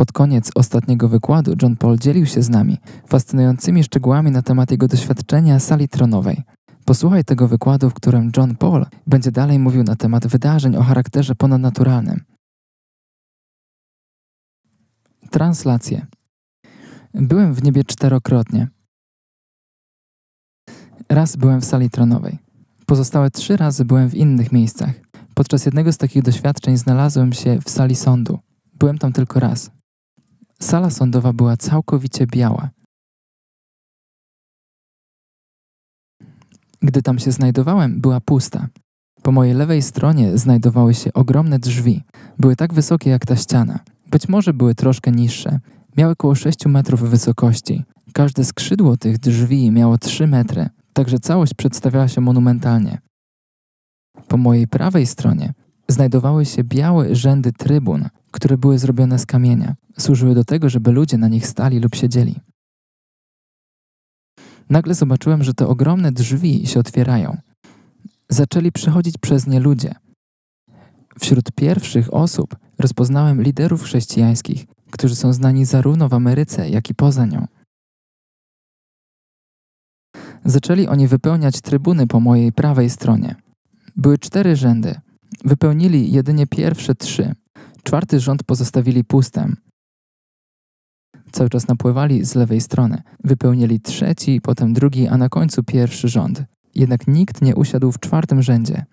Pod 0.00 0.12
koniec 0.12 0.50
ostatniego 0.54 1.08
wykładu 1.08 1.54
John 1.62 1.76
Paul 1.76 1.98
dzielił 1.98 2.26
się 2.26 2.42
z 2.42 2.48
nami 2.48 2.78
fascynującymi 3.06 3.84
szczegółami 3.84 4.30
na 4.30 4.42
temat 4.42 4.70
jego 4.70 4.88
doświadczenia 4.88 5.58
sali 5.58 5.88
tronowej. 5.88 6.42
Posłuchaj 6.84 7.24
tego 7.24 7.48
wykładu, 7.48 7.90
w 7.90 7.94
którym 7.94 8.30
John 8.36 8.56
Paul 8.56 8.86
będzie 9.06 9.32
dalej 9.32 9.58
mówił 9.58 9.82
na 9.82 9.96
temat 9.96 10.26
wydarzeń 10.26 10.76
o 10.76 10.82
charakterze 10.82 11.34
ponadnaturalnym. 11.34 12.20
Translacje. 15.30 16.06
Byłem 17.14 17.54
w 17.54 17.62
niebie 17.62 17.84
czterokrotnie. 17.84 18.68
Raz 21.08 21.36
byłem 21.36 21.60
w 21.60 21.64
sali 21.64 21.90
tronowej. 21.90 22.38
Pozostałe 22.86 23.30
trzy 23.30 23.56
razy 23.56 23.84
byłem 23.84 24.08
w 24.08 24.14
innych 24.14 24.52
miejscach. 24.52 24.90
Podczas 25.34 25.66
jednego 25.66 25.92
z 25.92 25.98
takich 25.98 26.22
doświadczeń 26.22 26.76
znalazłem 26.76 27.32
się 27.32 27.58
w 27.64 27.70
sali 27.70 27.96
sądu. 27.96 28.38
Byłem 28.74 28.98
tam 28.98 29.12
tylko 29.12 29.40
raz. 29.40 29.79
Sala 30.62 30.90
sądowa 30.90 31.32
była 31.32 31.56
całkowicie 31.56 32.26
biała. 32.26 32.70
Gdy 36.82 37.02
tam 37.02 37.18
się 37.18 37.32
znajdowałem, 37.32 38.00
była 38.00 38.20
pusta. 38.20 38.68
Po 39.22 39.32
mojej 39.32 39.54
lewej 39.54 39.82
stronie 39.82 40.38
znajdowały 40.38 40.94
się 40.94 41.12
ogromne 41.12 41.58
drzwi. 41.58 42.02
Były 42.38 42.56
tak 42.56 42.74
wysokie 42.74 43.10
jak 43.10 43.26
ta 43.26 43.36
ściana. 43.36 43.78
Być 44.10 44.28
może 44.28 44.54
były 44.54 44.74
troszkę 44.74 45.12
niższe. 45.12 45.60
Miały 45.96 46.12
około 46.12 46.34
6 46.34 46.66
metrów 46.66 47.00
wysokości. 47.00 47.84
Każde 48.12 48.44
skrzydło 48.44 48.96
tych 48.96 49.18
drzwi 49.18 49.70
miało 49.70 49.98
3 49.98 50.26
metry, 50.26 50.68
także 50.92 51.18
całość 51.18 51.54
przedstawiała 51.54 52.08
się 52.08 52.20
monumentalnie. 52.20 52.98
Po 54.28 54.36
mojej 54.36 54.68
prawej 54.68 55.06
stronie 55.06 55.52
znajdowały 55.90 56.46
się 56.46 56.64
białe 56.64 57.14
rzędy 57.14 57.52
trybun, 57.52 58.08
które 58.30 58.58
były 58.58 58.78
zrobione 58.78 59.18
z 59.18 59.26
kamienia. 59.26 59.74
Służyły 59.98 60.34
do 60.34 60.44
tego, 60.44 60.68
żeby 60.68 60.92
ludzie 60.92 61.18
na 61.18 61.28
nich 61.28 61.46
stali 61.46 61.80
lub 61.80 61.94
siedzieli. 61.94 62.40
Nagle 64.70 64.94
zobaczyłem, 64.94 65.44
że 65.44 65.54
te 65.54 65.66
ogromne 65.66 66.12
drzwi 66.12 66.66
się 66.66 66.80
otwierają. 66.80 67.36
Zaczęli 68.28 68.72
przechodzić 68.72 69.18
przez 69.18 69.46
nie 69.46 69.60
ludzie. 69.60 69.94
Wśród 71.20 71.52
pierwszych 71.52 72.14
osób 72.14 72.56
rozpoznałem 72.78 73.42
liderów 73.42 73.82
chrześcijańskich, 73.82 74.66
którzy 74.90 75.16
są 75.16 75.32
znani 75.32 75.64
zarówno 75.64 76.08
w 76.08 76.14
Ameryce, 76.14 76.70
jak 76.70 76.90
i 76.90 76.94
poza 76.94 77.26
nią. 77.26 77.46
Zaczęli 80.44 80.86
oni 80.86 81.08
wypełniać 81.08 81.60
trybuny 81.60 82.06
po 82.06 82.20
mojej 82.20 82.52
prawej 82.52 82.90
stronie. 82.90 83.34
Były 83.96 84.18
cztery 84.18 84.56
rzędy. 84.56 85.00
Wypełnili 85.44 86.12
jedynie 86.12 86.46
pierwsze 86.46 86.94
trzy. 86.94 87.34
Czwarty 87.82 88.20
rząd 88.20 88.42
pozostawili 88.42 89.04
pustym. 89.04 89.56
Cały 91.32 91.50
czas 91.50 91.68
napływali 91.68 92.24
z 92.24 92.34
lewej 92.34 92.60
strony. 92.60 93.02
Wypełnili 93.24 93.80
trzeci, 93.80 94.40
potem 94.40 94.72
drugi, 94.72 95.08
a 95.08 95.16
na 95.16 95.28
końcu 95.28 95.62
pierwszy 95.62 96.08
rząd. 96.08 96.42
Jednak 96.74 97.08
nikt 97.08 97.42
nie 97.42 97.56
usiadł 97.56 97.92
w 97.92 98.00
czwartym 98.00 98.42
rzędzie. 98.42 98.84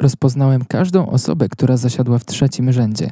Rozpoznałem 0.00 0.64
każdą 0.64 1.06
osobę, 1.06 1.48
która 1.48 1.76
zasiadła 1.76 2.18
w 2.18 2.24
trzecim 2.24 2.72
rzędzie. 2.72 3.10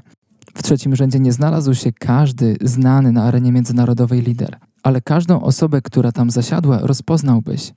W 0.55 0.63
trzecim 0.63 0.97
rzędzie 0.97 1.21
nie 1.21 1.33
znalazł 1.33 1.75
się 1.75 1.93
każdy 1.93 2.57
znany 2.61 3.13
na 3.13 3.25
arenie 3.25 3.53
międzynarodowej 3.53 4.23
lider, 4.23 4.59
ale 4.83 5.01
każdą 5.01 5.43
osobę, 5.43 5.83
która 5.83 6.13
tam 6.13 6.31
zasiadła, 6.31 6.79
rozpoznałbyś. 6.79 7.73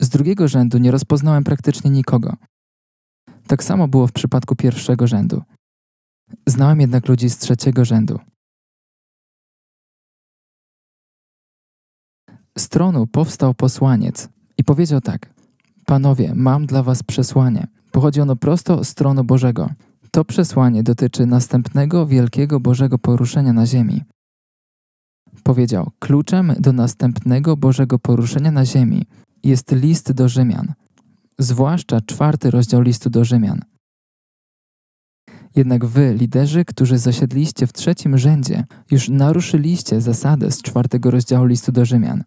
Z 0.00 0.08
drugiego 0.08 0.48
rzędu 0.48 0.78
nie 0.78 0.90
rozpoznałem 0.90 1.44
praktycznie 1.44 1.90
nikogo. 1.90 2.36
Tak 3.46 3.64
samo 3.64 3.88
było 3.88 4.06
w 4.06 4.12
przypadku 4.12 4.56
pierwszego 4.56 5.06
rzędu. 5.06 5.42
Znałem 6.46 6.80
jednak 6.80 7.08
ludzi 7.08 7.30
z 7.30 7.38
trzeciego 7.38 7.84
rzędu. 7.84 8.18
Z 12.58 12.68
tronu 12.68 13.06
powstał 13.06 13.54
posłaniec 13.54 14.28
i 14.58 14.64
powiedział 14.64 15.00
tak: 15.00 15.34
Panowie, 15.86 16.32
mam 16.34 16.66
dla 16.66 16.82
was 16.82 17.02
przesłanie. 17.02 17.66
Pochodzi 17.92 18.20
ono 18.20 18.36
prosto 18.36 18.84
z 18.84 18.94
tronu 18.94 19.24
Bożego. 19.24 19.70
To 20.10 20.24
przesłanie 20.24 20.82
dotyczy 20.82 21.26
następnego 21.26 22.06
wielkiego 22.06 22.60
Bożego 22.60 22.98
poruszenia 22.98 23.52
na 23.52 23.66
ziemi. 23.66 24.02
Powiedział: 25.42 25.90
Kluczem 25.98 26.54
do 26.58 26.72
następnego 26.72 27.56
Bożego 27.56 27.98
poruszenia 27.98 28.50
na 28.50 28.64
ziemi 28.64 29.06
jest 29.46 29.72
list 29.72 30.12
do 30.12 30.28
Rzymian, 30.28 30.72
zwłaszcza 31.38 32.00
czwarty 32.00 32.50
rozdział 32.50 32.80
listu 32.82 33.10
do 33.10 33.24
Rzymian. 33.24 33.60
Jednak 35.56 35.84
wy, 35.84 36.14
liderzy, 36.14 36.64
którzy 36.64 36.98
zasiedliście 36.98 37.66
w 37.66 37.72
trzecim 37.72 38.18
rzędzie, 38.18 38.64
już 38.90 39.08
naruszyliście 39.08 40.00
zasadę 40.00 40.50
z 40.50 40.62
czwartego 40.62 41.10
rozdziału 41.10 41.46
listu 41.46 41.72
do 41.72 41.84
Rzymian. 41.84 42.24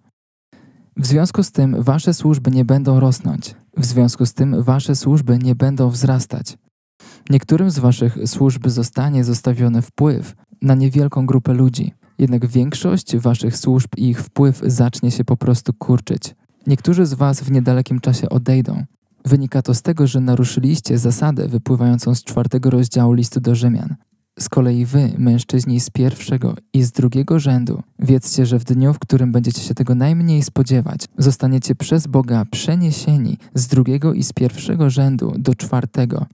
W 0.98 1.06
związku 1.06 1.44
z 1.44 1.52
tym 1.52 1.84
wasze 1.84 2.14
służby 2.14 2.52
nie 2.52 2.66
będą 2.66 3.00
rosnąć. 3.00 3.56
W 3.78 3.86
związku 3.86 4.26
z 4.26 4.34
tym 4.34 4.64
wasze 4.64 4.96
służby 4.96 5.38
nie 5.38 5.56
będą 5.56 5.90
wzrastać. 5.90 6.58
Niektórym 7.30 7.72
z 7.72 7.80
waszych 7.80 8.18
służb 8.26 8.68
zostanie 8.68 9.24
zostawiony 9.24 9.82
wpływ 9.82 10.36
na 10.62 10.76
niewielką 10.76 11.26
grupę 11.26 11.54
ludzi, 11.54 11.94
jednak 12.20 12.46
większość 12.46 13.18
waszych 13.18 13.58
służb 13.58 13.90
i 13.98 14.10
ich 14.10 14.22
wpływ 14.22 14.62
zacznie 14.66 15.12
się 15.12 15.26
po 15.26 15.38
prostu 15.38 15.74
kurczyć. 15.74 16.36
Niektórzy 16.70 17.06
z 17.06 17.14
was 17.14 17.42
w 17.42 17.52
niedalekim 17.52 18.00
czasie 18.00 18.30
odejdą. 18.30 18.84
Wynika 19.26 19.62
to 19.62 19.74
z 19.74 19.82
tego, 19.82 20.08
że 20.08 20.20
naruszyliście 20.22 20.98
zasadę 20.98 21.48
wypływającą 21.48 22.16
z 22.16 22.24
czwartego 22.24 22.70
rozdziału 22.70 23.14
listu 23.14 23.40
do 23.40 23.56
Rzymian. 23.56 23.96
Z 24.40 24.50
kolei 24.50 24.86
wy, 24.86 25.14
mężczyźni 25.18 25.80
z 25.80 25.90
pierwszego 25.90 26.56
i 26.74 26.84
z 26.84 26.92
drugiego 26.92 27.40
rzędu, 27.40 27.84
wiedzcie, 28.00 28.46
że 28.46 28.60
w 28.60 28.64
dniu, 28.64 28.94
w 28.94 29.00
którym 29.00 29.32
będziecie 29.32 29.62
się 29.62 29.74
tego 29.74 29.96
najmniej 29.96 30.44
spodziewać, 30.44 31.06
zostaniecie 31.18 31.76
przez 31.76 32.08
Boga 32.08 32.46
przeniesieni 32.52 33.38
z 33.54 33.68
drugiego 33.68 34.14
i 34.14 34.24
z 34.24 34.34
pierwszego 34.34 34.90
rzędu 34.90 35.34
do 35.38 35.56
czwartego. 35.56 36.26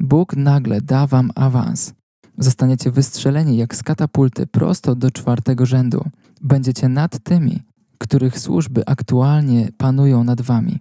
Bóg 0.00 0.36
nagle 0.36 0.80
da 0.80 1.06
wam 1.06 1.30
awans. 1.34 1.92
Zostaniecie 2.38 2.90
wystrzeleni 2.90 3.56
jak 3.56 3.74
z 3.76 3.82
katapulty 3.82 4.46
prosto 4.46 4.94
do 4.94 5.10
czwartego 5.10 5.66
rzędu. 5.66 6.04
Będziecie 6.40 6.88
nad 6.88 7.18
tymi, 7.22 7.62
których 8.02 8.38
służby 8.38 8.86
aktualnie 8.86 9.68
panują 9.76 10.24
nad 10.24 10.40
wami. 10.40 10.78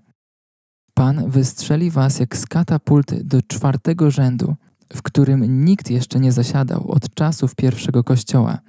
Pan 0.94 1.30
wystrzeli 1.30 1.91
was 1.91 2.19
jak 2.19 2.38
z 2.38 2.46
katapulty 2.46 3.24
do 3.24 3.41
czwartego 3.41 4.12
rzędu, 4.12 4.56
w 4.94 5.02
którym 5.02 5.66
nikt 5.66 5.90
jeszcze 5.91 6.19
nie 6.19 6.31
zasiadał 6.31 6.91
od 6.91 7.13
czasów 7.13 7.56
pierwszego 7.56 8.03
kościoła. 8.03 8.59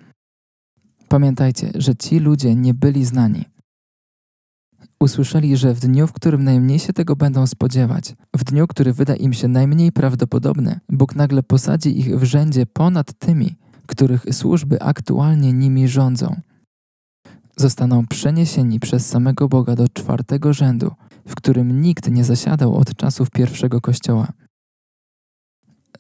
Pamiętajcie, 1.09 1.71
że 1.75 1.97
ci 1.97 2.19
ludzie 2.19 2.55
nie 2.55 2.75
byli 2.75 3.05
znani. 3.05 3.45
Usłyszeli, 5.01 5.57
że 5.57 5.75
w 5.75 5.81
dniu, 5.81 6.07
w 6.07 6.13
którym 6.13 6.45
najmniej 6.45 6.79
się 6.79 6.93
tego 6.93 7.17
będą 7.17 7.47
spodziewać, 7.47 8.15
w 8.37 8.45
dniu, 8.45 8.67
który 8.67 8.93
wyda 8.93 9.15
im 9.15 9.33
się 9.33 9.49
najmniej 9.49 9.93
prawdopodobny, 9.93 10.81
Bóg 10.89 11.15
nagle 11.15 11.43
posadzi 11.43 11.99
ich 12.01 12.19
w 12.19 12.25
rzędzie 12.25 12.67
ponad 12.67 13.13
tymi, 13.19 13.57
których 13.87 14.25
służby 14.33 14.83
aktualnie 14.83 15.53
nimi 15.53 15.89
rządzą. 15.89 16.41
Zostaną 17.61 18.07
przeniesieni 18.07 18.81
przez 18.81 19.07
samego 19.07 19.49
Boga 19.49 19.75
do 19.75 19.89
czwartego 19.89 20.53
rzędu, 20.53 20.91
w 21.27 21.35
którym 21.35 21.81
nikt 21.81 22.11
nie 22.11 22.25
zasiadał 22.25 22.77
od 22.77 22.97
czasów 22.97 23.31
pierwszego 23.31 23.81
kościoła. 23.81 24.33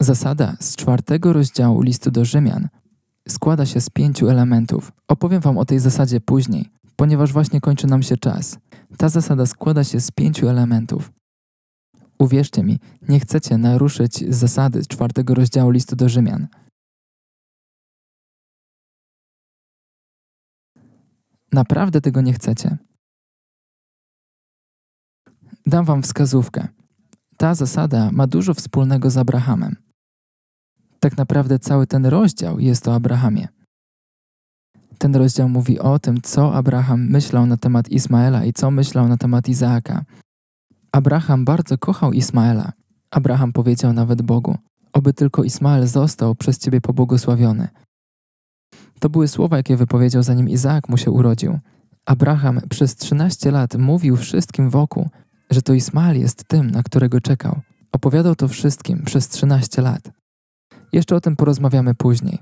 Zasada 0.00 0.56
z 0.60 0.76
czwartego 0.76 1.32
rozdziału 1.32 1.82
listu 1.82 2.10
do 2.10 2.24
Rzymian 2.24 2.68
składa 3.28 3.66
się 3.66 3.80
z 3.80 3.90
pięciu 3.90 4.28
elementów. 4.28 4.92
Opowiem 5.08 5.40
Wam 5.40 5.58
o 5.58 5.64
tej 5.64 5.78
zasadzie 5.78 6.20
później, 6.20 6.70
ponieważ 6.96 7.32
właśnie 7.32 7.60
kończy 7.60 7.86
nam 7.86 8.02
się 8.02 8.16
czas. 8.16 8.58
Ta 8.98 9.08
zasada 9.08 9.46
składa 9.46 9.84
się 9.84 10.00
z 10.00 10.10
pięciu 10.10 10.48
elementów. 10.48 11.12
Uwierzcie 12.18 12.62
mi, 12.62 12.78
nie 13.08 13.20
chcecie 13.20 13.58
naruszyć 13.58 14.34
zasady 14.34 14.82
czwartego 14.86 15.34
rozdziału 15.34 15.70
listu 15.70 15.96
do 15.96 16.08
Rzymian. 16.08 16.46
Naprawdę 21.52 22.00
tego 22.00 22.20
nie 22.20 22.32
chcecie. 22.32 22.76
Dam 25.66 25.84
Wam 25.84 26.02
wskazówkę. 26.02 26.68
Ta 27.36 27.54
zasada 27.54 28.10
ma 28.12 28.26
dużo 28.26 28.54
wspólnego 28.54 29.10
z 29.10 29.16
Abrahamem. 29.16 29.76
Tak 31.00 31.16
naprawdę 31.16 31.58
cały 31.58 31.86
ten 31.86 32.06
rozdział 32.06 32.60
jest 32.60 32.88
o 32.88 32.94
Abrahamie. 32.94 33.48
Ten 34.98 35.16
rozdział 35.16 35.48
mówi 35.48 35.78
o 35.78 35.98
tym, 35.98 36.22
co 36.22 36.54
Abraham 36.54 37.08
myślał 37.08 37.46
na 37.46 37.56
temat 37.56 37.88
Ismaela 37.88 38.44
i 38.44 38.52
co 38.52 38.70
myślał 38.70 39.08
na 39.08 39.16
temat 39.16 39.48
Izaaka. 39.48 40.04
Abraham 40.92 41.44
bardzo 41.44 41.78
kochał 41.78 42.12
Ismaela. 42.12 42.72
Abraham 43.10 43.52
powiedział 43.52 43.92
nawet 43.92 44.22
Bogu: 44.22 44.56
Oby 44.92 45.12
tylko 45.12 45.44
Ismael 45.44 45.86
został 45.86 46.34
przez 46.34 46.58
ciebie 46.58 46.80
pobłogosławiony. 46.80 47.68
To 49.00 49.08
były 49.08 49.28
słowa, 49.28 49.56
jakie 49.56 49.76
wypowiedział 49.76 50.22
zanim 50.22 50.48
Izaak 50.48 50.88
mu 50.88 50.96
się 50.96 51.10
urodził. 51.10 51.58
Abraham 52.06 52.60
przez 52.70 52.96
13 52.96 53.50
lat 53.50 53.74
mówił 53.74 54.16
wszystkim 54.16 54.70
wokół, 54.70 55.08
że 55.50 55.62
to 55.62 55.74
Ismael 55.74 56.20
jest 56.20 56.44
tym, 56.48 56.70
na 56.70 56.82
którego 56.82 57.20
czekał. 57.20 57.60
Opowiadał 57.92 58.34
to 58.34 58.48
wszystkim 58.48 59.04
przez 59.04 59.28
13 59.28 59.82
lat. 59.82 60.10
Jeszcze 60.92 61.16
o 61.16 61.20
tym 61.20 61.36
porozmawiamy 61.36 61.94
później. 61.94 62.38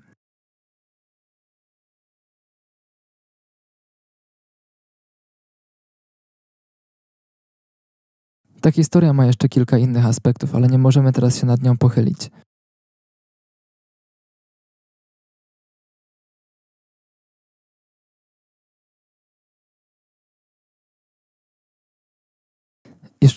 Ta 8.60 8.70
historia 8.70 9.12
ma 9.12 9.26
jeszcze 9.26 9.48
kilka 9.48 9.78
innych 9.78 10.06
aspektów, 10.06 10.54
ale 10.54 10.68
nie 10.68 10.78
możemy 10.78 11.12
teraz 11.12 11.36
się 11.36 11.46
nad 11.46 11.62
nią 11.62 11.76
pochylić. 11.76 12.30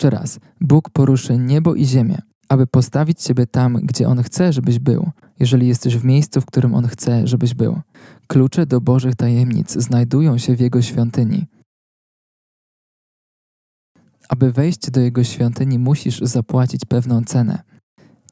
Jeszcze 0.01 0.17
raz, 0.17 0.39
Bóg 0.61 0.89
poruszy 0.89 1.37
niebo 1.37 1.75
i 1.75 1.85
ziemię, 1.85 2.21
aby 2.49 2.67
postawić 2.67 3.23
Ciebie 3.23 3.47
tam, 3.47 3.73
gdzie 3.73 4.07
On 4.07 4.23
chce, 4.23 4.53
żebyś 4.53 4.79
był, 4.79 5.11
jeżeli 5.39 5.67
jesteś 5.67 5.97
w 5.97 6.05
miejscu, 6.05 6.41
w 6.41 6.45
którym 6.45 6.75
On 6.75 6.87
chce, 6.87 7.27
żebyś 7.27 7.53
był. 7.53 7.81
Klucze 8.27 8.65
do 8.65 8.81
Bożych 8.81 9.15
tajemnic 9.15 9.71
znajdują 9.71 10.37
się 10.37 10.55
w 10.55 10.59
Jego 10.59 10.81
świątyni. 10.81 11.45
Aby 14.29 14.51
wejść 14.51 14.91
do 14.91 15.01
Jego 15.01 15.23
świątyni, 15.23 15.79
musisz 15.79 16.19
zapłacić 16.19 16.85
pewną 16.85 17.23
cenę. 17.23 17.63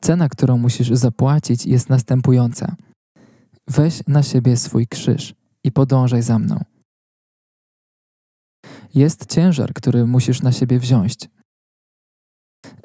Cena, 0.02 0.30
którą 0.30 0.58
musisz 0.58 0.90
zapłacić, 0.90 1.66
jest 1.66 1.90
następująca: 1.90 2.76
weź 3.68 4.02
na 4.08 4.24
siebie 4.24 4.58
swój 4.58 4.88
krzyż 4.88 5.34
i 5.64 5.72
podążaj 5.72 6.22
za 6.22 6.40
mną. 6.40 6.64
Jest 8.96 9.26
ciężar, 9.26 9.74
który 9.74 10.06
musisz 10.06 10.42
na 10.42 10.52
siebie 10.52 10.80
wziąć. 10.80 11.16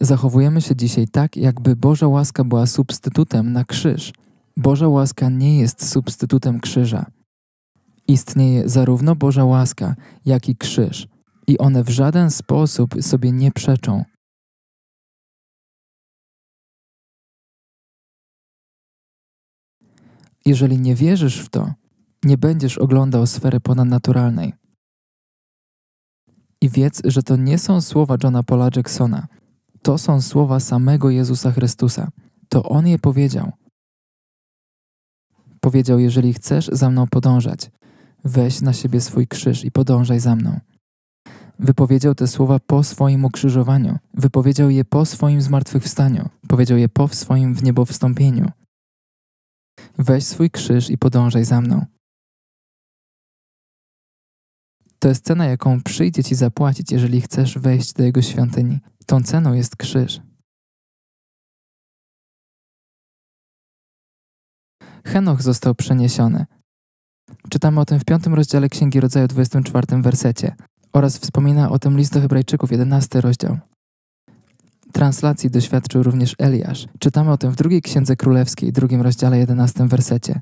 Zachowujemy 0.00 0.62
się 0.62 0.76
dzisiaj 0.76 1.08
tak, 1.08 1.36
jakby 1.36 1.76
Boża 1.76 2.08
łaska 2.08 2.44
była 2.44 2.66
substytutem 2.66 3.52
na 3.52 3.64
krzyż. 3.64 4.12
Boża 4.56 4.88
łaska 4.88 5.28
nie 5.28 5.58
jest 5.58 5.88
substytutem 5.88 6.60
krzyża. 6.60 7.06
Istnieje 8.08 8.68
zarówno 8.68 9.16
Boża 9.16 9.44
łaska, 9.44 9.94
jak 10.24 10.48
i 10.48 10.56
krzyż, 10.56 11.08
i 11.46 11.58
one 11.58 11.84
w 11.84 11.88
żaden 11.88 12.30
sposób 12.30 12.94
sobie 13.00 13.32
nie 13.32 13.52
przeczą. 13.52 14.04
Jeżeli 20.46 20.80
nie 20.80 20.94
wierzysz 20.94 21.40
w 21.40 21.48
to, 21.48 21.72
nie 22.24 22.38
będziesz 22.38 22.78
oglądał 22.78 23.26
sfery 23.26 23.60
ponadnaturalnej. 23.60 24.52
I 26.60 26.68
wiedz, 26.68 27.02
że 27.04 27.22
to 27.22 27.36
nie 27.36 27.58
są 27.58 27.80
słowa 27.80 28.16
Johna 28.22 28.42
Paula 28.42 28.68
Jacksona, 28.76 29.26
to 29.84 29.98
są 29.98 30.20
słowa 30.20 30.60
samego 30.60 31.10
Jezusa 31.10 31.52
Chrystusa. 31.52 32.08
To 32.48 32.62
On 32.62 32.86
je 32.86 32.98
powiedział. 32.98 33.52
Powiedział: 35.60 35.98
Jeżeli 35.98 36.34
chcesz 36.34 36.66
za 36.72 36.90
mną 36.90 37.06
podążać, 37.06 37.70
weź 38.24 38.60
na 38.60 38.72
siebie 38.72 39.00
swój 39.00 39.26
krzyż 39.26 39.64
i 39.64 39.70
podążaj 39.70 40.20
za 40.20 40.36
mną. 40.36 40.60
Wypowiedział 41.58 42.14
te 42.14 42.26
słowa 42.26 42.58
po 42.66 42.82
swoim 42.82 43.24
ukrzyżowaniu, 43.24 43.98
wypowiedział 44.14 44.70
je 44.70 44.84
po 44.84 45.04
swoim 45.04 45.42
zmartwychwstaniu, 45.42 46.28
powiedział 46.48 46.78
je 46.78 46.88
po 46.88 47.08
swoim 47.08 47.54
wniebowstąpieniu. 47.54 48.50
Weź 49.98 50.24
swój 50.24 50.50
krzyż 50.50 50.90
i 50.90 50.98
podążaj 50.98 51.44
za 51.44 51.60
mną. 51.60 51.86
To 54.98 55.08
jest 55.08 55.24
cena, 55.24 55.46
jaką 55.46 55.82
przyjdzie 55.82 56.24
ci 56.24 56.34
zapłacić, 56.34 56.92
jeżeli 56.92 57.20
chcesz 57.20 57.58
wejść 57.58 57.92
do 57.92 58.04
Jego 58.04 58.22
świątyni. 58.22 58.78
Tą 59.04 59.22
ceną 59.22 59.52
jest 59.52 59.76
krzyż. 59.76 60.20
Henoch 65.06 65.42
został 65.42 65.74
przeniesiony. 65.74 66.46
Czytamy 67.50 67.80
o 67.80 67.84
tym 67.84 68.00
w 68.00 68.04
piątym 68.04 68.34
rozdziale 68.34 68.68
Księgi 68.68 69.00
Rodzaju 69.00 69.28
24 69.28 70.02
wersecie 70.02 70.56
oraz 70.92 71.18
wspomina 71.18 71.70
o 71.70 71.78
tym 71.78 71.96
list 71.96 72.12
do 72.12 72.20
Hebrajczyków 72.20 72.72
11 72.72 73.20
rozdział. 73.20 73.58
Translacji 74.92 75.50
doświadczył 75.50 76.02
również 76.02 76.34
Eliasz. 76.38 76.86
Czytamy 76.98 77.32
o 77.32 77.38
tym 77.38 77.50
w 77.50 77.56
drugiej 77.56 77.82
Księdze 77.82 78.16
Królewskiej, 78.16 78.72
drugim 78.72 79.02
rozdziale 79.02 79.38
11 79.38 79.88
wersecie. 79.88 80.40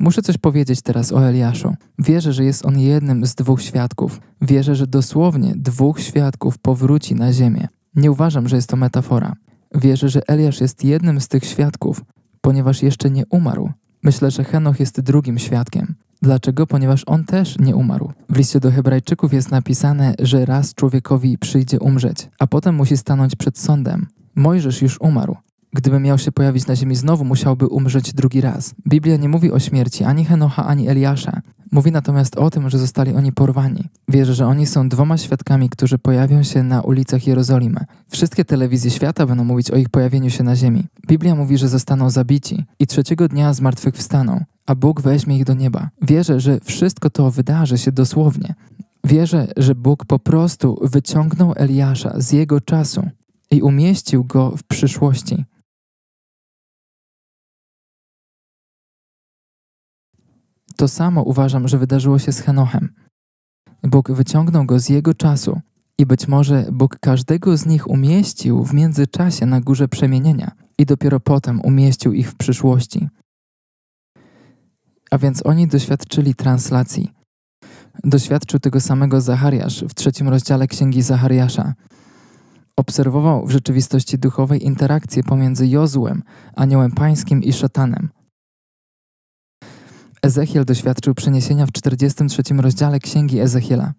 Muszę 0.00 0.22
coś 0.22 0.38
powiedzieć 0.38 0.82
teraz 0.82 1.12
o 1.12 1.28
Eliaszu. 1.28 1.74
Wierzę, 1.98 2.32
że 2.32 2.44
jest 2.44 2.66
on 2.66 2.78
jednym 2.78 3.26
z 3.26 3.34
dwóch 3.34 3.62
świadków. 3.62 4.20
Wierzę, 4.42 4.74
że 4.74 4.86
dosłownie 4.86 5.52
dwóch 5.56 6.00
świadków 6.00 6.58
powróci 6.58 7.14
na 7.14 7.32
ziemię. 7.32 7.68
Nie 7.94 8.10
uważam, 8.10 8.48
że 8.48 8.56
jest 8.56 8.68
to 8.68 8.76
metafora. 8.76 9.32
Wierzę, 9.74 10.08
że 10.08 10.28
Eliasz 10.28 10.60
jest 10.60 10.84
jednym 10.84 11.20
z 11.20 11.28
tych 11.28 11.44
świadków, 11.44 12.04
ponieważ 12.40 12.82
jeszcze 12.82 13.10
nie 13.10 13.26
umarł. 13.30 13.70
Myślę, 14.02 14.30
że 14.30 14.44
Henoch 14.44 14.80
jest 14.80 15.00
drugim 15.00 15.38
świadkiem. 15.38 15.94
Dlaczego? 16.22 16.66
Ponieważ 16.66 17.02
on 17.06 17.24
też 17.24 17.58
nie 17.58 17.76
umarł. 17.76 18.12
W 18.28 18.36
liście 18.36 18.60
do 18.60 18.70
Hebrajczyków 18.70 19.32
jest 19.32 19.50
napisane, 19.50 20.14
że 20.18 20.44
raz 20.44 20.74
człowiekowi 20.74 21.38
przyjdzie 21.38 21.80
umrzeć, 21.80 22.28
a 22.38 22.46
potem 22.46 22.74
musi 22.74 22.96
stanąć 22.96 23.36
przed 23.36 23.58
sądem. 23.58 24.06
Mojżesz 24.34 24.82
już 24.82 25.00
umarł. 25.00 25.36
Gdyby 25.72 26.00
miał 26.00 26.18
się 26.18 26.32
pojawić 26.32 26.66
na 26.66 26.76
ziemi 26.76 26.96
znowu, 26.96 27.24
musiałby 27.24 27.66
umrzeć 27.66 28.12
drugi 28.12 28.40
raz. 28.40 28.74
Biblia 28.88 29.16
nie 29.16 29.28
mówi 29.28 29.52
o 29.52 29.58
śmierci 29.58 30.04
ani 30.04 30.24
Henocha, 30.24 30.66
ani 30.66 30.88
Eliasza. 30.88 31.40
Mówi 31.72 31.92
natomiast 31.92 32.36
o 32.36 32.50
tym, 32.50 32.70
że 32.70 32.78
zostali 32.78 33.14
oni 33.14 33.32
porwani. 33.32 33.84
Wierzę, 34.08 34.34
że 34.34 34.46
oni 34.46 34.66
są 34.66 34.88
dwoma 34.88 35.18
świadkami, 35.18 35.68
którzy 35.68 35.98
pojawią 35.98 36.42
się 36.42 36.62
na 36.62 36.82
ulicach 36.82 37.26
Jerozolimy. 37.26 37.80
Wszystkie 38.08 38.44
telewizje 38.44 38.90
świata 38.90 39.26
będą 39.26 39.44
mówić 39.44 39.70
o 39.70 39.76
ich 39.76 39.88
pojawieniu 39.88 40.30
się 40.30 40.44
na 40.44 40.56
ziemi. 40.56 40.84
Biblia 41.08 41.34
mówi, 41.34 41.58
że 41.58 41.68
zostaną 41.68 42.10
zabici 42.10 42.64
i 42.78 42.86
trzeciego 42.86 43.28
dnia 43.28 43.54
zmartwychwstaną, 43.54 44.44
a 44.66 44.74
Bóg 44.74 45.00
weźmie 45.00 45.36
ich 45.36 45.44
do 45.44 45.54
nieba. 45.54 45.88
Wierzę, 46.02 46.40
że 46.40 46.60
wszystko 46.64 47.10
to 47.10 47.30
wydarzy 47.30 47.78
się 47.78 47.92
dosłownie. 47.92 48.54
Wierzę, 49.04 49.48
że 49.56 49.74
Bóg 49.74 50.04
po 50.04 50.18
prostu 50.18 50.80
wyciągnął 50.82 51.52
Eliasza 51.56 52.14
z 52.16 52.32
jego 52.32 52.60
czasu 52.60 53.08
i 53.50 53.62
umieścił 53.62 54.24
go 54.24 54.50
w 54.56 54.62
przyszłości. 54.62 55.44
To 60.78 60.88
samo 60.88 61.22
uważam, 61.22 61.68
że 61.68 61.78
wydarzyło 61.78 62.18
się 62.18 62.32
z 62.32 62.40
Henochem. 62.40 62.94
Bóg 63.82 64.12
wyciągnął 64.12 64.64
go 64.66 64.80
z 64.80 64.88
jego 64.88 65.14
czasu 65.14 65.60
i 65.98 66.06
być 66.06 66.28
może 66.28 66.66
Bóg 66.72 66.98
każdego 67.00 67.56
z 67.56 67.66
nich 67.66 67.90
umieścił 67.90 68.64
w 68.64 68.74
międzyczasie 68.74 69.46
na 69.46 69.60
górze 69.60 69.88
przemienienia 69.88 70.50
i 70.78 70.86
dopiero 70.86 71.20
potem 71.20 71.60
umieścił 71.60 72.12
ich 72.12 72.30
w 72.30 72.36
przyszłości. 72.36 73.08
A 75.10 75.18
więc 75.18 75.46
oni 75.46 75.66
doświadczyli 75.66 76.34
translacji. 76.34 77.12
Doświadczył 78.04 78.60
tego 78.60 78.80
samego 78.80 79.20
Zachariasz 79.20 79.84
w 79.84 79.94
trzecim 79.94 80.28
rozdziale 80.28 80.66
Księgi 80.66 81.02
Zachariasza. 81.02 81.74
Obserwował 82.76 83.46
w 83.46 83.50
rzeczywistości 83.50 84.18
duchowej 84.18 84.66
interakcję 84.66 85.22
pomiędzy 85.22 85.66
Jozłem, 85.66 86.22
aniołem 86.56 86.90
pańskim 86.90 87.42
i 87.42 87.52
szatanem. 87.52 88.08
Ezechiel 90.22 90.64
doświadczył 90.64 91.14
przeniesienia 91.14 91.66
w 91.66 91.72
43 91.72 92.42
rozdziale 92.56 92.98
Księgi 92.98 93.40
Ezechiela. 93.40 93.92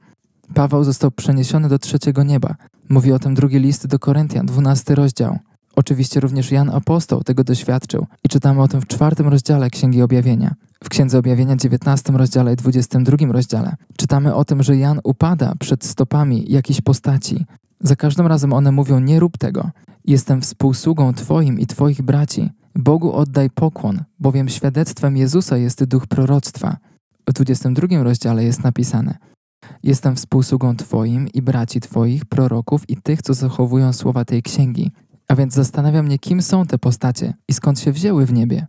Paweł 0.53 0.83
został 0.83 1.11
przeniesiony 1.11 1.69
do 1.69 1.79
trzeciego 1.79 2.23
nieba. 2.23 2.55
Mówi 2.89 3.11
o 3.11 3.19
tym 3.19 3.33
drugi 3.33 3.59
list 3.59 3.88
do 3.88 3.99
Koryntian, 3.99 4.45
12 4.45 4.95
rozdział. 4.95 5.39
Oczywiście 5.75 6.19
również 6.19 6.51
Jan 6.51 6.69
Apostoł 6.69 7.23
tego 7.23 7.43
doświadczył 7.43 8.05
i 8.23 8.29
czytamy 8.29 8.61
o 8.61 8.67
tym 8.67 8.81
w 8.81 8.88
czwartym 8.88 9.27
rozdziale 9.27 9.69
Księgi 9.69 10.01
Objawienia. 10.01 10.53
W 10.83 10.89
Księdze 10.89 11.19
Objawienia 11.19 11.55
19 11.55 12.13
rozdziale 12.13 12.53
i 12.53 12.55
22 12.55 13.17
rozdziale 13.31 13.75
czytamy 13.97 14.35
o 14.35 14.45
tym, 14.45 14.63
że 14.63 14.77
Jan 14.77 14.99
upada 15.03 15.53
przed 15.59 15.85
stopami 15.85 16.45
jakiejś 16.47 16.81
postaci. 16.81 17.45
Za 17.81 17.95
każdym 17.95 18.27
razem 18.27 18.53
one 18.53 18.71
mówią: 18.71 18.99
Nie 18.99 19.19
rób 19.19 19.38
tego. 19.38 19.71
Jestem 20.05 20.41
współsługą 20.41 21.13
Twoim 21.13 21.59
i 21.59 21.67
Twoich 21.67 22.01
braci. 22.01 22.49
Bogu 22.79 23.12
oddaj 23.13 23.50
pokłon, 23.50 24.03
bowiem 24.19 24.50
świadectwem 24.50 25.17
Jezusa 25.17 25.57
jest 25.57 25.83
duch 25.83 26.07
proroctwa. 26.07 26.77
W 27.29 27.33
22 27.33 28.03
rozdziale 28.03 28.43
jest 28.43 28.63
napisane: 28.63 29.17
Jestem 29.83 30.15
współsługą 30.15 30.75
Twoim 30.75 31.27
i 31.27 31.41
braci 31.41 31.81
Twoich, 31.81 32.25
proroków 32.25 32.89
i 32.89 32.98
tych, 32.98 33.21
co 33.21 33.33
zachowują 33.33 33.93
słowa 33.93 34.25
tej 34.25 34.43
księgi. 34.43 34.91
A 35.27 35.36
więc 35.36 35.53
zastanawia 35.53 36.03
mnie, 36.03 36.19
kim 36.19 36.41
są 36.41 36.65
te 36.65 36.77
postacie 36.77 37.33
i 37.48 37.53
skąd 37.53 37.79
się 37.79 37.91
wzięły 37.91 38.25
w 38.25 38.33
niebie. 38.33 38.67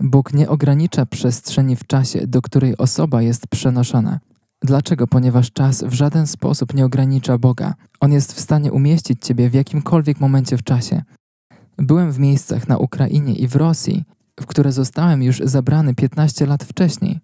Bóg 0.00 0.34
nie 0.34 0.48
ogranicza 0.48 1.06
przestrzeni 1.06 1.76
w 1.76 1.86
czasie, 1.86 2.26
do 2.26 2.42
której 2.42 2.76
osoba 2.76 3.22
jest 3.22 3.46
przenoszona. 3.46 4.20
Dlaczego? 4.62 5.06
Ponieważ 5.06 5.52
czas 5.52 5.84
w 5.84 5.92
żaden 5.92 6.26
sposób 6.26 6.74
nie 6.74 6.84
ogranicza 6.84 7.38
Boga. 7.38 7.74
On 8.00 8.12
jest 8.12 8.32
w 8.32 8.40
stanie 8.40 8.72
umieścić 8.72 9.26
Ciebie 9.26 9.50
w 9.50 9.54
jakimkolwiek 9.54 10.20
momencie 10.20 10.56
w 10.56 10.62
czasie. 10.62 11.02
Byłem 11.80 12.12
w 12.12 12.18
miejscach 12.18 12.68
na 12.68 12.78
Ukrainie 12.78 13.34
i 13.34 13.48
w 13.48 13.56
Rosji, 13.56 14.04
w 14.40 14.46
które 14.46 14.72
zostałem 14.72 15.22
już 15.22 15.38
zabrany 15.44 15.94
15 15.94 16.46
lat 16.46 16.64
wcześniej. 16.64 17.20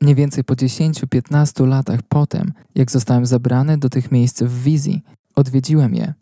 Mniej 0.00 0.14
więcej 0.14 0.44
po 0.44 0.54
10-15 0.54 1.66
latach 1.66 2.00
potem, 2.08 2.52
jak 2.74 2.90
zostałem 2.90 3.26
zabrany 3.26 3.78
do 3.78 3.88
tych 3.88 4.12
miejsc 4.12 4.42
w 4.42 4.62
wizji, 4.62 5.02
odwiedziłem 5.34 5.94
je. 5.94 6.14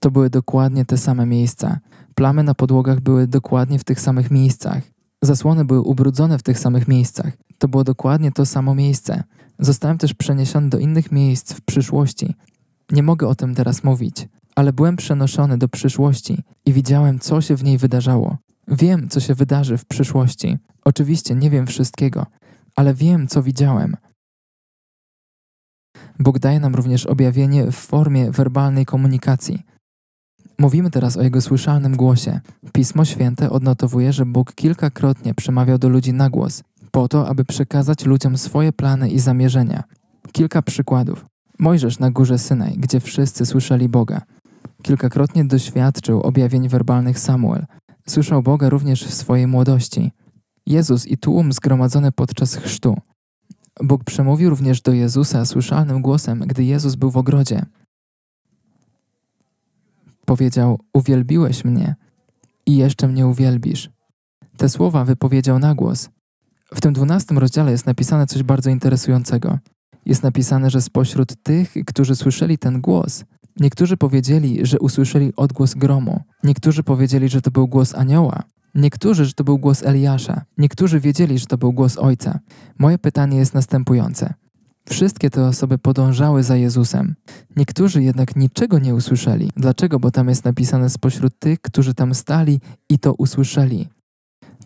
To 0.00 0.10
były 0.10 0.30
dokładnie 0.30 0.84
te 0.84 0.98
same 0.98 1.26
miejsca. 1.26 1.80
Plamy 2.14 2.42
na 2.42 2.54
podłogach 2.54 3.00
były 3.00 3.26
dokładnie 3.26 3.78
w 3.78 3.84
tych 3.84 4.00
samych 4.00 4.30
miejscach. 4.30 4.82
Zasłony 5.22 5.64
były 5.64 5.80
ubrudzone 5.80 6.38
w 6.38 6.42
tych 6.42 6.58
samych 6.58 6.88
miejscach. 6.88 7.32
To 7.58 7.68
było 7.68 7.84
dokładnie 7.84 8.32
to 8.32 8.46
samo 8.46 8.74
miejsce. 8.74 9.24
Zostałem 9.58 9.98
też 9.98 10.14
przeniesiony 10.14 10.68
do 10.68 10.78
innych 10.78 11.12
miejsc 11.12 11.52
w 11.52 11.60
przyszłości. 11.60 12.34
Nie 12.90 13.02
mogę 13.02 13.28
o 13.28 13.34
tym 13.34 13.54
teraz 13.54 13.84
mówić, 13.84 14.28
ale 14.56 14.72
byłem 14.72 14.96
przenoszony 14.96 15.58
do 15.58 15.68
przyszłości 15.68 16.42
i 16.66 16.72
widziałem, 16.72 17.18
co 17.18 17.40
się 17.40 17.56
w 17.56 17.64
niej 17.64 17.78
wydarzało. 17.78 18.36
Wiem, 18.68 19.08
co 19.08 19.20
się 19.20 19.34
wydarzy 19.34 19.78
w 19.78 19.84
przyszłości. 19.84 20.58
Oczywiście 20.84 21.34
nie 21.34 21.50
wiem 21.50 21.66
wszystkiego, 21.66 22.26
ale 22.76 22.94
wiem, 22.94 23.28
co 23.28 23.42
widziałem. 23.42 23.96
Bóg 26.18 26.38
daje 26.38 26.60
nam 26.60 26.74
również 26.74 27.06
objawienie 27.06 27.72
w 27.72 27.76
formie 27.76 28.30
werbalnej 28.30 28.86
komunikacji. 28.86 29.62
Mówimy 30.58 30.90
teraz 30.90 31.16
o 31.16 31.22
Jego 31.22 31.40
słyszalnym 31.40 31.96
głosie. 31.96 32.40
Pismo 32.72 33.04
Święte 33.04 33.50
odnotowuje, 33.50 34.12
że 34.12 34.26
Bóg 34.26 34.54
kilkakrotnie 34.54 35.34
przemawiał 35.34 35.78
do 35.78 35.88
ludzi 35.88 36.12
na 36.12 36.30
głos, 36.30 36.62
po 36.90 37.08
to, 37.08 37.28
aby 37.28 37.44
przekazać 37.44 38.04
ludziom 38.04 38.38
swoje 38.38 38.72
plany 38.72 39.10
i 39.10 39.18
zamierzenia. 39.18 39.84
Kilka 40.32 40.62
przykładów. 40.62 41.26
Mojżesz 41.58 41.98
na 41.98 42.10
górze 42.10 42.38
Synaj, 42.38 42.74
gdzie 42.78 43.00
wszyscy 43.00 43.46
słyszeli 43.46 43.88
Boga. 43.88 44.22
Kilkakrotnie 44.82 45.44
doświadczył 45.44 46.20
objawień 46.20 46.68
werbalnych 46.68 47.18
Samuel. 47.18 47.66
Słyszał 48.08 48.42
Boga 48.42 48.68
również 48.68 49.04
w 49.04 49.14
swojej 49.14 49.46
młodości. 49.46 50.12
Jezus 50.66 51.06
i 51.06 51.18
tłum 51.18 51.52
zgromadzony 51.52 52.12
podczas 52.12 52.54
chrztu. 52.54 52.96
Bóg 53.82 54.04
przemówił 54.04 54.50
również 54.50 54.82
do 54.82 54.92
Jezusa 54.92 55.44
słyszalnym 55.44 56.02
głosem, 56.02 56.38
gdy 56.46 56.64
Jezus 56.64 56.94
był 56.94 57.10
w 57.10 57.16
ogrodzie. 57.16 57.66
Powiedział: 60.24 60.80
Uwielbiłeś 60.92 61.64
mnie 61.64 61.94
i 62.66 62.76
jeszcze 62.76 63.08
mnie 63.08 63.26
uwielbisz. 63.26 63.90
Te 64.56 64.68
słowa 64.68 65.04
wypowiedział 65.04 65.58
na 65.58 65.74
głos. 65.74 66.08
W 66.74 66.80
tym 66.80 66.92
dwunastym 66.92 67.38
rozdziale 67.38 67.70
jest 67.70 67.86
napisane 67.86 68.26
coś 68.26 68.42
bardzo 68.42 68.70
interesującego. 68.70 69.58
Jest 70.06 70.22
napisane, 70.22 70.70
że 70.70 70.80
spośród 70.80 71.42
tych, 71.42 71.74
którzy 71.86 72.16
słyszeli 72.16 72.58
ten 72.58 72.80
głos, 72.80 73.24
niektórzy 73.60 73.96
powiedzieli, 73.96 74.58
że 74.62 74.78
usłyszeli 74.78 75.32
odgłos 75.36 75.74
gromu, 75.74 76.20
niektórzy 76.44 76.82
powiedzieli, 76.82 77.28
że 77.28 77.42
to 77.42 77.50
był 77.50 77.68
głos 77.68 77.94
anioła, 77.94 78.42
niektórzy, 78.74 79.24
że 79.24 79.32
to 79.32 79.44
był 79.44 79.58
głos 79.58 79.82
Eliasza, 79.82 80.44
niektórzy 80.58 81.00
wiedzieli, 81.00 81.38
że 81.38 81.46
to 81.46 81.58
był 81.58 81.72
głos 81.72 81.98
Ojca. 81.98 82.38
Moje 82.78 82.98
pytanie 82.98 83.38
jest 83.38 83.54
następujące. 83.54 84.34
Wszystkie 84.88 85.30
te 85.30 85.46
osoby 85.46 85.78
podążały 85.78 86.42
za 86.42 86.56
Jezusem. 86.56 87.14
Niektórzy 87.56 88.02
jednak 88.02 88.36
niczego 88.36 88.78
nie 88.78 88.94
usłyszeli. 88.94 89.50
Dlaczego? 89.56 90.00
Bo 90.00 90.10
tam 90.10 90.28
jest 90.28 90.44
napisane 90.44 90.90
spośród 90.90 91.38
tych, 91.38 91.60
którzy 91.60 91.94
tam 91.94 92.14
stali 92.14 92.60
i 92.88 92.98
to 92.98 93.14
usłyszeli. 93.14 93.88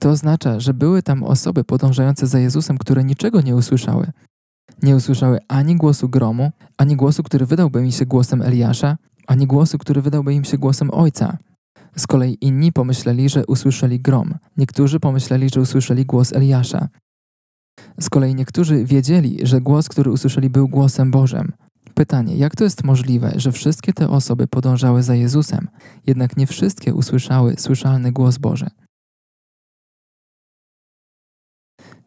To 0.02 0.10
oznacza, 0.10 0.60
że 0.60 0.74
były 0.74 1.02
tam 1.02 1.22
osoby 1.24 1.64
podążające 1.64 2.26
za 2.26 2.38
Jezusem, 2.38 2.78
które 2.78 3.04
niczego 3.04 3.40
nie 3.40 3.56
usłyszały. 3.56 4.06
Nie 4.82 4.96
usłyszały 4.96 5.38
ani 5.48 5.76
głosu 5.76 6.08
gromu, 6.08 6.50
ani 6.78 6.96
głosu, 6.96 7.22
który 7.22 7.46
wydałby 7.46 7.84
im 7.84 7.90
się 7.90 8.06
głosem 8.06 8.42
Eliasza, 8.42 8.96
ani 9.26 9.46
głosu, 9.46 9.78
który 9.78 10.02
wydałby 10.02 10.34
im 10.34 10.44
się 10.44 10.58
głosem 10.58 10.90
Ojca. 10.90 11.38
Z 11.96 12.06
kolei 12.06 12.38
inni 12.40 12.72
pomyśleli, 12.72 13.28
że 13.28 13.46
usłyszeli 13.46 14.00
grom. 14.00 14.34
Niektórzy 14.56 15.00
pomyśleli, 15.00 15.50
że 15.54 15.60
usłyszeli 15.60 16.06
głos 16.06 16.32
Eliasza. 16.32 16.88
Z 18.00 18.10
kolei 18.10 18.34
niektórzy 18.34 18.84
wiedzieli, 18.84 19.38
że 19.42 19.60
głos, 19.60 19.88
który 19.88 20.10
usłyszeli, 20.10 20.50
był 20.50 20.68
głosem 20.68 21.10
Bożym. 21.10 21.52
Pytanie, 21.94 22.36
jak 22.36 22.56
to 22.56 22.64
jest 22.64 22.84
możliwe, 22.84 23.32
że 23.36 23.52
wszystkie 23.52 23.92
te 23.92 24.08
osoby 24.08 24.46
podążały 24.46 25.02
za 25.02 25.14
Jezusem, 25.14 25.68
jednak 26.06 26.36
nie 26.36 26.46
wszystkie 26.46 26.94
usłyszały 26.94 27.54
słyszalny 27.58 28.12
głos 28.12 28.38
Boży? 28.38 28.66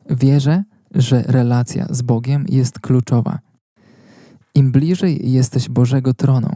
Wierzę, 0.10 0.64
że 0.92 1.22
relacja 1.22 1.88
z 1.90 2.02
Bogiem 2.02 2.46
jest 2.50 2.80
kluczowa. 2.80 3.40
Im 4.56 4.72
bliżej 4.72 5.32
jesteś 5.32 5.70
Bożego 5.70 6.14
tronu, 6.14 6.56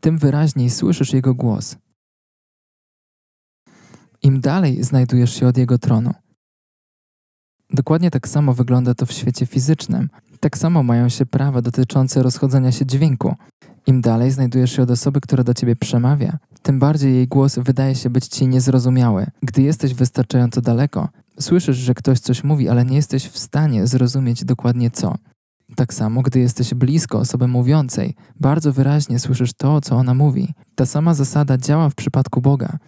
tym 0.00 0.18
wyraźniej 0.18 0.70
słyszysz 0.70 1.12
Jego 1.12 1.34
głos. 1.34 1.76
Im 4.22 4.40
dalej 4.40 4.84
znajdujesz 4.84 5.34
się 5.34 5.46
od 5.46 5.56
Jego 5.56 5.78
tronu, 5.78 6.14
Dokładnie 7.72 8.10
tak 8.10 8.28
samo 8.28 8.54
wygląda 8.54 8.94
to 8.94 9.06
w 9.06 9.12
świecie 9.12 9.46
fizycznym. 9.46 10.08
Tak 10.40 10.58
samo 10.58 10.82
mają 10.82 11.08
się 11.08 11.26
prawa 11.26 11.62
dotyczące 11.62 12.22
rozchodzenia 12.22 12.72
się 12.72 12.86
dźwięku. 12.86 13.34
Im 13.86 14.00
dalej 14.00 14.30
znajdujesz 14.30 14.72
się 14.72 14.82
od 14.82 14.90
osoby, 14.90 15.20
która 15.20 15.44
do 15.44 15.54
ciebie 15.54 15.76
przemawia, 15.76 16.38
tym 16.62 16.78
bardziej 16.78 17.14
jej 17.14 17.28
głos 17.28 17.58
wydaje 17.58 17.94
się 17.94 18.10
być 18.10 18.26
ci 18.26 18.48
niezrozumiały. 18.48 19.26
Gdy 19.42 19.62
jesteś 19.62 19.94
wystarczająco 19.94 20.60
daleko, 20.60 21.08
słyszysz, 21.40 21.76
że 21.76 21.94
ktoś 21.94 22.20
coś 22.20 22.44
mówi, 22.44 22.68
ale 22.68 22.84
nie 22.84 22.96
jesteś 22.96 23.28
w 23.28 23.38
stanie 23.38 23.86
zrozumieć 23.86 24.44
dokładnie 24.44 24.90
co. 24.90 25.14
Tak 25.76 25.94
samo, 25.94 26.22
gdy 26.22 26.40
jesteś 26.40 26.74
blisko 26.74 27.18
osoby 27.18 27.48
mówiącej, 27.48 28.14
bardzo 28.40 28.72
wyraźnie 28.72 29.18
słyszysz 29.18 29.52
to, 29.52 29.80
co 29.80 29.96
ona 29.96 30.14
mówi. 30.14 30.54
Ta 30.74 30.86
sama 30.86 31.14
zasada 31.14 31.58
działa 31.58 31.90
w 31.90 31.94
przypadku 31.94 32.40
Boga. 32.40 32.78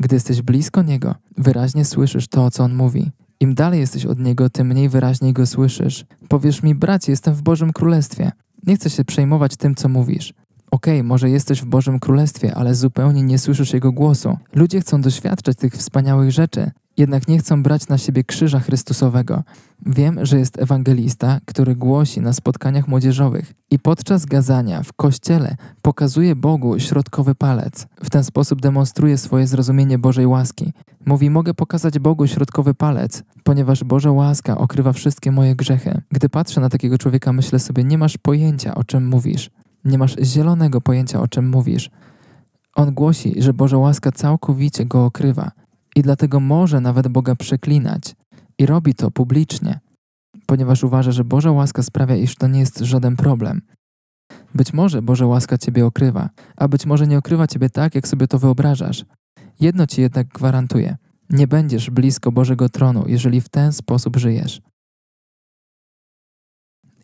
Gdy 0.00 0.16
jesteś 0.16 0.42
blisko 0.42 0.82
Niego, 0.82 1.14
wyraźnie 1.38 1.84
słyszysz 1.84 2.28
to, 2.28 2.50
co 2.50 2.64
On 2.64 2.74
mówi. 2.74 3.10
Im 3.40 3.54
dalej 3.54 3.80
jesteś 3.80 4.06
od 4.06 4.18
Niego, 4.18 4.50
tym 4.50 4.66
mniej 4.66 4.88
wyraźnie 4.88 5.32
Go 5.32 5.46
słyszysz. 5.46 6.04
Powiesz 6.28 6.62
mi, 6.62 6.74
bracie, 6.74 7.12
jestem 7.12 7.34
w 7.34 7.42
Bożym 7.42 7.72
Królestwie. 7.72 8.32
Nie 8.66 8.76
chcę 8.76 8.90
się 8.90 9.04
przejmować 9.04 9.56
tym, 9.56 9.74
co 9.74 9.88
mówisz. 9.88 10.34
Okej, 10.70 10.98
okay, 11.00 11.08
może 11.08 11.30
jesteś 11.30 11.62
w 11.62 11.64
Bożym 11.64 12.00
Królestwie, 12.00 12.54
ale 12.54 12.74
zupełnie 12.74 13.22
nie 13.22 13.38
słyszysz 13.38 13.72
Jego 13.72 13.92
głosu. 13.92 14.38
Ludzie 14.54 14.80
chcą 14.80 15.00
doświadczać 15.00 15.56
tych 15.56 15.74
wspaniałych 15.74 16.30
rzeczy, 16.30 16.70
jednak 16.96 17.28
nie 17.28 17.38
chcą 17.38 17.62
brać 17.62 17.88
na 17.88 17.98
siebie 17.98 18.24
krzyża 18.24 18.60
Chrystusowego. 18.60 19.42
Wiem, 19.86 20.26
że 20.26 20.38
jest 20.38 20.58
ewangelista, 20.58 21.40
który 21.44 21.76
głosi 21.76 22.20
na 22.20 22.32
spotkaniach 22.32 22.88
młodzieżowych 22.88 23.52
i 23.70 23.78
podczas 23.78 24.26
gazania 24.26 24.82
w 24.82 24.92
kościele 24.92 25.56
pokazuje 25.82 26.36
Bogu 26.36 26.78
środkowy 26.78 27.34
palec. 27.34 27.86
W 28.04 28.10
ten 28.10 28.24
sposób 28.24 28.60
demonstruje 28.60 29.18
swoje 29.18 29.46
zrozumienie 29.46 29.98
Bożej 29.98 30.26
łaski. 30.26 30.72
Mówi: 31.06 31.30
Mogę 31.30 31.54
pokazać 31.54 31.98
Bogu 31.98 32.26
środkowy 32.26 32.74
palec, 32.74 33.22
ponieważ 33.44 33.84
Boża 33.84 34.10
łaska 34.10 34.58
okrywa 34.58 34.92
wszystkie 34.92 35.30
moje 35.32 35.56
grzechy. 35.56 36.00
Gdy 36.12 36.28
patrzę 36.28 36.60
na 36.60 36.68
takiego 36.68 36.98
człowieka, 36.98 37.32
myślę 37.32 37.58
sobie: 37.58 37.84
Nie 37.84 37.98
masz 37.98 38.18
pojęcia, 38.18 38.74
o 38.74 38.84
czym 38.84 39.08
mówisz. 39.08 39.50
Nie 39.84 39.98
masz 39.98 40.16
zielonego 40.22 40.80
pojęcia, 40.80 41.20
o 41.20 41.28
czym 41.28 41.48
mówisz. 41.48 41.90
On 42.74 42.94
głosi, 42.94 43.42
że 43.42 43.52
Boża 43.52 43.76
łaska 43.76 44.12
całkowicie 44.12 44.86
go 44.86 45.04
okrywa 45.04 45.50
i 45.96 46.02
dlatego 46.02 46.40
może 46.40 46.80
nawet 46.80 47.08
Boga 47.08 47.36
przeklinać 47.36 48.14
i 48.58 48.66
robi 48.66 48.94
to 48.94 49.10
publicznie, 49.10 49.80
ponieważ 50.46 50.84
uważa, 50.84 51.12
że 51.12 51.24
Boża 51.24 51.52
łaska 51.52 51.82
sprawia, 51.82 52.16
iż 52.16 52.34
to 52.34 52.46
nie 52.48 52.60
jest 52.60 52.78
żaden 52.78 53.16
problem. 53.16 53.60
Być 54.54 54.72
może 54.72 55.02
Boża 55.02 55.26
łaska 55.26 55.58
Ciebie 55.58 55.86
okrywa, 55.86 56.30
a 56.56 56.68
być 56.68 56.86
może 56.86 57.06
nie 57.06 57.18
okrywa 57.18 57.46
Ciebie 57.46 57.70
tak, 57.70 57.94
jak 57.94 58.08
sobie 58.08 58.28
to 58.28 58.38
wyobrażasz. 58.38 59.04
Jedno 59.60 59.86
Ci 59.86 60.00
jednak 60.00 60.28
gwarantuję: 60.28 60.96
nie 61.30 61.46
będziesz 61.46 61.90
blisko 61.90 62.32
Bożego 62.32 62.68
tronu, 62.68 63.04
jeżeli 63.06 63.40
w 63.40 63.48
ten 63.48 63.72
sposób 63.72 64.16
żyjesz. 64.16 64.60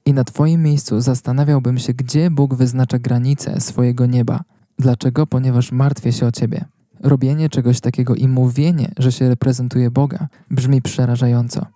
I 0.07 0.15
na 0.15 0.25
Twoim 0.25 0.63
miejscu 0.63 1.01
zastanawiałbym 1.01 1.79
się, 1.79 1.95
gdzie 1.95 2.31
Bóg 2.31 2.55
wyznacza 2.55 2.99
granice 2.99 3.61
swojego 3.61 4.07
nieba. 4.07 4.41
Dlaczego? 4.79 5.27
Ponieważ 5.27 5.73
martwię 5.73 6.13
się 6.13 6.27
o 6.27 6.33
Ciebie. 6.33 6.65
Robienie 7.01 7.49
czegoś 7.49 7.81
takiego 7.81 8.15
i 8.15 8.29
mówienie, 8.29 8.93
że 8.99 9.13
się 9.13 9.29
reprezentuje 9.29 9.91
Boga, 9.91 10.29
brzmi 10.51 10.83
przerażająco. 10.83 11.67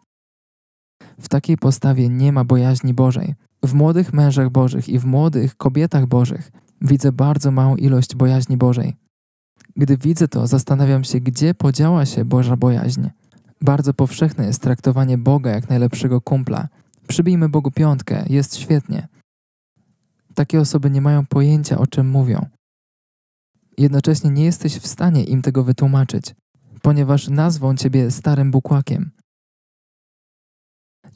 W 1.21 1.29
takiej 1.29 1.57
postawie 1.57 2.09
nie 2.09 2.33
ma 2.33 2.45
bojaźni 2.45 2.95
Bożej. 2.95 3.35
W 3.65 3.75
młodych 3.75 4.13
mężach 4.13 4.51
Bożych 4.51 4.89
i 4.89 4.99
w 4.99 5.05
młodych 5.05 5.57
kobietach 5.57 6.07
Bożych 6.07 6.53
widzę 6.83 7.13
bardzo 7.13 7.51
małą 7.51 7.77
ilość 7.77 8.15
bojaźni 8.15 8.57
Bożej. 8.57 8.97
Gdy 9.77 9.97
widzę 9.97 10.29
to, 10.29 10.47
zastanawiam 10.47 11.05
się, 11.05 11.21
gdzie 11.21 11.55
podziała 11.55 12.07
się 12.07 12.25
Boża 12.25 12.57
bojaźń. 12.57 13.03
Bardzo 13.63 13.95
powszechne 13.95 14.47
jest 14.47 14.63
traktowanie 14.63 15.19
Boga 15.19 15.51
jak 15.51 15.69
najlepszego 15.69 16.21
kumpla. 16.21 16.69
Przybijmy 17.11 17.49
Bogu 17.49 17.71
piątkę, 17.71 18.25
jest 18.29 18.57
świetnie. 18.57 19.09
Takie 20.35 20.61
osoby 20.61 20.91
nie 20.91 21.01
mają 21.01 21.27
pojęcia, 21.27 21.79
o 21.79 21.87
czym 21.87 22.11
mówią. 22.11 22.47
Jednocześnie 23.79 24.31
nie 24.31 24.45
jesteś 24.45 24.79
w 24.79 24.87
stanie 24.87 25.25
im 25.25 25.43
tego 25.43 25.65
wytłumaczyć, 25.65 26.35
ponieważ 26.83 27.29
nazwą 27.29 27.77
ciebie 27.77 28.11
starym 28.11 28.51
bukłakiem. 28.51 29.11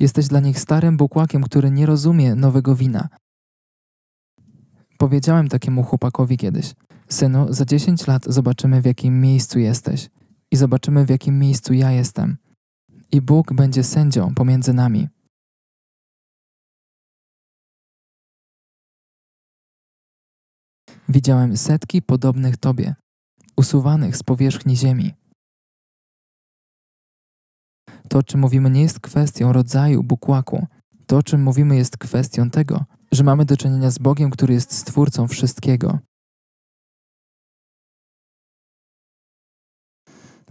Jesteś 0.00 0.28
dla 0.28 0.40
nich 0.40 0.60
starym 0.60 0.96
bukłakiem, 0.96 1.42
który 1.42 1.70
nie 1.70 1.86
rozumie 1.86 2.34
nowego 2.34 2.76
wina. 2.76 3.08
Powiedziałem 4.98 5.48
takiemu 5.48 5.82
chłopakowi 5.82 6.36
kiedyś: 6.36 6.74
Synu, 7.08 7.52
za 7.52 7.64
10 7.64 8.06
lat 8.06 8.24
zobaczymy, 8.24 8.82
w 8.82 8.84
jakim 8.84 9.20
miejscu 9.20 9.58
jesteś 9.58 10.10
i 10.50 10.56
zobaczymy, 10.56 11.06
w 11.06 11.10
jakim 11.10 11.38
miejscu 11.38 11.74
ja 11.74 11.90
jestem. 11.90 12.36
i 13.12 13.20
Bóg 13.20 13.52
będzie 13.52 13.82
sędzią 13.82 14.34
pomiędzy 14.34 14.72
nami. 14.72 15.13
Widziałem 21.08 21.56
setki 21.56 22.02
podobnych 22.02 22.56
Tobie, 22.56 22.94
usuwanych 23.56 24.16
z 24.16 24.23
powierzchni 24.23 24.76
ziemi. 24.76 25.14
To, 28.08 28.23
czym 28.23 28.40
mówimy, 28.40 28.70
nie 28.70 28.82
jest 28.82 29.00
kwestią 29.00 29.52
rodzaju 29.52 30.02
bukłaku. 30.02 30.66
To, 31.06 31.23
czym 31.23 31.42
mówimy, 31.42 31.76
jest 31.76 31.99
kwestią 31.99 32.50
tego, 32.50 32.84
że 33.12 33.25
mamy 33.25 33.44
do 33.44 33.56
czynienia 33.56 33.90
z 33.90 33.99
Bogiem, 33.99 34.30
który 34.30 34.54
jest 34.54 34.73
stwórcą 34.73 35.28
wszystkiego. 35.28 35.99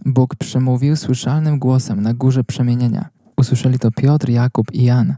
Bóg 0.06 0.36
przemówił 0.36 0.96
słyszalnym 0.96 1.60
głosem 1.60 2.02
na 2.02 2.14
górze 2.14 2.44
przemienienia. 2.44 3.10
Usłyszeli 3.38 3.80
to 3.80 3.92
Piotr, 3.92 4.30
Jakub 4.30 4.74
i 4.74 4.84
Jan. 4.84 5.16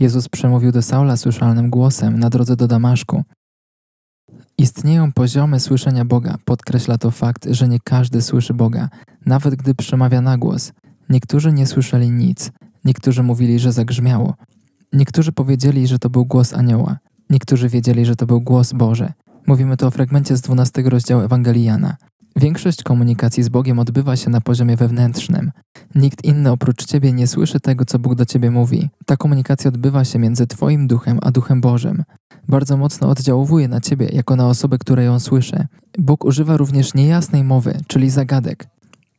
Jezus 0.00 0.28
przemówił 0.28 0.72
do 0.72 0.82
Saula 0.82 1.16
słyszalnym 1.16 1.70
głosem 1.70 2.18
na 2.18 2.30
drodze 2.30 2.56
do 2.56 2.66
Damaszku. 2.66 3.24
Istnieją 4.58 5.12
poziomy 5.12 5.60
słyszenia 5.60 6.04
Boga. 6.04 6.36
Podkreśla 6.44 6.98
to 6.98 7.10
fakt, 7.10 7.46
że 7.50 7.68
nie 7.68 7.78
każdy 7.84 8.22
słyszy 8.22 8.54
Boga, 8.54 8.88
nawet 9.26 9.54
gdy 9.54 9.74
przemawia 9.74 10.20
na 10.20 10.38
głos. 10.38 10.72
Niektórzy 11.08 11.52
nie 11.52 11.66
słyszeli 11.66 12.10
nic, 12.10 12.50
niektórzy 12.84 13.22
mówili, 13.22 13.58
że 13.58 13.72
zagrzmiało. 13.72 14.34
Niektórzy 14.92 15.32
powiedzieli, 15.32 15.86
że 15.86 15.98
to 15.98 16.10
był 16.10 16.24
głos 16.24 16.54
anioła. 16.54 16.98
Niektórzy 17.30 17.68
wiedzieli, 17.68 18.04
że 18.04 18.16
to 18.16 18.26
był 18.26 18.40
głos 18.40 18.72
Boży. 18.72 19.12
Mówimy 19.46 19.76
tu 19.76 19.86
o 19.86 19.90
fragmencie 19.90 20.36
z 20.36 20.40
12 20.40 20.82
rozdziału 20.82 21.22
Ewangelii 21.22 21.64
Jana. 21.64 21.96
Większość 22.36 22.82
komunikacji 22.82 23.42
z 23.42 23.48
Bogiem 23.48 23.78
odbywa 23.78 24.16
się 24.16 24.30
na 24.30 24.40
poziomie 24.40 24.76
wewnętrznym. 24.76 25.50
Nikt 25.94 26.24
inny 26.24 26.50
oprócz 26.50 26.84
Ciebie 26.84 27.12
nie 27.12 27.26
słyszy 27.26 27.60
tego, 27.60 27.84
co 27.84 27.98
Bóg 27.98 28.14
do 28.14 28.24
Ciebie 28.24 28.50
mówi. 28.50 28.90
Ta 29.06 29.16
komunikacja 29.16 29.68
odbywa 29.68 30.04
się 30.04 30.18
między 30.18 30.46
Twoim 30.46 30.86
duchem 30.86 31.18
a 31.22 31.30
duchem 31.30 31.60
Bożym. 31.60 32.04
Bardzo 32.48 32.76
mocno 32.76 33.08
oddziałuje 33.08 33.68
na 33.68 33.80
Ciebie 33.80 34.08
jako 34.12 34.36
na 34.36 34.48
osobę, 34.48 34.78
która 34.78 35.02
ją 35.02 35.20
słyszy. 35.20 35.66
Bóg 35.98 36.24
używa 36.24 36.56
również 36.56 36.94
niejasnej 36.94 37.44
mowy, 37.44 37.78
czyli 37.86 38.10
zagadek. 38.10 38.66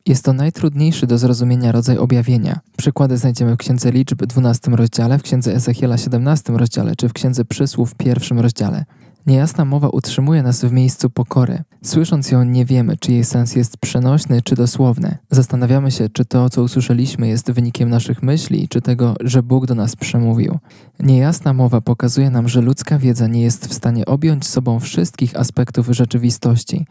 Jest 0.06 0.24
to 0.24 0.32
najtrudniejszy 0.32 1.06
do 1.06 1.18
zrozumienia 1.18 1.72
rodzaj 1.72 1.98
objawienia. 1.98 2.60
Przykłady 2.76 3.16
znajdziemy 3.16 3.54
w 3.54 3.58
Księdze 3.58 3.90
Liczb 3.90 4.26
12 4.26 4.70
rozdziale, 4.70 5.18
w 5.18 5.22
Księdze 5.22 5.54
Ezechiela 5.54 5.98
17 5.98 6.52
rozdziale 6.52 6.96
czy 6.96 7.08
w 7.08 7.12
Księdze 7.12 7.44
Przysłów 7.44 7.90
w 7.90 7.94
pierwszym 7.94 8.40
rozdziale. 8.40 8.84
Niejasna 9.26 9.64
mowa 9.64 9.88
utrzymuje 9.88 10.42
nas 10.42 10.64
w 10.64 10.72
miejscu 10.72 11.10
pokory. 11.10 11.62
Słysząc 11.84 12.30
ją, 12.30 12.44
nie 12.44 12.64
wiemy, 12.64 12.96
czy 12.96 13.12
jej 13.12 13.24
sens 13.24 13.56
jest 13.56 13.76
przenośny 13.76 14.42
czy 14.42 14.54
dosłowny. 14.54 15.16
Zastanawiamy 15.30 15.90
się, 15.90 16.08
czy 16.08 16.24
to, 16.24 16.50
co 16.50 16.62
usłyszeliśmy, 16.62 17.28
jest 17.28 17.50
wynikiem 17.50 17.90
naszych 17.90 18.22
myśli, 18.22 18.68
czy 18.68 18.80
tego, 18.80 19.14
że 19.20 19.42
Bóg 19.42 19.66
do 19.66 19.74
nas 19.74 19.96
przemówił. 19.96 20.58
Niejasna 21.00 21.52
mowa 21.52 21.80
pokazuje 21.80 22.30
nam, 22.30 22.48
że 22.48 22.60
ludzka 22.60 22.98
wiedza 22.98 23.26
nie 23.26 23.42
jest 23.42 23.66
w 23.66 23.74
stanie 23.74 24.04
objąć 24.04 24.46
sobą 24.46 24.80
wszystkich 24.80 25.36
aspektów 25.36 25.86
rzeczywistości. 25.88 26.86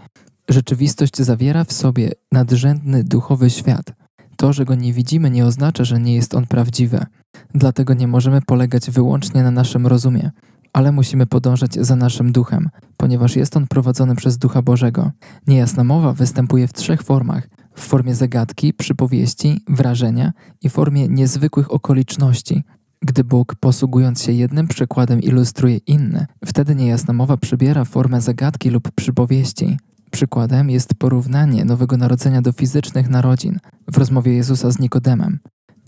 Rzeczywistość 0.50 1.18
zawiera 1.18 1.64
w 1.64 1.74
sobie 1.74 2.12
nadrzędny 2.32 3.04
duchowy 3.04 3.50
świat. 3.50 3.94
To, 4.38 4.54
że 4.54 4.66
go 4.66 4.76
nie 4.76 4.94
widzimy, 4.94 5.30
nie 5.30 5.46
oznacza, 5.46 5.84
że 5.84 6.00
nie 6.00 6.16
jest 6.16 6.36
on 6.36 6.48
prawdziwy. 6.48 7.06
Dlatego 7.54 7.94
nie 7.94 8.08
możemy 8.08 8.42
polegać 8.42 8.92
wyłącznie 8.92 9.44
na 9.44 9.52
naszym 9.52 9.88
rozumie 9.88 10.32
ale 10.76 10.92
musimy 10.92 11.26
podążać 11.26 11.74
za 11.74 11.96
naszym 11.96 12.32
duchem, 12.32 12.70
ponieważ 12.98 13.36
jest 13.36 13.58
on 13.58 13.68
prowadzony 13.68 14.16
przez 14.16 14.38
Ducha 14.38 14.62
Bożego. 14.62 15.12
Niejasna 15.48 15.84
mowa 15.84 16.14
występuje 16.14 16.68
w 16.68 16.74
trzech 16.74 17.04
formach: 17.04 17.50
w 17.76 17.82
formie 17.82 18.16
zagadki, 18.16 18.74
przypowieści, 18.74 19.62
wrażenia 19.68 20.34
i 20.62 20.70
formie 20.70 21.08
niezwykłych 21.08 21.72
okoliczności. 21.72 22.64
Gdy 23.02 23.24
Bóg, 23.24 23.56
posługując 23.56 24.22
się 24.22 24.32
jednym 24.32 24.68
przykładem, 24.68 25.22
ilustruje 25.22 25.78
inny, 25.78 26.26
wtedy 26.46 26.76
niejasna 26.76 27.14
mowa 27.14 27.38
przybiera 27.38 27.86
formę 27.86 28.22
zagadki 28.22 28.70
lub 28.70 28.92
przypowieści. 28.92 29.78
Przykładem 30.12 30.70
jest 30.70 30.94
porównanie 30.94 31.66
Nowego 31.66 31.98
Narodzenia 31.98 32.42
do 32.42 32.52
fizycznych 32.52 33.10
narodzin 33.10 33.60
w 33.88 33.98
rozmowie 33.98 34.34
Jezusa 34.34 34.72
z 34.72 34.80
Nikodemem. 34.80 35.40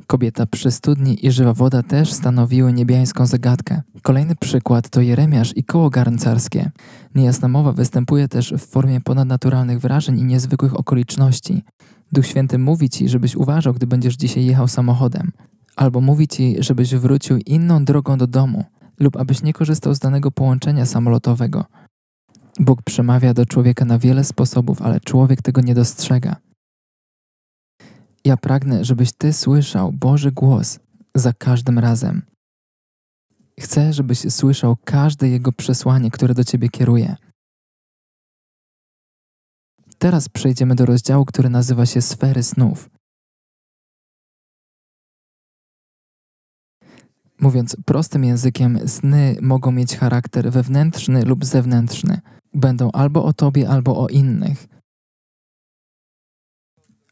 Kobieta 0.07 0.45
przy 0.45 0.71
studni 0.71 1.25
i 1.25 1.31
żywa 1.31 1.53
woda 1.53 1.83
też 1.83 2.13
stanowiły 2.13 2.73
niebiańską 2.73 3.25
zagadkę. 3.25 3.81
Kolejny 4.01 4.35
przykład 4.35 4.89
to 4.89 5.01
Jeremiasz 5.01 5.57
i 5.57 5.63
koło 5.63 5.89
garncarskie. 5.89 6.71
Niejasna 7.15 7.47
mowa 7.47 7.71
występuje 7.71 8.27
też 8.27 8.53
w 8.53 8.67
formie 8.67 9.01
ponadnaturalnych 9.01 9.79
wrażeń 9.79 10.19
i 10.19 10.23
niezwykłych 10.23 10.79
okoliczności. 10.79 11.63
Duch 12.11 12.25
Święty 12.25 12.57
mówi 12.57 12.89
ci, 12.89 13.09
żebyś 13.09 13.35
uważał, 13.35 13.73
gdy 13.73 13.87
będziesz 13.87 14.15
dzisiaj 14.15 14.45
jechał 14.45 14.67
samochodem. 14.67 15.31
Albo 15.75 16.01
mówi 16.01 16.27
ci, 16.27 16.55
żebyś 16.59 16.95
wrócił 16.95 17.37
inną 17.37 17.85
drogą 17.85 18.17
do 18.17 18.27
domu, 18.27 18.63
lub 18.99 19.17
abyś 19.17 19.43
nie 19.43 19.53
korzystał 19.53 19.95
z 19.95 19.99
danego 19.99 20.31
połączenia 20.31 20.85
samolotowego. 20.85 21.65
Bóg 22.59 22.81
przemawia 22.81 23.33
do 23.33 23.45
człowieka 23.45 23.85
na 23.85 23.99
wiele 23.99 24.23
sposobów, 24.23 24.81
ale 24.81 24.99
człowiek 24.99 25.41
tego 25.41 25.61
nie 25.61 25.75
dostrzega. 25.75 26.35
Ja 28.25 28.38
pragnę, 28.38 28.86
żebyś 28.86 29.12
Ty 29.13 29.34
słyszał 29.34 29.91
Boży 29.91 30.32
głos 30.32 30.80
za 31.15 31.34
każdym 31.34 31.80
razem. 31.80 32.21
Chcę, 33.60 33.93
żebyś 33.93 34.19
słyszał 34.19 34.75
każde 34.86 35.30
Jego 35.30 35.51
przesłanie, 35.51 36.12
które 36.12 36.34
do 36.34 36.43
Ciebie 36.43 36.69
kieruje. 36.69 37.15
Teraz 39.97 40.30
przejdziemy 40.30 40.75
do 40.75 40.86
rozdziału, 40.86 41.25
który 41.25 41.49
nazywa 41.49 41.86
się 41.86 42.01
Sfery 42.01 42.43
snów. 42.43 42.89
Mówiąc 47.39 47.77
prostym 47.86 48.23
językiem, 48.23 48.88
sny 48.88 49.38
mogą 49.41 49.71
mieć 49.71 49.97
charakter 49.97 50.51
wewnętrzny 50.51 51.25
lub 51.25 51.45
zewnętrzny. 51.45 52.21
Będą 52.53 52.91
albo 52.91 53.23
o 53.23 53.34
Tobie, 53.34 53.69
albo 53.69 54.03
o 54.03 54.08
innych. 54.08 54.76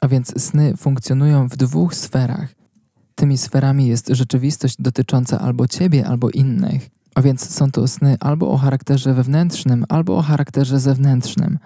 A 0.00 0.08
więc 0.08 0.42
sny 0.42 0.76
funkcjonują 0.76 1.48
w 1.48 1.56
dwóch 1.56 1.94
sferach. 1.94 2.54
Tymi 3.14 3.38
sferami 3.38 3.86
jest 3.86 4.08
rzeczywistość 4.08 4.76
dotycząca 4.78 5.40
albo 5.40 5.68
ciebie, 5.68 6.06
albo 6.06 6.30
innych. 6.30 6.88
A 7.14 7.22
więc 7.22 7.50
są 7.50 7.70
to 7.70 7.88
sny 7.88 8.16
albo 8.20 8.50
o 8.50 8.56
charakterze 8.56 9.14
wewnętrznym, 9.14 9.84
albo 9.88 10.18
o 10.18 10.22
charakterze 10.22 10.80
zewnętrznym. 10.80 11.58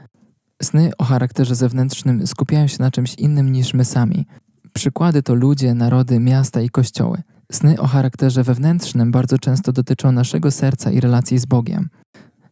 Sny 0.63 0.91
o 0.99 1.05
charakterze 1.05 1.55
zewnętrznym 1.55 2.27
skupiają 2.27 2.67
się 2.67 2.77
na 2.81 2.91
czymś 2.91 3.15
innym 3.15 3.53
niż 3.53 3.75
my 3.75 3.85
sami. 3.85 4.27
Przykłady 4.73 5.23
to 5.23 5.35
ludzie, 5.35 5.75
narody, 5.75 6.21
miasta 6.21 6.61
i 6.61 6.69
kościoły. 6.69 7.23
Sny 7.53 7.81
o 7.81 7.87
charakterze 7.87 8.43
wewnętrznym 8.43 9.11
bardzo 9.11 9.39
często 9.39 9.73
dotyczą 9.73 10.13
naszego 10.13 10.51
serca 10.51 10.91
i 10.91 11.01
relacji 11.01 11.39
z 11.39 11.47
Bogiem. 11.47 11.89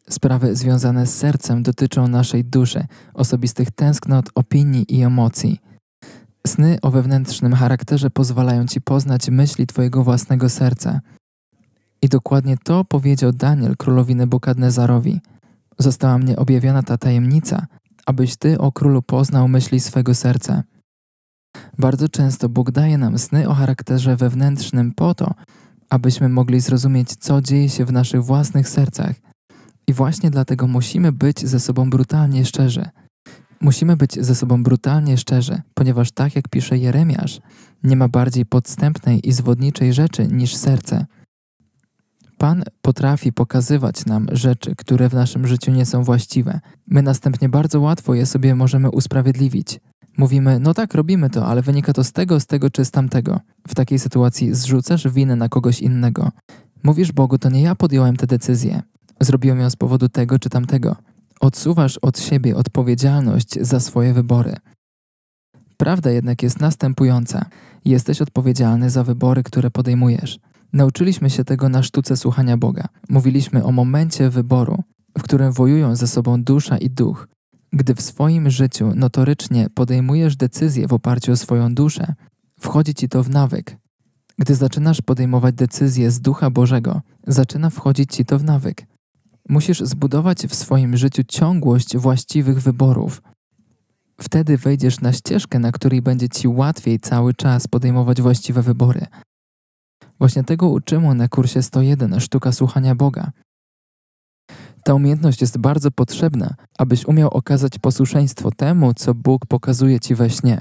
Sprawy 0.09 0.57
związane 0.57 1.07
z 1.07 1.15
sercem 1.15 1.63
dotyczą 1.63 2.09
naszej 2.09 2.45
duszy, 2.45 2.85
osobistych 3.15 3.71
tęsknot, 3.71 4.31
opinii 4.35 4.95
i 4.97 5.03
emocji. 5.03 5.61
Sny 6.49 6.79
o 6.83 6.91
wewnętrznym 6.91 7.55
charakterze 7.55 8.11
pozwalają 8.11 8.67
ci 8.67 8.81
poznać 8.81 9.31
myśli 9.31 9.67
twojego 9.67 10.05
własnego 10.05 10.49
serca. 10.49 11.01
I 12.03 12.09
dokładnie 12.09 12.57
to 12.65 12.85
powiedział 12.85 13.33
Daniel 13.33 13.77
królowi 13.77 14.17
Nebukadnezarowi. 14.17 15.21
Została 15.79 16.19
mnie 16.19 16.37
objawiona 16.37 16.83
ta 16.83 16.99
tajemnica, 16.99 17.67
abyś 18.07 18.37
ty, 18.37 18.59
o 18.59 18.73
królu, 18.73 19.03
poznał 19.03 19.49
myśli 19.49 19.81
swego 19.81 20.15
serca. 20.15 20.63
Bardzo 21.79 22.09
często 22.09 22.49
Bóg 22.49 22.71
daje 22.71 22.99
nam 22.99 23.19
sny 23.19 23.49
o 23.49 23.55
charakterze 23.55 24.17
wewnętrznym 24.17 24.93
po 24.93 25.15
to, 25.15 25.35
abyśmy 25.91 26.29
mogli 26.29 26.61
zrozumieć, 26.61 27.17
co 27.17 27.43
dzieje 27.43 27.69
się 27.69 27.85
w 27.85 27.93
naszych 27.93 28.25
własnych 28.25 28.69
sercach. 28.69 29.15
I 29.87 29.93
właśnie 29.93 30.31
dlatego 30.31 30.67
musimy 30.67 31.13
być 31.13 31.47
ze 31.47 31.61
sobą 31.61 31.91
brutalnie 31.91 32.45
szczerzy. 32.45 32.89
Musimy 33.61 33.97
być 33.97 34.25
ze 34.25 34.35
sobą 34.35 34.63
brutalnie 34.63 35.17
szczerzy, 35.17 35.63
ponieważ 35.75 36.13
tak 36.13 36.37
jak 36.37 36.49
pisze 36.49 36.79
Jeremiasz, 36.79 37.41
nie 37.83 37.97
ma 37.97 38.09
bardziej 38.09 38.47
podstępnej 38.47 39.29
i 39.29 39.33
zwodniczej 39.33 39.93
rzeczy 39.93 40.29
niż 40.29 40.57
serce. 40.57 41.07
Pan 42.39 42.63
potrafi 42.83 43.33
pokazywać 43.33 44.07
nam 44.07 44.27
rzeczy, 44.33 44.77
które 44.77 45.09
w 45.09 45.15
naszym 45.15 45.47
życiu 45.47 45.73
nie 45.73 45.87
są 45.87 46.05
właściwe. 46.05 46.61
My 46.87 47.03
następnie 47.03 47.49
bardzo 47.49 47.81
łatwo 47.81 48.15
je 48.15 48.27
sobie 48.27 48.55
możemy 48.55 48.91
usprawiedliwić. 48.91 49.81
Mówimy, 50.19 50.61
no 50.61 50.75
tak, 50.75 50.95
robimy 50.95 51.31
to, 51.31 51.47
ale 51.47 51.63
wynika 51.63 51.93
to 51.93 52.05
z 52.05 52.13
tego, 52.13 52.41
z 52.41 52.47
tego 52.47 52.71
czy 52.71 52.85
z 52.85 52.91
tamtego. 52.91 53.41
W 53.69 53.75
takiej 53.75 53.99
sytuacji 53.99 54.55
zrzucasz 54.55 55.09
winę 55.09 55.37
na 55.37 55.49
kogoś 55.49 55.81
innego. 55.81 56.31
Mówisz 56.83 57.13
Bogu, 57.13 57.39
to 57.39 57.51
nie 57.51 57.63
ja 57.63 57.75
podjąłem 57.75 58.17
tę 58.17 58.27
decyzję. 58.27 58.83
Zrobiłem 59.21 59.61
ją 59.61 59.71
z 59.71 59.77
powodu 59.77 60.09
tego 60.09 60.39
czy 60.39 60.51
tamtego. 60.51 60.97
Odsuwasz 61.41 61.99
od 61.99 62.21
siebie 62.21 62.57
odpowiedzialność 62.57 63.59
za 63.61 63.81
swoje 63.81 64.13
wybory. 64.13 64.55
Prawda 65.77 66.11
jednak 66.11 66.43
jest 66.43 66.61
następująca: 66.61 67.47
jesteś 67.85 68.23
odpowiedzialny 68.23 68.91
za 68.91 69.05
wybory, 69.05 69.43
które 69.43 69.71
podejmujesz. 69.71 70.39
Nauczyliśmy 70.73 71.31
się 71.31 71.45
tego 71.45 71.69
na 71.69 71.83
sztuce 71.83 72.17
słuchania 72.17 72.57
Boga. 72.57 72.89
Mówiliśmy 73.09 73.65
o 73.65 73.73
momencie 73.73 74.31
wyboru, 74.31 74.83
w 75.19 75.23
którym 75.23 75.53
wojują 75.53 75.97
ze 75.97 76.07
sobą 76.07 76.43
dusza 76.43 76.79
i 76.79 76.91
duch. 76.91 77.29
Gdy 77.73 77.95
w 77.95 78.03
swoim 78.03 78.51
życiu 78.51 78.93
notorycznie 78.95 79.67
podejmujesz 79.75 80.37
decyzje 80.37 80.89
w 80.89 80.93
oparciu 80.93 81.33
o 81.33 81.37
swoją 81.37 81.75
duszę, 81.75 82.15
Wchodzi 82.61 82.95
ci 82.95 83.09
to 83.09 83.23
w 83.23 83.31
nawyk. 83.31 83.77
Gdy 84.39 84.55
zaczynasz 84.55 85.03
podejmować 85.03 85.55
decyzje 85.55 86.11
z 86.11 86.21
Ducha 86.21 86.51
Bożego, 86.51 87.03
zaczyna 87.27 87.71
wchodzić 87.71 88.15
ci 88.15 88.25
to 88.25 88.39
w 88.39 88.45
nawyk. 88.45 88.87
Musisz 89.49 89.81
zbudować 89.81 90.47
w 90.47 90.55
swoim 90.55 90.97
życiu 90.97 91.23
ciągłość 91.29 91.97
właściwych 91.97 92.63
wyborów. 92.63 93.23
Wtedy 94.21 94.59
wejdziesz 94.59 95.01
na 95.01 95.13
ścieżkę, 95.13 95.59
na 95.59 95.73
której 95.73 96.03
będzie 96.03 96.29
ci 96.29 96.49
łatwiej 96.49 97.01
cały 97.01 97.35
czas 97.35 97.69
podejmować 97.69 98.23
właściwe 98.23 98.63
wybory. 98.63 99.07
Właśnie 100.19 100.45
tego 100.45 100.69
uczymy 100.69 101.15
na 101.15 101.29
kursie 101.29 101.63
101 101.63 102.21
Sztuka 102.21 102.53
Słuchania 102.53 102.95
Boga. 102.95 103.31
Ta 104.85 104.95
umiejętność 104.95 105.41
jest 105.41 105.59
bardzo 105.59 105.91
potrzebna, 105.91 106.55
abyś 106.79 107.07
umiał 107.07 107.29
okazać 107.29 107.79
posłuszeństwo 107.79 108.51
temu, 108.51 108.95
co 108.95 109.15
Bóg 109.15 109.47
pokazuje 109.47 110.01
ci 110.01 110.15
we 110.15 110.31
śnie. 110.31 110.61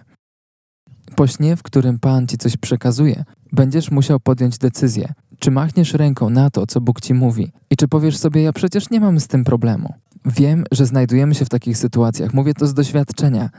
Po 1.16 1.28
śnie, 1.28 1.56
w 1.56 1.64
którym 1.64 2.00
Pan 2.00 2.28
ci 2.28 2.38
coś 2.38 2.58
przekazuje, 2.58 3.24
będziesz 3.52 3.92
musiał 3.92 4.20
podjąć 4.20 4.58
decyzję, 4.58 5.14
czy 5.40 5.52
machniesz 5.52 5.94
ręką 5.94 6.30
na 6.30 6.50
to, 6.50 6.68
co 6.68 6.82
Bóg 6.82 7.02
ci 7.02 7.14
mówi, 7.14 7.52
i 7.70 7.76
czy 7.76 7.88
powiesz 7.88 8.18
sobie: 8.18 8.42
Ja 8.42 8.54
przecież 8.54 8.90
nie 8.90 9.00
mam 9.00 9.20
z 9.20 9.28
tym 9.28 9.44
problemu. 9.44 9.94
Wiem, 10.26 10.64
że 10.72 10.86
znajdujemy 10.86 11.36
się 11.36 11.46
w 11.46 11.50
takich 11.50 11.78
sytuacjach, 11.78 12.34
mówię 12.34 12.54
to 12.54 12.68
z 12.68 12.74
doświadczenia. 12.74 13.50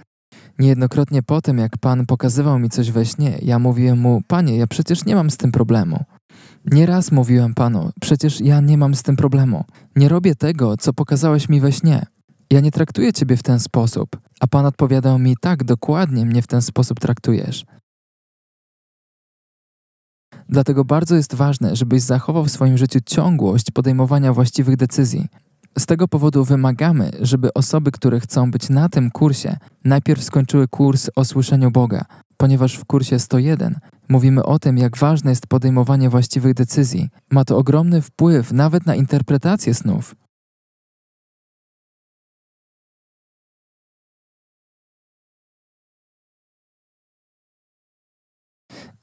Niejednokrotnie 0.59 1.23
po 1.23 1.41
tym, 1.41 1.59
jak 1.59 1.79
Pan 1.79 2.07
pokazywał 2.07 2.59
mi 2.59 2.71
coś 2.71 2.91
we 2.91 3.05
śnie, 3.05 3.39
ja 3.43 3.59
mówiłem 3.59 3.99
mu: 3.99 4.23
Panie, 4.27 4.57
ja 4.57 4.67
przecież 4.67 5.05
nie 5.05 5.15
mam 5.15 5.31
z 5.31 5.37
tym 5.37 5.53
problemu. 5.53 6.05
Nieraz 6.65 7.13
mówiłem 7.13 7.55
Panu: 7.55 7.91
Przecież 8.01 8.41
ja 8.41 8.61
nie 8.61 8.79
mam 8.79 8.95
z 8.95 9.03
tym 9.03 9.17
problemu. 9.17 9.65
Nie 9.97 10.09
robię 10.09 10.35
tego, 10.35 10.77
co 10.77 10.93
pokazałeś 10.93 11.49
mi 11.49 11.61
we 11.61 11.73
śnie. 11.73 12.07
Ja 12.51 12.61
nie 12.61 12.71
traktuję 12.71 13.13
Ciebie 13.13 13.37
w 13.37 13.43
ten 13.43 13.61
sposób. 13.61 14.17
A 14.41 14.47
Pan 14.47 14.67
odpowiadał 14.67 15.19
mi: 15.19 15.37
Tak, 15.41 15.65
dokładnie 15.65 16.27
mnie 16.27 16.43
w 16.43 16.47
ten 16.47 16.63
sposób 16.63 17.01
traktujesz. 17.01 17.65
Dlatego 20.49 20.85
bardzo 20.85 21.17
jest 21.17 21.35
ważne, 21.35 21.77
żebyś 21.77 22.03
zachował 22.03 22.45
w 22.45 22.51
swoim 22.51 22.79
życiu 22.79 22.99
ciągłość 23.07 23.71
podejmowania 23.71 24.33
właściwych 24.33 24.77
decyzji. 24.77 25.27
Z 25.79 25.87
tego 25.87 26.09
powodu 26.09 26.45
wymagamy, 26.45 27.11
żeby 27.21 27.55
osoby, 27.55 27.93
które 27.93 28.21
chcą 28.21 28.51
być 28.51 28.69
na 28.69 28.89
tym 28.89 29.11
kursie, 29.11 29.57
najpierw 29.85 30.25
skończyły 30.25 30.69
kurs 30.69 31.11
o 31.17 31.25
słyszeniu 31.25 31.71
Boga, 31.71 32.05
ponieważ 32.37 32.75
w 32.75 32.85
kursie 32.85 33.19
101 33.19 33.79
mówimy 34.09 34.43
o 34.45 34.59
tym, 34.59 34.79
jak 34.79 34.97
ważne 34.97 35.31
jest 35.31 35.47
podejmowanie 35.47 36.11
właściwych 36.11 36.55
decyzji. 36.55 37.09
Ma 37.31 37.45
to 37.45 37.57
ogromny 37.57 38.03
wpływ 38.03 38.53
nawet 38.53 38.87
na 38.87 38.95
interpretację 38.95 39.75
snów. 39.75 40.15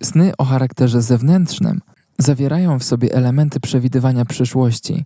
Sny 0.06 0.32
o 0.38 0.46
charakterze 0.46 1.02
zewnętrznym 1.02 1.82
zawierają 2.18 2.80
w 2.80 2.84
sobie 2.84 3.14
elementy 3.14 3.60
przewidywania 3.60 4.26
przyszłości. 4.26 5.06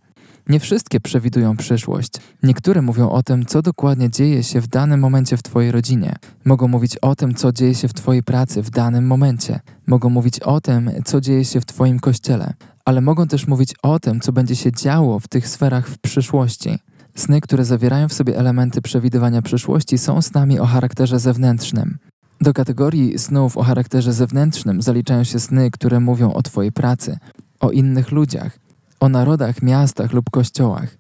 Nie 0.50 0.60
wszystkie 0.60 1.00
przewidują 1.00 1.58
przyszłość. 1.58 2.12
Niektóre 2.44 2.82
mówią 2.82 3.10
o 3.10 3.24
tym, 3.24 3.46
co 3.46 3.62
dokładnie 3.62 4.10
dzieje 4.10 4.44
się 4.44 4.62
w 4.62 4.68
danym 4.68 5.00
momencie 5.00 5.38
w 5.38 5.44
Twojej 5.44 5.72
rodzinie. 5.72 6.16
Mogą 6.46 6.68
mówić 6.68 6.98
o 6.98 7.16
tym, 7.16 7.36
co 7.36 7.52
dzieje 7.52 7.76
się 7.76 7.88
w 7.88 7.94
Twojej 7.94 8.24
pracy 8.24 8.62
w 8.62 8.70
danym 8.70 9.08
momencie. 9.08 9.60
Mogą 9.88 10.10
mówić 10.10 10.40
o 10.40 10.62
tym, 10.62 10.92
co 11.06 11.22
dzieje 11.22 11.46
się 11.46 11.62
w 11.62 11.66
Twoim 11.66 12.00
kościele. 12.00 12.54
Ale 12.86 13.02
mogą 13.02 13.28
też 13.28 13.48
mówić 13.48 13.74
o 13.84 14.00
tym, 14.00 14.20
co 14.20 14.32
będzie 14.32 14.56
się 14.56 14.72
działo 14.72 15.20
w 15.20 15.28
tych 15.28 15.48
sferach 15.48 15.88
w 15.88 15.98
przyszłości. 15.98 16.80
Sny, 17.16 17.42
które 17.42 17.66
zawierają 17.66 18.08
w 18.08 18.14
sobie 18.14 18.38
elementy 18.38 18.82
przewidywania 18.82 19.42
przyszłości, 19.42 19.98
są 19.98 20.22
snami 20.22 20.60
o 20.60 20.66
charakterze 20.66 21.20
zewnętrznym. 21.20 21.98
Do 22.42 22.54
kategorii 22.54 23.20
snów 23.20 23.58
o 23.58 23.64
charakterze 23.64 24.14
zewnętrznym 24.14 24.82
zaliczają 24.82 25.24
się 25.24 25.40
sny, 25.40 25.72
które 25.72 26.00
mówią 26.00 26.34
o 26.34 26.42
Twojej 26.42 26.72
pracy, 26.72 27.18
o 27.60 27.72
innych 27.72 28.12
ludziach, 28.12 28.60
o 29.00 29.10
narodach, 29.10 29.62
miastach 29.62 30.14
lub 30.14 30.30
kościołach. 30.30 30.98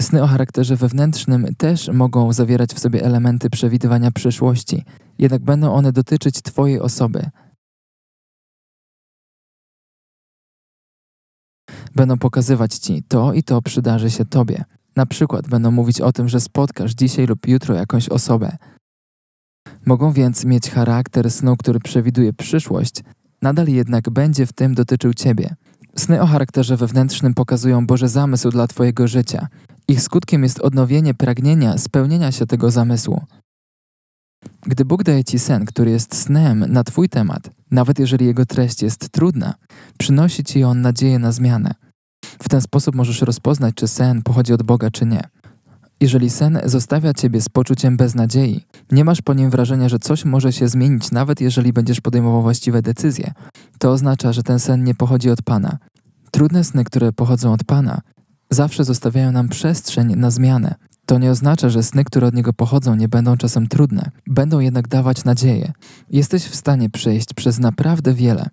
Sny 0.00 0.22
o 0.22 0.26
charakterze 0.26 0.76
wewnętrznym 0.76 1.54
też 1.54 1.88
mogą 1.88 2.32
zawierać 2.32 2.74
w 2.74 2.78
sobie 2.78 3.04
elementy 3.04 3.50
przewidywania 3.50 4.10
przyszłości, 4.10 4.84
jednak 5.18 5.42
będą 5.42 5.74
one 5.74 5.92
dotyczyć 5.92 6.42
Twojej 6.42 6.80
osoby. 6.80 7.30
Będą 11.94 12.18
pokazywać 12.18 12.74
Ci 12.74 13.02
to 13.02 13.32
i 13.32 13.42
to 13.42 13.62
przydarzy 13.62 14.10
się 14.10 14.24
Tobie. 14.24 14.64
Na 14.96 15.06
przykład 15.06 15.48
będą 15.48 15.70
mówić 15.70 16.00
o 16.00 16.12
tym, 16.12 16.28
że 16.28 16.40
spotkasz 16.40 16.94
dzisiaj 16.94 17.26
lub 17.26 17.48
jutro 17.48 17.74
jakąś 17.74 18.08
osobę. 18.08 18.56
Mogą 19.86 20.12
więc 20.12 20.44
mieć 20.44 20.70
charakter 20.70 21.30
snu, 21.30 21.56
który 21.56 21.80
przewiduje 21.80 22.32
przyszłość, 22.32 23.02
nadal 23.42 23.68
jednak 23.68 24.10
będzie 24.10 24.46
w 24.46 24.52
tym 24.52 24.74
dotyczył 24.74 25.14
Ciebie. 25.14 25.54
Sny 25.96 26.22
o 26.22 26.26
charakterze 26.26 26.76
wewnętrznym 26.76 27.34
pokazują 27.34 27.86
Boże 27.86 28.08
zamysł 28.08 28.50
dla 28.50 28.66
Twojego 28.66 29.08
życia. 29.08 29.48
Ich 29.88 30.02
skutkiem 30.02 30.42
jest 30.42 30.60
odnowienie 30.60 31.14
pragnienia 31.14 31.78
spełnienia 31.78 32.32
się 32.32 32.46
tego 32.46 32.70
zamysłu. 32.70 33.24
Gdy 34.62 34.84
Bóg 34.84 35.02
daje 35.02 35.24
Ci 35.24 35.38
sen, 35.38 35.64
który 35.64 35.90
jest 35.90 36.14
snem 36.14 36.64
na 36.68 36.84
Twój 36.84 37.08
temat, 37.08 37.50
nawet 37.70 37.98
jeżeli 37.98 38.26
jego 38.26 38.46
treść 38.46 38.82
jest 38.82 39.08
trudna, 39.08 39.54
przynosi 39.98 40.44
Ci 40.44 40.64
on 40.64 40.80
nadzieję 40.80 41.18
na 41.18 41.32
zmianę. 41.32 41.74
W 42.42 42.48
ten 42.48 42.60
sposób 42.60 42.94
możesz 42.94 43.22
rozpoznać, 43.22 43.74
czy 43.74 43.88
sen 43.88 44.22
pochodzi 44.22 44.52
od 44.52 44.62
Boga, 44.62 44.90
czy 44.90 45.06
nie. 45.06 45.22
Jeżeli 46.00 46.30
sen 46.30 46.60
zostawia 46.64 47.14
ciebie 47.14 47.40
z 47.40 47.48
poczuciem 47.48 47.96
beznadziei, 47.96 48.64
nie 48.92 49.04
masz 49.04 49.22
po 49.22 49.34
nim 49.34 49.50
wrażenia, 49.50 49.88
że 49.88 49.98
coś 49.98 50.24
może 50.24 50.52
się 50.52 50.68
zmienić, 50.68 51.10
nawet 51.10 51.40
jeżeli 51.40 51.72
będziesz 51.72 52.00
podejmował 52.00 52.42
właściwe 52.42 52.82
decyzje, 52.82 53.32
to 53.78 53.90
oznacza, 53.90 54.32
że 54.32 54.42
ten 54.42 54.58
sen 54.58 54.84
nie 54.84 54.94
pochodzi 54.94 55.30
od 55.30 55.42
Pana. 55.42 55.78
Trudne 56.30 56.64
sny, 56.64 56.84
które 56.84 57.12
pochodzą 57.12 57.52
od 57.52 57.64
Pana, 57.64 58.00
zawsze 58.50 58.84
zostawiają 58.84 59.32
nam 59.32 59.48
przestrzeń 59.48 60.16
na 60.16 60.30
zmianę. 60.30 60.74
To 61.06 61.18
nie 61.18 61.30
oznacza, 61.30 61.68
że 61.68 61.82
sny, 61.82 62.04
które 62.04 62.26
od 62.26 62.34
Niego 62.34 62.52
pochodzą, 62.52 62.94
nie 62.94 63.08
będą 63.08 63.36
czasem 63.36 63.66
trudne, 63.66 64.10
będą 64.26 64.60
jednak 64.60 64.88
dawać 64.88 65.24
nadzieję. 65.24 65.72
Jesteś 66.10 66.44
w 66.44 66.56
stanie 66.56 66.90
przejść 66.90 67.34
przez 67.34 67.58
naprawdę 67.58 68.14
wiele. 68.14 68.46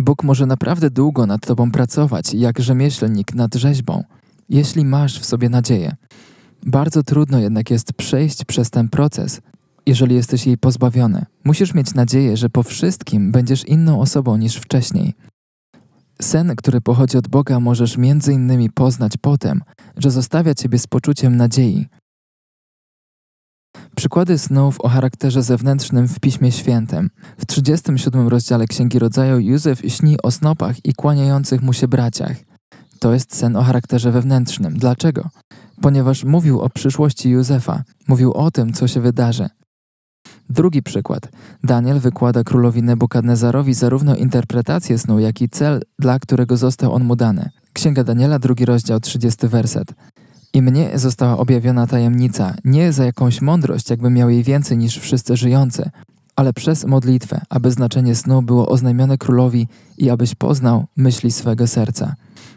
Bóg 0.00 0.22
może 0.24 0.46
naprawdę 0.46 0.90
długo 0.90 1.26
nad 1.26 1.46
Tobą 1.46 1.70
pracować, 1.70 2.34
jak 2.34 2.58
rzemieślnik 2.58 3.34
nad 3.34 3.54
rzeźbą, 3.54 4.04
jeśli 4.48 4.84
masz 4.84 5.20
w 5.20 5.24
sobie 5.24 5.48
nadzieję. 5.48 5.96
Bardzo 6.66 7.02
trudno 7.02 7.38
jednak 7.38 7.70
jest 7.70 7.92
przejść 7.92 8.44
przez 8.44 8.70
ten 8.70 8.88
proces, 8.88 9.40
jeżeli 9.86 10.14
jesteś 10.14 10.46
jej 10.46 10.58
pozbawiony. 10.58 11.24
Musisz 11.44 11.74
mieć 11.74 11.94
nadzieję, 11.94 12.36
że 12.36 12.48
po 12.48 12.62
wszystkim 12.62 13.32
będziesz 13.32 13.64
inną 13.64 14.00
osobą 14.00 14.36
niż 14.36 14.56
wcześniej. 14.56 15.14
Sen, 16.22 16.56
który 16.56 16.80
pochodzi 16.80 17.18
od 17.18 17.28
Boga, 17.28 17.60
możesz 17.60 17.96
między 17.96 18.32
innymi 18.32 18.70
poznać 18.70 19.12
potem, 19.20 19.62
że 19.96 20.10
zostawia 20.10 20.54
ciebie 20.54 20.78
z 20.78 20.86
poczuciem 20.86 21.36
nadziei. 21.36 21.86
Przykłady 23.96 24.38
snów 24.38 24.80
o 24.80 24.88
charakterze 24.88 25.42
zewnętrznym 25.42 26.08
w 26.08 26.20
Piśmie 26.20 26.52
Świętym. 26.52 27.10
W 27.38 27.46
37 27.46 28.28
rozdziale 28.28 28.66
Księgi 28.66 28.98
Rodzaju 28.98 29.38
Józef 29.38 29.80
śni 29.88 30.16
o 30.22 30.30
snopach 30.30 30.84
i 30.84 30.94
kłaniających 30.94 31.62
mu 31.62 31.72
się 31.72 31.88
braciach. 31.88 32.36
To 32.98 33.12
jest 33.12 33.36
sen 33.36 33.56
o 33.56 33.62
charakterze 33.62 34.12
wewnętrznym. 34.12 34.78
Dlaczego? 34.78 35.30
ponieważ 35.80 36.24
mówił 36.24 36.60
o 36.60 36.70
przyszłości 36.70 37.30
Józefa, 37.30 37.82
mówił 38.08 38.32
o 38.32 38.50
tym, 38.50 38.72
co 38.72 38.88
się 38.88 39.00
wydarzy. 39.00 39.48
Drugi 40.50 40.82
przykład. 40.82 41.28
Daniel 41.64 42.00
wykłada 42.00 42.44
królowi 42.44 42.82
Nebukadnezarowi 42.82 43.74
zarówno 43.74 44.16
interpretację 44.16 44.98
snu, 44.98 45.18
jak 45.18 45.42
i 45.42 45.48
cel, 45.48 45.82
dla 45.98 46.18
którego 46.18 46.56
został 46.56 46.92
on 46.92 47.04
mu 47.04 47.16
dany. 47.16 47.50
Księga 47.72 48.04
Daniela, 48.04 48.38
drugi 48.38 48.64
rozdział, 48.64 49.00
30 49.00 49.48
werset. 49.48 49.94
I 50.54 50.62
mnie 50.62 50.98
została 50.98 51.38
objawiona 51.38 51.86
tajemnica, 51.86 52.54
nie 52.64 52.92
za 52.92 53.04
jakąś 53.04 53.40
mądrość, 53.40 53.90
jakby 53.90 54.10
miał 54.10 54.30
jej 54.30 54.42
więcej 54.42 54.78
niż 54.78 54.98
wszyscy 54.98 55.36
żyjący, 55.36 55.90
ale 56.36 56.52
przez 56.52 56.84
modlitwę, 56.84 57.40
aby 57.48 57.70
znaczenie 57.70 58.14
snu 58.14 58.42
było 58.42 58.68
oznajmione 58.68 59.18
królowi 59.18 59.68
i 59.98 60.10
abyś 60.10 60.34
poznał 60.34 60.86
myśli 60.96 61.30
swego 61.30 61.66
serca. 61.66 62.14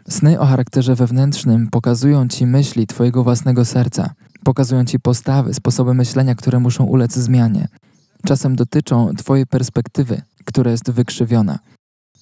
Sny 0.08 0.40
o 0.40 0.46
charakterze 0.46 0.94
wewnętrznym 0.94 1.68
pokazują 1.70 2.28
ci 2.28 2.46
myśli 2.46 2.86
Twojego 2.86 3.24
własnego 3.24 3.64
serca, 3.64 4.10
pokazują 4.44 4.84
ci 4.84 5.00
postawy, 5.00 5.54
sposoby 5.54 5.94
myślenia, 5.94 6.34
które 6.34 6.60
muszą 6.60 6.84
ulec 6.84 7.12
zmianie. 7.12 7.68
Czasem 8.26 8.56
dotyczą 8.56 9.14
Twojej 9.14 9.46
perspektywy, 9.46 10.22
która 10.44 10.70
jest 10.70 10.90
wykrzywiona. 10.90 11.58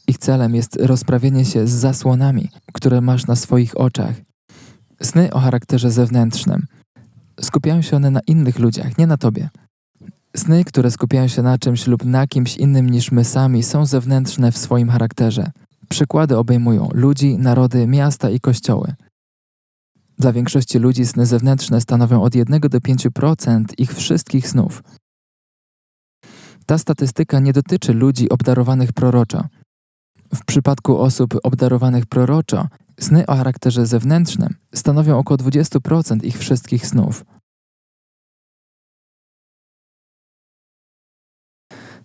Ich 0.08 0.18
celem 0.18 0.54
jest 0.54 0.76
rozprawienie 0.76 1.44
się 1.44 1.66
z 1.66 1.70
zasłonami, 1.70 2.48
które 2.72 3.00
masz 3.00 3.26
na 3.26 3.36
swoich 3.36 3.80
oczach. 3.80 4.14
Sny 5.02 5.32
o 5.32 5.40
charakterze 5.40 5.90
zewnętrznym. 5.90 6.66
Skupiają 7.40 7.82
się 7.82 7.96
one 7.96 8.10
na 8.10 8.20
innych 8.26 8.58
ludziach, 8.58 8.98
nie 8.98 9.06
na 9.06 9.16
Tobie. 9.16 9.48
Sny, 10.36 10.64
które 10.64 10.90
skupiają 10.90 11.28
się 11.28 11.42
na 11.42 11.58
czymś 11.58 11.86
lub 11.86 12.04
na 12.04 12.26
kimś 12.26 12.56
innym 12.56 12.90
niż 12.90 13.12
my 13.12 13.24
sami, 13.24 13.62
są 13.62 13.86
zewnętrzne 13.86 14.52
w 14.52 14.58
swoim 14.58 14.88
charakterze. 14.88 15.50
Przykłady 15.88 16.38
obejmują 16.38 16.88
ludzi, 16.94 17.38
narody, 17.38 17.86
miasta 17.86 18.30
i 18.30 18.40
kościoły. 18.40 18.94
Dla 20.18 20.32
większości 20.32 20.78
ludzi 20.78 21.06
sny 21.06 21.26
zewnętrzne 21.26 21.80
stanowią 21.80 22.22
od 22.22 22.34
1 22.34 22.60
do 22.60 22.78
5% 22.78 23.64
ich 23.78 23.94
wszystkich 23.94 24.48
snów. 24.48 24.82
Ta 26.66 26.78
statystyka 26.78 27.40
nie 27.40 27.52
dotyczy 27.52 27.92
ludzi 27.92 28.28
obdarowanych 28.28 28.92
proroczo. 28.92 29.44
W 30.34 30.44
przypadku 30.44 30.98
osób 30.98 31.34
obdarowanych 31.42 32.06
proroczo, 32.06 32.68
sny 33.00 33.26
o 33.26 33.36
charakterze 33.36 33.86
zewnętrznym 33.86 34.54
stanowią 34.74 35.18
około 35.18 35.38
20% 35.38 36.24
ich 36.24 36.38
wszystkich 36.38 36.86
snów. 36.86 37.24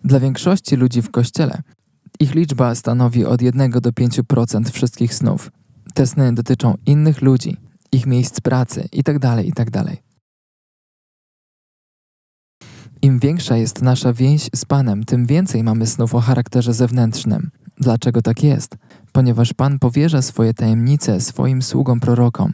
Dla 0.03 0.19
większości 0.19 0.75
ludzi 0.75 1.01
w 1.01 1.11
kościele 1.11 1.61
ich 2.19 2.35
liczba 2.35 2.75
stanowi 2.75 3.25
od 3.25 3.41
1 3.41 3.71
do 3.71 3.91
5% 3.91 4.71
wszystkich 4.71 5.13
snów. 5.13 5.51
Te 5.93 6.07
sny 6.07 6.33
dotyczą 6.33 6.75
innych 6.85 7.21
ludzi, 7.21 7.57
ich 7.91 8.05
miejsc 8.05 8.41
pracy 8.41 8.87
itd. 8.91 9.43
itd. 9.43 9.97
Im 13.01 13.19
większa 13.19 13.57
jest 13.57 13.81
nasza 13.81 14.13
więź 14.13 14.49
z 14.55 14.65
Panem, 14.65 15.03
tym 15.03 15.25
więcej 15.25 15.63
mamy 15.63 15.87
snów 15.87 16.15
o 16.15 16.21
charakterze 16.21 16.73
zewnętrznym. 16.73 17.49
Dlaczego 17.77 18.21
tak 18.21 18.43
jest? 18.43 18.75
Ponieważ 19.17 19.53
Pan 19.53 19.79
powierza 19.79 20.21
swoje 20.21 20.53
tajemnice 20.53 21.21
swoim 21.21 21.61
sługom 21.61 21.99
prorokom. 21.99 22.53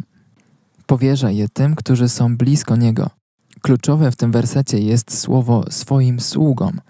Powierza 0.85 1.31
je 1.31 1.49
tym, 1.49 1.75
którzy 1.75 2.09
są 2.09 2.37
blisko 2.37 2.75
Niego. 2.75 3.09
Kluczowe 3.61 4.11
w 4.11 4.15
tym 4.15 4.31
wersecie 4.31 4.79
jest 4.79 5.17
słowo 5.17 5.65
swoim 5.69 6.19
sługom. 6.19 6.81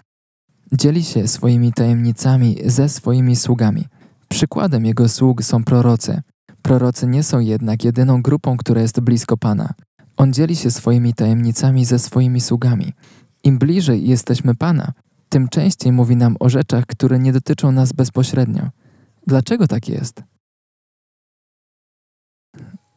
Dzieli 0.72 1.04
się 1.04 1.28
swoimi 1.28 1.72
tajemnicami 1.72 2.56
ze 2.64 2.88
swoimi 2.88 3.36
sługami. 3.36 3.84
Przykładem 4.28 4.86
Jego 4.86 5.08
sług 5.08 5.42
są 5.42 5.64
prorocy. 5.64 6.22
Prorocy 6.62 7.06
nie 7.06 7.22
są 7.22 7.40
jednak 7.40 7.84
jedyną 7.84 8.22
grupą, 8.22 8.56
która 8.56 8.80
jest 8.80 9.00
blisko 9.00 9.36
Pana. 9.36 9.74
On 10.16 10.32
dzieli 10.32 10.56
się 10.56 10.70
swoimi 10.70 11.14
tajemnicami 11.14 11.84
ze 11.84 11.98
swoimi 11.98 12.40
sługami. 12.40 12.92
Im 13.44 13.58
bliżej 13.58 14.08
jesteśmy 14.08 14.54
Pana, 14.54 14.92
tym 15.28 15.48
częściej 15.48 15.92
mówi 15.92 16.16
nam 16.16 16.36
o 16.40 16.48
rzeczach, 16.48 16.86
które 16.86 17.18
nie 17.18 17.32
dotyczą 17.32 17.72
nas 17.72 17.92
bezpośrednio. 17.92 18.70
Dlaczego 19.26 19.66
tak 19.68 19.88
jest? 19.88 20.22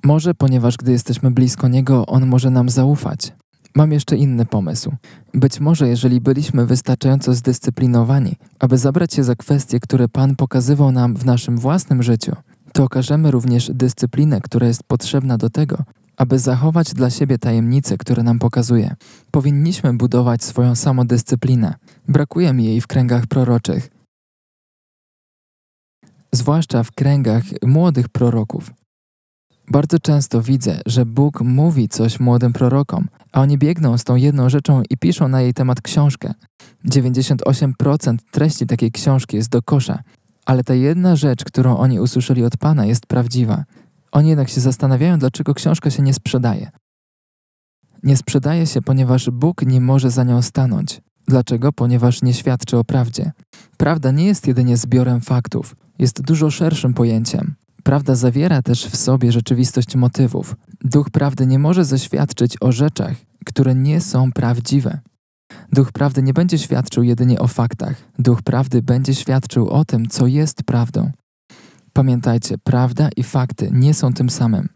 Może 0.03 0.33
ponieważ 0.33 0.77
gdy 0.77 0.91
jesteśmy 0.91 1.31
blisko 1.31 1.67
Niego, 1.67 2.05
On 2.05 2.25
może 2.25 2.49
nam 2.49 2.69
zaufać. 2.69 3.33
Mam 3.75 3.91
jeszcze 3.91 4.17
inny 4.17 4.45
pomysł. 4.45 4.95
Być 5.33 5.59
może, 5.59 5.87
jeżeli 5.87 6.21
byliśmy 6.21 6.65
wystarczająco 6.65 7.33
zdyscyplinowani, 7.33 8.35
aby 8.59 8.77
zabrać 8.77 9.13
się 9.13 9.23
za 9.23 9.35
kwestie, 9.35 9.79
które 9.79 10.09
Pan 10.09 10.35
pokazywał 10.35 10.91
nam 10.91 11.15
w 11.15 11.25
naszym 11.25 11.57
własnym 11.57 12.03
życiu, 12.03 12.35
to 12.73 12.83
okażemy 12.83 13.31
również 13.31 13.71
dyscyplinę, 13.73 14.41
która 14.41 14.67
jest 14.67 14.83
potrzebna 14.83 15.37
do 15.37 15.49
tego, 15.49 15.77
aby 16.17 16.39
zachować 16.39 16.93
dla 16.93 17.09
siebie 17.09 17.37
tajemnice, 17.37 17.97
które 17.97 18.23
nam 18.23 18.39
pokazuje. 18.39 18.95
Powinniśmy 19.31 19.93
budować 19.93 20.43
swoją 20.43 20.75
samodyscyplinę. 20.75 21.73
Brakuje 22.07 22.53
mi 22.53 22.65
jej 22.65 22.81
w 22.81 22.87
kręgach 22.87 23.27
proroczych. 23.27 23.96
Zwłaszcza 26.38 26.84
w 26.84 26.91
kręgach 26.91 27.43
młodych 27.65 28.10
proroków. 28.10 28.73
Bardzo 29.71 30.00
często 30.00 30.41
widzę, 30.41 30.82
że 30.86 31.06
Bóg 31.06 31.41
mówi 31.41 31.89
coś 31.89 32.19
młodym 32.19 32.54
prorokom, 32.54 33.08
a 33.32 33.41
oni 33.41 33.58
biegną 33.58 33.97
z 33.97 34.04
tą 34.04 34.15
jedną 34.15 34.50
rzeczą 34.50 34.84
i 34.89 34.97
piszą 34.97 35.28
na 35.28 35.41
jej 35.41 35.54
temat 35.54 35.82
książkę. 35.82 36.34
98% 36.86 38.17
treści 38.32 38.67
takiej 38.67 38.91
książki 38.91 39.38
jest 39.38 39.50
do 39.50 39.62
kosza, 39.62 40.00
ale 40.45 40.63
ta 40.63 40.73
jedna 40.73 41.15
rzecz, 41.15 41.43
którą 41.43 41.78
oni 41.78 42.00
usłyszeli 42.00 42.43
od 42.43 42.58
Pana, 42.58 42.86
jest 42.86 43.06
prawdziwa. 43.06 43.63
Oni 44.12 44.30
jednak 44.30 44.50
się 44.50 44.62
zastanawiają, 44.62 45.19
dlaczego 45.19 45.54
książka 45.54 45.89
się 45.89 46.04
nie 46.04 46.13
sprzedaje. 46.13 46.71
Nie 48.04 48.17
sprzedaje 48.17 48.67
się, 48.67 48.82
ponieważ 48.82 49.30
Bóg 49.30 49.62
nie 49.62 49.82
może 49.82 50.12
za 50.12 50.23
nią 50.23 50.41
stanąć. 50.41 51.02
Dlaczego? 51.28 51.73
Ponieważ 51.73 52.21
nie 52.21 52.34
świadczy 52.34 52.78
o 52.78 52.84
prawdzie. 52.84 53.32
Prawda 53.78 54.12
nie 54.12 54.26
jest 54.26 54.47
jedynie 54.47 54.78
zbiorem 54.78 55.21
faktów, 55.21 55.76
jest 55.99 56.21
dużo 56.21 56.51
szerszym 56.51 56.93
pojęciem. 56.93 57.55
Prawda 57.83 58.15
zawiera 58.15 58.62
też 58.62 58.86
w 58.86 58.95
sobie 58.95 59.31
rzeczywistość 59.31 59.95
motywów. 59.95 60.55
Duch 60.83 61.10
prawdy 61.10 61.47
nie 61.47 61.60
może 61.60 61.86
zaświadczyć 61.86 62.57
o 62.62 62.71
rzeczach, 62.71 63.15
które 63.45 63.75
nie 63.75 64.01
są 64.01 64.31
prawdziwe. 64.31 64.99
Duch 65.71 65.91
prawdy 65.91 66.23
nie 66.23 66.33
będzie 66.33 66.57
świadczył 66.57 67.03
jedynie 67.03 67.39
o 67.39 67.47
faktach. 67.47 67.95
Duch 68.19 68.41
prawdy 68.41 68.81
będzie 68.81 69.15
świadczył 69.15 69.69
o 69.69 69.86
tym, 69.86 70.07
co 70.07 70.27
jest 70.27 70.63
prawdą. 70.63 71.12
Pamiętajcie, 71.93 72.57
prawda 72.57 73.10
i 73.17 73.23
fakty 73.23 73.69
nie 73.71 73.93
są 73.93 74.13
tym 74.13 74.29
samym. 74.29 74.69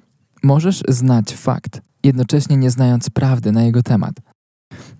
Możesz 0.43 0.83
znać 0.87 1.33
fakt, 1.33 1.81
jednocześnie 2.03 2.57
nie 2.57 2.71
znając 2.71 3.09
prawdy 3.09 3.51
na 3.51 3.63
jego 3.63 3.83
temat. 3.83 4.13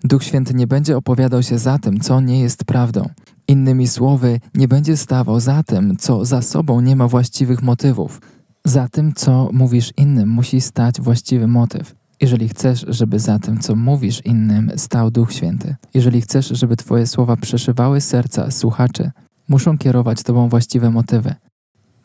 Duch 0.04 0.24
Święty 0.24 0.54
nie 0.54 0.66
będzie 0.66 0.96
opowiadał 0.96 1.42
się 1.42 1.58
za 1.58 1.78
tym, 1.78 2.00
co 2.00 2.20
nie 2.20 2.40
jest 2.40 2.64
prawdą. 2.64 3.08
Innymi 3.48 3.88
słowy, 3.88 4.40
nie 4.54 4.68
będzie 4.68 4.96
stawał 4.96 5.40
za 5.40 5.62
tym, 5.62 5.96
co 5.96 6.24
za 6.24 6.42
sobą 6.42 6.80
nie 6.80 6.96
ma 6.96 7.08
właściwych 7.08 7.62
motywów. 7.62 8.20
Za 8.64 8.88
tym, 8.88 9.12
co 9.14 9.50
mówisz 9.52 9.92
innym, 9.96 10.28
musi 10.28 10.60
stać 10.60 11.00
właściwy 11.00 11.46
motyw. 11.46 11.94
Jeżeli 12.20 12.48
chcesz, 12.48 12.84
żeby 12.88 13.18
za 13.18 13.38
tym, 13.38 13.60
co 13.60 13.76
mówisz 13.76 14.20
innym, 14.24 14.72
stał 14.76 15.10
Duch 15.10 15.32
Święty, 15.32 15.76
jeżeli 15.94 16.20
chcesz, 16.20 16.48
żeby 16.48 16.76
Twoje 16.76 17.06
słowa 17.06 17.36
przeszywały 17.36 18.00
serca 18.00 18.50
słuchaczy, 18.50 19.10
muszą 19.48 19.78
kierować 19.78 20.22
Tobą 20.22 20.48
właściwe 20.48 20.90
motywy. 20.90 21.34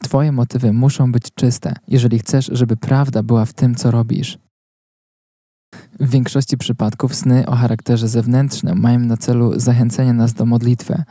Twoje 0.04 0.32
motywy 0.32 0.74
muszą 0.74 1.12
być 1.12 1.24
czyste, 1.36 1.74
jeżeli 1.88 2.20
chcesz, 2.20 2.50
żeby 2.54 2.78
prawda 2.78 3.24
była 3.24 3.46
w 3.46 3.54
tym, 3.54 3.76
co 3.76 3.92
robisz. 3.92 4.38
W 6.00 6.10
większości 6.10 6.58
przypadków 6.58 7.16
sny 7.16 7.46
o 7.46 7.56
charakterze 7.56 8.08
zewnętrznym 8.08 8.80
mają 8.80 9.00
na 9.00 9.18
celu 9.18 9.60
zachęcenie 9.60 10.14
nas 10.14 10.34
do 10.34 10.46
modlitwy. 10.46 11.04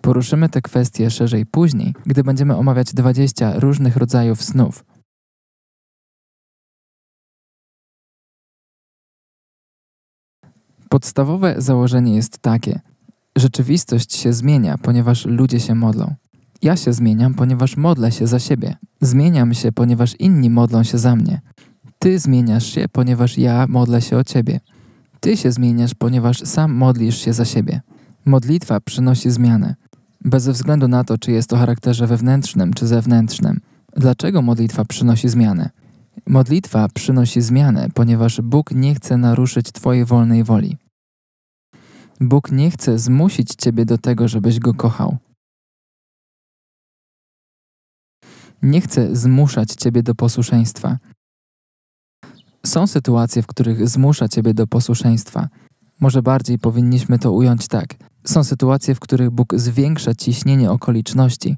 Poruszymy 0.00 0.48
te 0.48 0.62
kwestie 0.62 1.10
szerzej 1.10 1.46
później, 1.46 1.94
gdy 2.06 2.24
będziemy 2.24 2.56
omawiać 2.56 2.94
20 2.94 3.60
różnych 3.60 3.96
rodzajów 3.96 4.42
snów. 4.42 4.84
Podstawowe 10.88 11.54
założenie 11.58 12.16
jest 12.16 12.38
takie: 12.38 12.80
rzeczywistość 13.36 14.14
się 14.14 14.32
zmienia, 14.32 14.78
ponieważ 14.78 15.26
ludzie 15.26 15.60
się 15.60 15.74
modlą. 15.74 16.14
Ja 16.62 16.76
się 16.76 16.92
zmieniam, 16.92 17.34
ponieważ 17.34 17.76
modlę 17.76 18.12
się 18.12 18.26
za 18.26 18.38
siebie. 18.38 18.76
Zmieniam 19.00 19.54
się, 19.54 19.72
ponieważ 19.72 20.14
inni 20.18 20.50
modlą 20.50 20.82
się 20.82 20.98
za 20.98 21.16
mnie. 21.16 21.40
Ty 22.02 22.18
zmieniasz 22.18 22.66
się, 22.66 22.86
ponieważ 22.92 23.38
ja 23.38 23.66
modlę 23.68 24.02
się 24.02 24.16
o 24.16 24.24
ciebie. 24.24 24.60
Ty 25.20 25.36
się 25.36 25.52
zmieniasz, 25.52 25.94
ponieważ 25.94 26.38
sam 26.38 26.72
modlisz 26.72 27.18
się 27.18 27.32
za 27.32 27.44
siebie. 27.44 27.80
Modlitwa 28.24 28.80
przynosi 28.80 29.30
zmianę. 29.30 29.74
Bez 30.24 30.48
względu 30.48 30.88
na 30.88 31.04
to, 31.04 31.18
czy 31.18 31.32
jest 31.32 31.48
to 31.50 31.56
charakterze 31.56 32.06
wewnętrznym 32.06 32.74
czy 32.74 32.86
zewnętrznym. 32.86 33.60
Dlaczego 33.96 34.42
modlitwa 34.42 34.84
przynosi 34.84 35.28
zmianę? 35.28 35.70
Modlitwa 36.26 36.88
przynosi 36.94 37.40
zmianę, 37.40 37.88
ponieważ 37.94 38.40
Bóg 38.40 38.70
nie 38.70 38.94
chce 38.94 39.16
naruszyć 39.16 39.72
Twojej 39.72 40.04
wolnej 40.04 40.44
woli. 40.44 40.76
Bóg 42.20 42.52
nie 42.52 42.70
chce 42.70 42.98
zmusić 42.98 43.54
Ciebie 43.54 43.84
do 43.84 43.98
tego, 43.98 44.28
żebyś 44.28 44.58
Go 44.58 44.74
kochał. 44.74 45.16
Nie 48.62 48.80
chce 48.80 49.16
zmuszać 49.16 49.68
Ciebie 49.74 50.02
do 50.02 50.14
posłuszeństwa. 50.14 50.98
Są 52.66 52.86
sytuacje, 52.86 53.42
w 53.42 53.46
których 53.46 53.88
zmusza 53.88 54.28
Ciebie 54.28 54.54
do 54.54 54.66
posłuszeństwa. 54.66 55.48
Może 56.00 56.22
bardziej 56.22 56.58
powinniśmy 56.58 57.18
to 57.18 57.32
ująć 57.32 57.68
tak. 57.68 57.94
Są 58.24 58.44
sytuacje, 58.44 58.94
w 58.94 59.00
których 59.00 59.30
Bóg 59.30 59.54
zwiększa 59.56 60.14
ciśnienie 60.14 60.70
okoliczności 60.70 61.56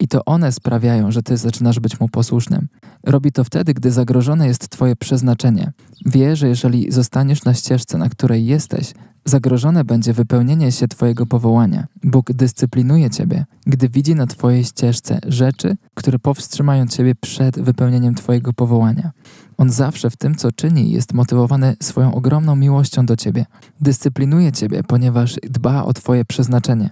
i 0.00 0.08
to 0.08 0.24
one 0.24 0.52
sprawiają, 0.52 1.10
że 1.10 1.22
Ty 1.22 1.36
zaczynasz 1.36 1.80
być 1.80 2.00
Mu 2.00 2.08
posłusznym. 2.08 2.68
Robi 3.04 3.32
to 3.32 3.44
wtedy, 3.44 3.74
gdy 3.74 3.90
zagrożone 3.90 4.46
jest 4.46 4.68
Twoje 4.68 4.96
przeznaczenie. 4.96 5.72
Wie, 6.06 6.36
że 6.36 6.48
jeżeli 6.48 6.92
zostaniesz 6.92 7.44
na 7.44 7.54
ścieżce, 7.54 7.98
na 7.98 8.08
której 8.08 8.46
jesteś, 8.46 8.92
zagrożone 9.24 9.84
będzie 9.84 10.12
wypełnienie 10.12 10.72
się 10.72 10.88
Twojego 10.88 11.26
powołania. 11.26 11.86
Bóg 12.04 12.32
dyscyplinuje 12.32 13.10
Ciebie, 13.10 13.44
gdy 13.66 13.88
widzi 13.88 14.14
na 14.14 14.26
Twojej 14.26 14.64
ścieżce 14.64 15.18
rzeczy, 15.26 15.76
które 15.94 16.18
powstrzymają 16.18 16.86
Ciebie 16.86 17.14
przed 17.14 17.60
wypełnieniem 17.60 18.14
Twojego 18.14 18.52
powołania. 18.52 19.10
On 19.56 19.70
zawsze 19.70 20.10
w 20.10 20.16
tym, 20.16 20.34
co 20.34 20.52
czyni, 20.52 20.90
jest 20.90 21.12
motywowany 21.12 21.76
swoją 21.82 22.14
ogromną 22.14 22.56
miłością 22.56 23.06
do 23.06 23.16
Ciebie. 23.16 23.46
Dyscyplinuje 23.80 24.52
Ciebie, 24.52 24.82
ponieważ 24.82 25.36
dba 25.42 25.84
o 25.84 25.92
Twoje 25.92 26.24
przeznaczenie. 26.24 26.90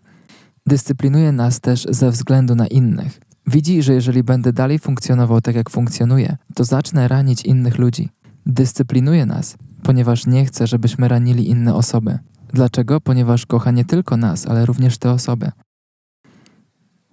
Dyscyplinuje 0.67 1.33
nas 1.33 1.61
też 1.61 1.87
ze 1.91 2.11
względu 2.11 2.55
na 2.55 2.67
innych. 2.67 3.21
Widzi, 3.47 3.83
że 3.83 3.95
jeżeli 3.95 4.23
będę 4.23 4.53
dalej 4.53 4.79
funkcjonował 4.79 5.41
tak, 5.41 5.57
jak 5.57 5.71
funkcjonuję, 5.71 6.37
to 6.55 6.64
zacznę 6.64 7.09
ranić 7.09 7.45
innych 7.45 7.79
ludzi. 7.79 8.09
Dyscyplinuje 8.47 9.27
nas, 9.27 9.57
ponieważ 9.83 10.27
nie 10.27 10.45
chce, 10.47 10.67
żebyśmy 10.67 11.09
ranili 11.09 11.49
inne 11.49 11.75
osoby. 11.75 12.19
Dlaczego? 12.53 13.01
Ponieważ 13.01 13.47
kocha 13.47 13.71
nie 13.71 13.85
tylko 13.85 14.17
nas, 14.17 14.47
ale 14.47 14.67
również 14.67 14.99
te 14.99 15.11
osoby. 15.11 15.51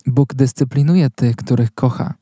Bóg 0.07 0.33
dyscyplinuje 0.33 1.09
tych, 1.09 1.35
których 1.35 1.71
kocha. 1.71 2.13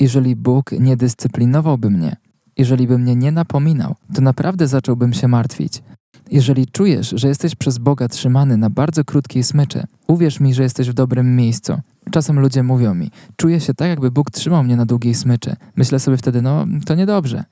Jeżeli 0.00 0.36
Bóg 0.36 0.72
nie 0.72 0.96
dyscyplinowałby 0.96 1.90
mnie, 1.90 2.16
jeżeli 2.56 2.86
by 2.86 2.98
mnie 2.98 3.16
nie 3.16 3.32
napominał, 3.32 3.94
to 4.14 4.22
naprawdę 4.22 4.68
zacząłbym 4.68 5.12
się 5.12 5.28
martwić. 5.28 5.82
Jeżeli 6.30 6.66
czujesz, 6.66 7.12
że 7.16 7.28
jesteś 7.28 7.54
przez 7.54 7.78
Boga 7.78 8.08
trzymany 8.08 8.56
na 8.56 8.70
bardzo 8.70 9.04
krótkiej 9.04 9.44
smyczy, 9.44 9.84
uwierz 10.06 10.40
mi, 10.40 10.54
że 10.54 10.62
jesteś 10.62 10.90
w 10.90 10.94
dobrym 10.94 11.36
miejscu. 11.36 11.80
Czasem 12.10 12.40
ludzie 12.40 12.62
mówią 12.62 12.94
mi, 12.94 13.10
czuję 13.36 13.60
się 13.60 13.74
tak, 13.74 13.88
jakby 13.88 14.10
Bóg 14.10 14.30
trzymał 14.30 14.64
mnie 14.64 14.76
na 14.76 14.86
długiej 14.86 15.14
smyczy. 15.14 15.56
Myślę 15.76 15.98
sobie 15.98 16.16
wtedy, 16.16 16.42
no 16.42 16.66
to 16.86 16.94
niedobrze. 16.94 17.44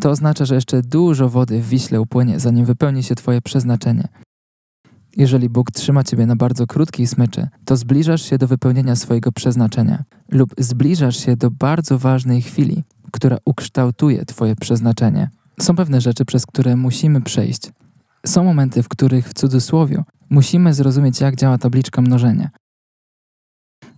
To 0.00 0.10
oznacza, 0.10 0.44
że 0.44 0.54
jeszcze 0.54 0.82
dużo 0.82 1.28
wody 1.28 1.62
w 1.62 1.68
Wiśle 1.68 2.00
upłynie, 2.00 2.40
zanim 2.40 2.64
wypełni 2.64 3.02
się 3.02 3.14
Twoje 3.14 3.42
przeznaczenie. 3.42 4.08
Jeżeli 5.16 5.48
Bóg 5.48 5.70
trzyma 5.70 6.04
Ciebie 6.04 6.26
na 6.26 6.36
bardzo 6.36 6.66
krótkiej 6.66 7.06
smyczy, 7.06 7.48
to 7.64 7.76
zbliżasz 7.76 8.22
się 8.22 8.38
do 8.38 8.46
wypełnienia 8.46 8.96
swojego 8.96 9.32
przeznaczenia 9.32 10.04
lub 10.30 10.54
zbliżasz 10.58 11.16
się 11.16 11.36
do 11.36 11.50
bardzo 11.50 11.98
ważnej 11.98 12.42
chwili, 12.42 12.84
która 13.12 13.36
ukształtuje 13.44 14.24
Twoje 14.24 14.56
przeznaczenie. 14.56 15.30
Są 15.60 15.76
pewne 15.76 16.00
rzeczy, 16.00 16.24
przez 16.24 16.46
które 16.46 16.76
musimy 16.76 17.20
przejść. 17.20 17.72
Są 18.26 18.44
momenty, 18.44 18.82
w 18.82 18.88
których 18.88 19.28
w 19.28 19.34
cudzysłowie 19.34 20.02
musimy 20.30 20.74
zrozumieć, 20.74 21.20
jak 21.20 21.36
działa 21.36 21.58
tabliczka 21.58 22.02
mnożenia. 22.02 22.50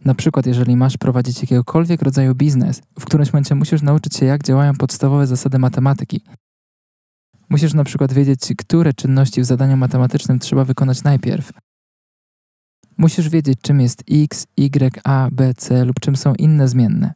Na 0.04 0.14
przykład, 0.14 0.46
jeżeli 0.46 0.76
masz 0.76 0.96
prowadzić 0.96 1.42
jakiegokolwiek 1.42 2.02
rodzaju 2.02 2.34
biznes, 2.34 2.82
w 2.98 3.04
którymś 3.04 3.32
momencie 3.32 3.54
musisz 3.54 3.82
nauczyć 3.82 4.16
się, 4.16 4.26
jak 4.26 4.42
działają 4.42 4.74
podstawowe 4.74 5.26
zasady 5.26 5.58
matematyki. 5.58 6.20
Musisz 7.48 7.74
na 7.74 7.84
przykład 7.84 8.12
wiedzieć, 8.12 8.40
które 8.58 8.92
czynności 8.92 9.40
w 9.40 9.44
zadaniu 9.44 9.76
matematycznym 9.76 10.38
trzeba 10.38 10.64
wykonać 10.64 11.02
najpierw. 11.02 11.52
Musisz 12.98 13.28
wiedzieć, 13.28 13.58
czym 13.62 13.80
jest 13.80 14.04
x, 14.10 14.46
y, 14.60 15.00
a, 15.04 15.28
b, 15.32 15.54
c 15.54 15.84
lub 15.84 16.00
czym 16.00 16.16
są 16.16 16.34
inne 16.34 16.68
zmienne. 16.68 17.14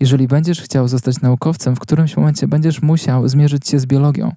Jeżeli 0.00 0.28
będziesz 0.28 0.60
chciał 0.60 0.88
zostać 0.88 1.20
naukowcem, 1.20 1.76
w 1.76 1.80
którymś 1.80 2.16
momencie 2.16 2.48
będziesz 2.48 2.82
musiał 2.82 3.28
zmierzyć 3.28 3.68
się 3.68 3.78
z 3.78 3.86
biologią. 3.86 4.32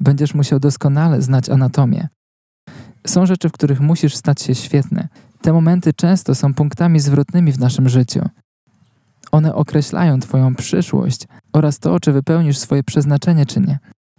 Będziesz 0.00 0.34
musiał 0.34 0.60
doskonale 0.60 1.22
znać 1.22 1.48
anatomię. 1.48 2.08
Są 3.06 3.26
rzeczy, 3.26 3.48
w 3.48 3.52
których 3.52 3.80
musisz 3.80 4.16
stać 4.16 4.42
się 4.42 4.54
świetny. 4.54 5.08
Te 5.42 5.52
momenty 5.52 5.92
często 5.92 6.34
są 6.34 6.54
punktami 6.54 7.00
zwrotnymi 7.00 7.52
w 7.52 7.58
naszym 7.58 7.88
życiu. 7.88 8.28
One 9.32 9.54
określają 9.54 10.20
Twoją 10.20 10.54
przyszłość 10.54 11.20
oraz 11.52 11.78
to, 11.78 12.00
czy 12.00 12.12
wypełnisz 12.12 12.58
swoje 12.58 12.82
przeznaczenie, 12.82 13.46
czy 13.46 13.60
nie. 13.60 13.78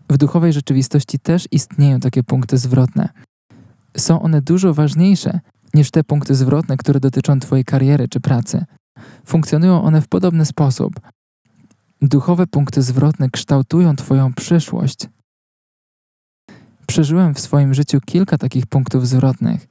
W 0.10 0.18
duchowej 0.18 0.54
rzeczywistości 0.54 1.20
też 1.20 1.48
istnieją 1.52 2.00
takie 2.00 2.24
punkty 2.24 2.58
zwrotne. 2.58 3.10
Są 3.98 4.22
one 4.22 4.42
dużo 4.42 4.74
ważniejsze 4.74 5.40
niż 5.74 5.92
te 5.92 6.04
punkty 6.04 6.36
zwrotne, 6.36 6.78
które 6.78 7.00
dotyczą 7.00 7.40
Twojej 7.40 7.66
kariery 7.66 8.08
czy 8.08 8.20
pracy. 8.20 8.66
Funkcjonują 9.26 9.84
one 9.84 10.02
w 10.02 10.08
podobny 10.08 10.46
sposób. 10.46 11.00
Duchowe 12.02 12.48
punkty 12.48 12.82
zwrotne 12.82 13.30
kształtują 13.30 13.96
Twoją 13.96 14.34
przyszłość. 14.34 15.08
Przeżyłem 16.88 17.34
w 17.36 17.40
swoim 17.40 17.74
życiu 17.74 18.00
kilka 18.06 18.38
takich 18.38 18.66
punktów 18.68 19.08
zwrotnych. 19.08 19.68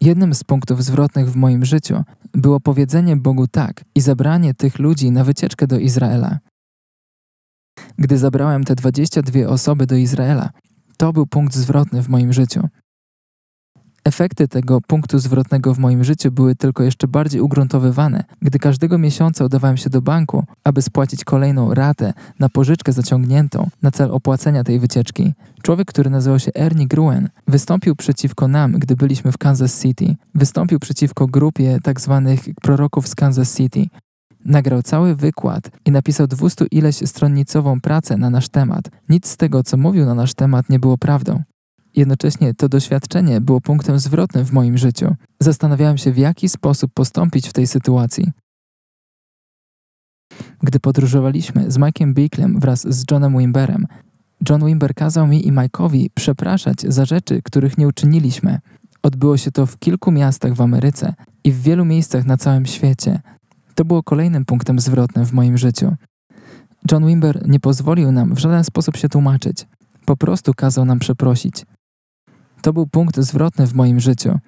Jednym 0.00 0.34
z 0.34 0.44
punktów 0.44 0.84
zwrotnych 0.84 1.30
w 1.30 1.36
moim 1.36 1.64
życiu 1.64 2.02
było 2.32 2.60
powiedzenie 2.60 3.16
Bogu 3.16 3.46
tak 3.46 3.84
i 3.94 4.00
zabranie 4.00 4.54
tych 4.54 4.78
ludzi 4.78 5.10
na 5.10 5.24
wycieczkę 5.24 5.66
do 5.66 5.78
Izraela. 5.78 6.38
Gdy 7.98 8.18
zabrałem 8.18 8.64
te 8.64 8.74
22 8.74 9.46
osoby 9.46 9.86
do 9.86 9.96
Izraela, 9.96 10.50
to 10.96 11.12
był 11.12 11.26
punkt 11.26 11.54
zwrotny 11.54 12.02
w 12.02 12.08
moim 12.08 12.32
życiu. 12.32 12.68
Efekty 14.04 14.48
tego 14.48 14.80
punktu 14.80 15.18
zwrotnego 15.18 15.74
w 15.74 15.78
moim 15.78 16.04
życiu 16.04 16.32
były 16.32 16.54
tylko 16.54 16.82
jeszcze 16.82 17.08
bardziej 17.08 17.40
ugruntowywane, 17.40 18.24
gdy 18.42 18.58
każdego 18.58 18.98
miesiąca 18.98 19.44
udawałem 19.44 19.76
się 19.76 19.90
do 19.90 20.02
banku, 20.02 20.44
aby 20.64 20.82
spłacić 20.82 21.24
kolejną 21.24 21.74
ratę 21.74 22.12
na 22.38 22.48
pożyczkę 22.48 22.92
zaciągniętą 22.92 23.68
na 23.82 23.90
cel 23.90 24.10
opłacenia 24.10 24.64
tej 24.64 24.78
wycieczki. 24.78 25.34
Człowiek, 25.62 25.88
który 25.88 26.10
nazywał 26.10 26.38
się 26.38 26.50
Ernie 26.54 26.86
Gruen, 26.86 27.28
wystąpił 27.48 27.96
przeciwko 27.96 28.48
nam, 28.48 28.72
gdy 28.72 28.96
byliśmy 28.96 29.32
w 29.32 29.38
Kansas 29.38 29.82
City. 29.82 30.16
Wystąpił 30.34 30.78
przeciwko 30.78 31.26
grupie 31.26 31.78
tzw. 31.84 32.36
Tak 32.44 32.54
proroków 32.62 33.08
z 33.08 33.14
Kansas 33.14 33.56
City. 33.56 33.86
Nagrał 34.44 34.82
cały 34.82 35.16
wykład 35.16 35.70
i 35.84 35.90
napisał 35.90 36.26
dwustu 36.26 36.64
ileś 36.70 36.96
stronnicową 36.96 37.80
pracę 37.80 38.16
na 38.16 38.30
nasz 38.30 38.48
temat. 38.48 38.90
Nic 39.08 39.28
z 39.28 39.36
tego, 39.36 39.62
co 39.62 39.76
mówił 39.76 40.06
na 40.06 40.14
nasz 40.14 40.34
temat, 40.34 40.68
nie 40.68 40.78
było 40.78 40.98
prawdą. 40.98 41.42
Jednocześnie 41.96 42.54
to 42.54 42.68
doświadczenie 42.68 43.40
było 43.40 43.60
punktem 43.60 43.98
zwrotnym 43.98 44.44
w 44.44 44.52
moim 44.52 44.78
życiu. 44.78 45.14
Zastanawiałem 45.40 45.98
się, 45.98 46.12
w 46.12 46.18
jaki 46.18 46.48
sposób 46.48 46.90
postąpić 46.94 47.48
w 47.48 47.52
tej 47.52 47.66
sytuacji. 47.66 48.30
Gdy 50.62 50.80
podróżowaliśmy 50.80 51.70
z 51.70 51.78
Mike'em 51.78 52.14
Bicklem 52.14 52.60
wraz 52.60 52.94
z 52.94 53.04
Johnem 53.10 53.38
Wimberem, 53.38 53.86
John 54.48 54.66
Wimber 54.66 54.94
kazał 54.94 55.26
mi 55.26 55.46
i 55.46 55.52
Mike'owi 55.52 56.06
przepraszać 56.14 56.80
za 56.80 57.04
rzeczy, 57.04 57.42
których 57.42 57.78
nie 57.78 57.88
uczyniliśmy. 57.88 58.58
Odbyło 59.02 59.36
się 59.36 59.50
to 59.50 59.66
w 59.66 59.78
kilku 59.78 60.12
miastach 60.12 60.54
w 60.54 60.60
Ameryce 60.60 61.14
i 61.44 61.52
w 61.52 61.62
wielu 61.62 61.84
miejscach 61.84 62.24
na 62.24 62.36
całym 62.36 62.66
świecie. 62.66 63.20
To 63.74 63.84
było 63.84 64.02
kolejnym 64.02 64.44
punktem 64.44 64.78
zwrotnym 64.78 65.26
w 65.26 65.32
moim 65.32 65.58
życiu. 65.58 65.94
John 66.92 67.06
Wimber 67.06 67.48
nie 67.48 67.60
pozwolił 67.60 68.12
nam 68.12 68.34
w 68.34 68.38
żaden 68.38 68.64
sposób 68.64 68.96
się 68.96 69.08
tłumaczyć. 69.08 69.66
Po 70.04 70.16
prostu 70.16 70.54
kazał 70.54 70.84
nam 70.84 70.98
przeprosić. 70.98 71.64
To 72.64 72.72
był 72.72 72.86
punkt 72.86 73.20
zwrotny 73.20 73.66
w 73.66 73.74
moim 73.74 74.00
życiu. 74.00 74.38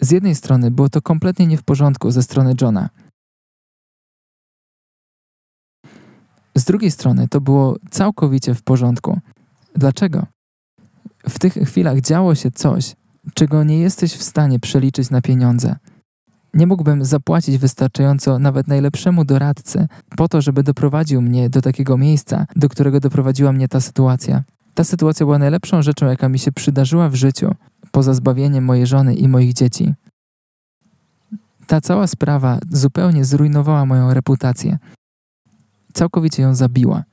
Z 0.00 0.10
jednej 0.10 0.34
strony 0.34 0.70
było 0.70 0.88
to 0.88 1.02
kompletnie 1.02 1.46
nie 1.46 1.56
w 1.56 1.62
porządku 1.62 2.10
ze 2.10 2.22
strony 2.22 2.54
Johna. 2.60 2.90
Z 6.56 6.64
drugiej 6.64 6.90
strony 6.90 7.28
to 7.28 7.40
było 7.40 7.76
całkowicie 7.90 8.54
w 8.54 8.62
porządku. 8.62 9.20
Dlaczego? 9.76 10.26
W 11.28 11.38
tych 11.38 11.54
chwilach 11.54 12.00
działo 12.00 12.34
się 12.34 12.50
coś, 12.50 12.96
czego 13.34 13.64
nie 13.64 13.78
jesteś 13.78 14.12
w 14.14 14.22
stanie 14.22 14.60
przeliczyć 14.60 15.10
na 15.10 15.20
pieniądze. 15.20 15.76
Nie 16.54 16.66
mógłbym 16.66 17.04
zapłacić 17.04 17.58
wystarczająco 17.58 18.38
nawet 18.38 18.68
najlepszemu 18.68 19.24
doradcy 19.24 19.88
po 20.16 20.28
to, 20.28 20.40
żeby 20.40 20.62
doprowadził 20.62 21.22
mnie 21.22 21.50
do 21.50 21.62
takiego 21.62 21.96
miejsca, 21.96 22.46
do 22.56 22.68
którego 22.68 23.00
doprowadziła 23.00 23.52
mnie 23.52 23.68
ta 23.68 23.80
sytuacja. 23.80 24.44
Ta 24.74 24.84
sytuacja 24.84 25.26
była 25.26 25.38
najlepszą 25.38 25.82
rzeczą, 25.82 26.06
jaka 26.06 26.28
mi 26.28 26.38
się 26.38 26.52
przydarzyła 26.52 27.08
w 27.08 27.14
życiu, 27.14 27.54
poza 27.92 28.14
zbawieniem 28.14 28.64
mojej 28.64 28.86
żony 28.86 29.14
i 29.14 29.28
moich 29.28 29.52
dzieci. 29.52 29.94
Ta 31.66 31.80
cała 31.80 32.06
sprawa 32.06 32.58
zupełnie 32.70 33.24
zrujnowała 33.24 33.86
moją 33.86 34.14
reputację. 34.14 34.78
Całkowicie 35.92 36.42
ją 36.42 36.54
zabiła. 36.54 37.04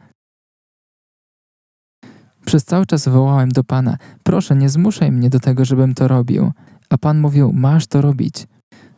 Przez 2.46 2.66
cały 2.66 2.86
czas 2.86 3.08
wołałem 3.08 3.50
do 3.50 3.64
Pana: 3.64 3.98
Proszę, 4.24 4.56
nie 4.56 4.70
zmuszaj 4.70 5.12
mnie 5.12 5.30
do 5.30 5.40
tego, 5.40 5.66
żebym 5.66 5.94
to 5.94 6.08
robił. 6.08 6.52
A 6.90 6.98
Pan 6.98 7.20
mówił: 7.20 7.54
Masz 7.54 7.88
to 7.88 8.02
robić. 8.02 8.48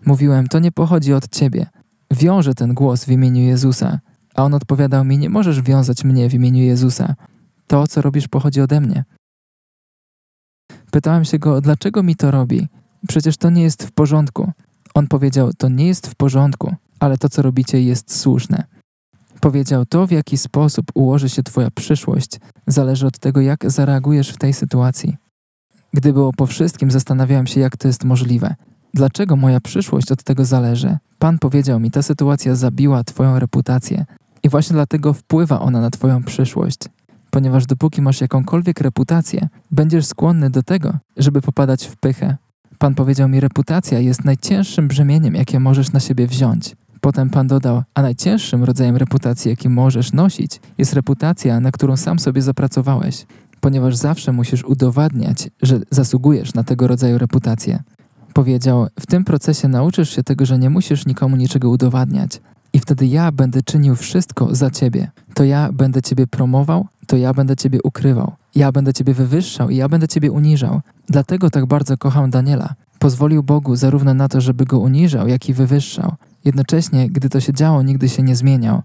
Mówiłem: 0.06 0.48
To 0.48 0.60
nie 0.60 0.72
pochodzi 0.72 1.14
od 1.14 1.28
ciebie. 1.28 1.66
Wiążę 2.12 2.54
ten 2.54 2.74
głos 2.74 3.06
w 3.06 3.10
imieniu 3.10 3.42
Jezusa. 3.42 4.00
A 4.36 4.44
on 4.44 4.54
odpowiadał 4.54 5.06
mi: 5.06 5.18
Nie 5.18 5.30
możesz 5.30 5.62
wiązać 5.62 6.04
mnie 6.04 6.30
w 6.30 6.34
imieniu 6.34 6.64
Jezusa. 6.64 7.16
To, 7.74 7.88
co 7.88 8.02
robisz, 8.02 8.28
pochodzi 8.28 8.62
ode 8.62 8.82
mnie. 8.82 9.04
Pytałem 10.92 11.26
się 11.26 11.40
go, 11.40 11.62
dlaczego 11.62 12.04
mi 12.04 12.16
to 12.16 12.32
robi? 12.32 12.68
Przecież 13.08 13.38
to 13.38 13.50
nie 13.50 13.64
jest 13.64 13.84
w 13.84 13.92
porządku. 13.92 14.52
On 14.94 15.08
powiedział, 15.08 15.54
to 15.58 15.70
nie 15.70 15.88
jest 15.88 16.08
w 16.08 16.16
porządku, 16.16 16.76
ale 17.00 17.18
to, 17.18 17.30
co 17.30 17.42
robicie, 17.42 17.82
jest 17.82 18.18
słuszne. 18.18 18.64
Powiedział, 19.42 19.86
to 19.86 20.08
w 20.08 20.12
jaki 20.12 20.38
sposób 20.38 20.86
ułoży 20.94 21.30
się 21.30 21.44
Twoja 21.44 21.72
przyszłość, 21.72 22.40
zależy 22.68 23.08
od 23.08 23.20
tego, 23.20 23.42
jak 23.42 23.72
zareagujesz 23.72 24.30
w 24.30 24.38
tej 24.38 24.54
sytuacji. 24.54 25.18
Gdy 25.94 26.14
było 26.14 26.32
po 26.34 26.46
wszystkim, 26.46 26.92
zastanawiałem 26.92 27.48
się, 27.48 27.60
jak 27.60 27.78
to 27.78 27.88
jest 27.88 28.04
możliwe. 28.04 28.56
Dlaczego 28.94 29.36
moja 29.36 29.62
przyszłość 29.62 30.12
od 30.12 30.24
tego 30.24 30.46
zależy? 30.46 30.98
Pan 31.20 31.40
powiedział 31.40 31.80
mi, 31.80 31.92
ta 31.92 32.02
sytuacja 32.02 32.56
zabiła 32.56 33.04
Twoją 33.04 33.40
reputację 33.40 34.06
i 34.44 34.50
właśnie 34.50 34.74
dlatego 34.74 35.14
wpływa 35.14 35.60
ona 35.60 35.82
na 35.82 35.90
Twoją 35.90 36.24
przyszłość 36.24 36.80
ponieważ 37.34 37.66
dopóki 37.66 38.02
masz 38.02 38.22
jakąkolwiek 38.22 38.82
reputację, 38.82 39.48
będziesz 39.72 40.06
skłonny 40.06 40.50
do 40.50 40.64
tego, 40.64 40.98
żeby 41.18 41.42
popadać 41.42 41.86
w 41.86 41.96
pychę. 41.96 42.38
Pan 42.78 42.96
powiedział 42.96 43.30
mi, 43.30 43.40
reputacja 43.40 44.00
jest 44.00 44.26
najcięższym 44.26 44.88
brzemieniem, 44.88 45.36
jakie 45.36 45.60
możesz 45.60 45.92
na 45.92 46.00
siebie 46.00 46.28
wziąć. 46.28 46.76
Potem 47.02 47.30
Pan 47.30 47.48
dodał, 47.48 47.84
a 47.96 48.02
najcięższym 48.02 48.64
rodzajem 48.64 48.98
reputacji, 48.98 49.50
jaki 49.50 49.70
możesz 49.70 50.14
nosić, 50.14 50.62
jest 50.78 50.94
reputacja, 50.94 51.60
na 51.60 51.72
którą 51.72 51.98
sam 51.98 52.20
sobie 52.20 52.42
zapracowałeś, 52.42 53.26
ponieważ 53.62 53.96
zawsze 53.96 54.32
musisz 54.32 54.64
udowadniać, 54.64 55.50
że 55.62 55.80
zasługujesz 55.92 56.54
na 56.54 56.64
tego 56.64 56.88
rodzaju 56.88 57.18
reputację. 57.18 57.84
Powiedział, 58.34 58.88
w 59.00 59.06
tym 59.06 59.24
procesie 59.24 59.68
nauczysz 59.68 60.16
się 60.16 60.24
tego, 60.24 60.46
że 60.46 60.60
nie 60.60 60.70
musisz 60.70 61.06
nikomu 61.06 61.36
niczego 61.36 61.70
udowadniać, 61.70 62.42
i 62.74 62.80
wtedy 62.80 63.06
ja 63.06 63.32
będę 63.32 63.62
czynił 63.62 63.96
wszystko 63.96 64.56
za 64.56 64.72
ciebie. 64.72 65.12
To 65.34 65.44
ja 65.44 65.72
będę 65.72 66.02
ciebie 66.02 66.28
promował, 66.28 66.88
to 67.08 67.18
ja 67.18 67.34
będę 67.34 67.56
ciebie 67.56 67.80
ukrywał. 67.84 68.34
Ja 68.56 68.72
będę 68.72 68.94
ciebie 68.94 69.14
wywyższał 69.14 69.70
i 69.70 69.76
ja 69.76 69.90
będę 69.90 70.08
ciebie 70.08 70.32
uniżał. 70.32 70.82
Dlatego 71.08 71.50
tak 71.50 71.66
bardzo 71.66 71.98
kocham 71.98 72.30
Daniela. 72.30 72.76
Pozwolił 73.00 73.44
Bogu 73.44 73.76
zarówno 73.76 74.14
na 74.14 74.28
to, 74.28 74.42
żeby 74.42 74.66
go 74.66 74.80
uniżał, 74.80 75.28
jak 75.28 75.50
i 75.50 75.54
wywyższał. 75.54 76.16
Jednocześnie, 76.46 77.10
gdy 77.10 77.30
to 77.30 77.40
się 77.40 77.54
działo, 77.54 77.84
nigdy 77.84 78.10
się 78.10 78.24
nie 78.24 78.36
zmieniał. 78.36 78.82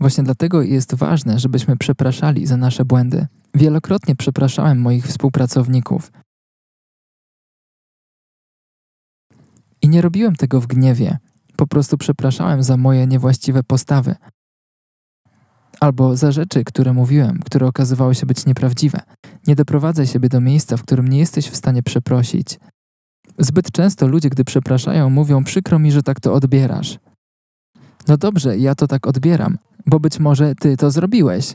Właśnie 0.00 0.24
dlatego 0.24 0.62
jest 0.62 0.94
ważne, 0.94 1.38
żebyśmy 1.38 1.76
przepraszali 1.76 2.46
za 2.46 2.56
nasze 2.56 2.84
błędy. 2.84 3.26
Wielokrotnie 3.54 4.16
przepraszałem 4.16 4.80
moich 4.80 5.06
współpracowników. 5.06 6.12
I 9.82 9.88
nie 9.88 10.02
robiłem 10.02 10.36
tego 10.36 10.60
w 10.60 10.66
gniewie. 10.66 11.18
Po 11.56 11.66
prostu 11.66 11.98
przepraszałem 11.98 12.62
za 12.62 12.76
moje 12.76 13.06
niewłaściwe 13.06 13.62
postawy. 13.62 14.14
Albo 15.80 16.16
za 16.16 16.32
rzeczy, 16.32 16.64
które 16.64 16.92
mówiłem, 16.92 17.40
które 17.44 17.66
okazywały 17.66 18.14
się 18.14 18.26
być 18.26 18.46
nieprawdziwe. 18.46 19.00
Nie 19.46 19.54
doprowadzaj 19.54 20.06
siebie 20.06 20.28
do 20.28 20.40
miejsca, 20.40 20.76
w 20.76 20.82
którym 20.82 21.08
nie 21.08 21.18
jesteś 21.18 21.48
w 21.48 21.56
stanie 21.56 21.82
przeprosić. 21.82 22.58
Zbyt 23.38 23.70
często 23.70 24.06
ludzie, 24.06 24.30
gdy 24.30 24.44
przepraszają, 24.44 25.10
mówią: 25.10 25.44
Przykro 25.44 25.78
mi, 25.78 25.92
że 25.92 26.02
tak 26.02 26.20
to 26.20 26.34
odbierasz. 26.34 26.98
No 28.08 28.16
dobrze, 28.16 28.58
ja 28.58 28.74
to 28.74 28.86
tak 28.86 29.06
odbieram, 29.06 29.58
bo 29.86 30.00
być 30.00 30.18
może 30.18 30.54
ty 30.54 30.76
to 30.76 30.90
zrobiłeś. 30.90 31.54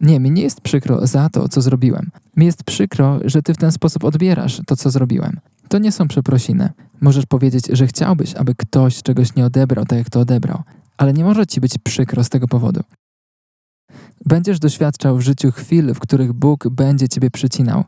Nie, 0.00 0.20
mi 0.20 0.30
nie 0.30 0.42
jest 0.42 0.60
przykro 0.60 1.06
za 1.06 1.28
to, 1.28 1.48
co 1.48 1.60
zrobiłem. 1.60 2.10
Mi 2.36 2.46
jest 2.46 2.64
przykro, 2.64 3.18
że 3.24 3.42
ty 3.42 3.54
w 3.54 3.56
ten 3.56 3.72
sposób 3.72 4.04
odbierasz 4.04 4.60
to, 4.66 4.76
co 4.76 4.90
zrobiłem. 4.90 5.40
To 5.72 5.78
nie 5.78 5.92
są 5.92 6.08
przeprosiny. 6.08 6.70
Możesz 7.00 7.26
powiedzieć, 7.26 7.66
że 7.72 7.86
chciałbyś, 7.86 8.34
aby 8.34 8.54
ktoś 8.54 9.02
czegoś 9.02 9.34
nie 9.34 9.46
odebrał 9.46 9.84
tak, 9.84 9.98
jak 9.98 10.10
to 10.10 10.20
odebrał, 10.20 10.62
ale 10.96 11.12
nie 11.12 11.24
może 11.24 11.46
ci 11.46 11.60
być 11.60 11.78
przykro 11.78 12.24
z 12.24 12.28
tego 12.28 12.48
powodu. 12.48 12.80
Będziesz 14.26 14.58
doświadczał 14.58 15.16
w 15.16 15.20
życiu 15.20 15.52
chwil, 15.52 15.94
w 15.94 16.00
których 16.00 16.32
Bóg 16.32 16.68
będzie 16.68 17.08
ciebie 17.08 17.30
przycinał. 17.30 17.84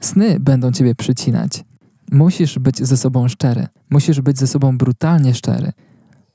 Sny 0.00 0.40
będą 0.40 0.72
ciebie 0.72 0.94
przycinać. 0.94 1.64
Musisz 2.12 2.58
być 2.58 2.78
ze 2.78 2.96
sobą 2.96 3.28
szczery. 3.28 3.66
Musisz 3.90 4.20
być 4.20 4.38
ze 4.38 4.46
sobą 4.46 4.78
brutalnie 4.78 5.34
szczery. 5.34 5.72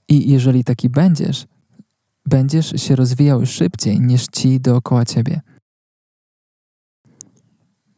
I 0.09 0.31
jeżeli 0.31 0.63
taki 0.63 0.89
będziesz, 0.89 1.47
będziesz 2.25 2.81
się 2.81 2.95
rozwijał 2.95 3.45
szybciej 3.45 3.99
niż 3.99 4.27
ci 4.27 4.59
dookoła 4.59 5.05
ciebie. 5.05 5.41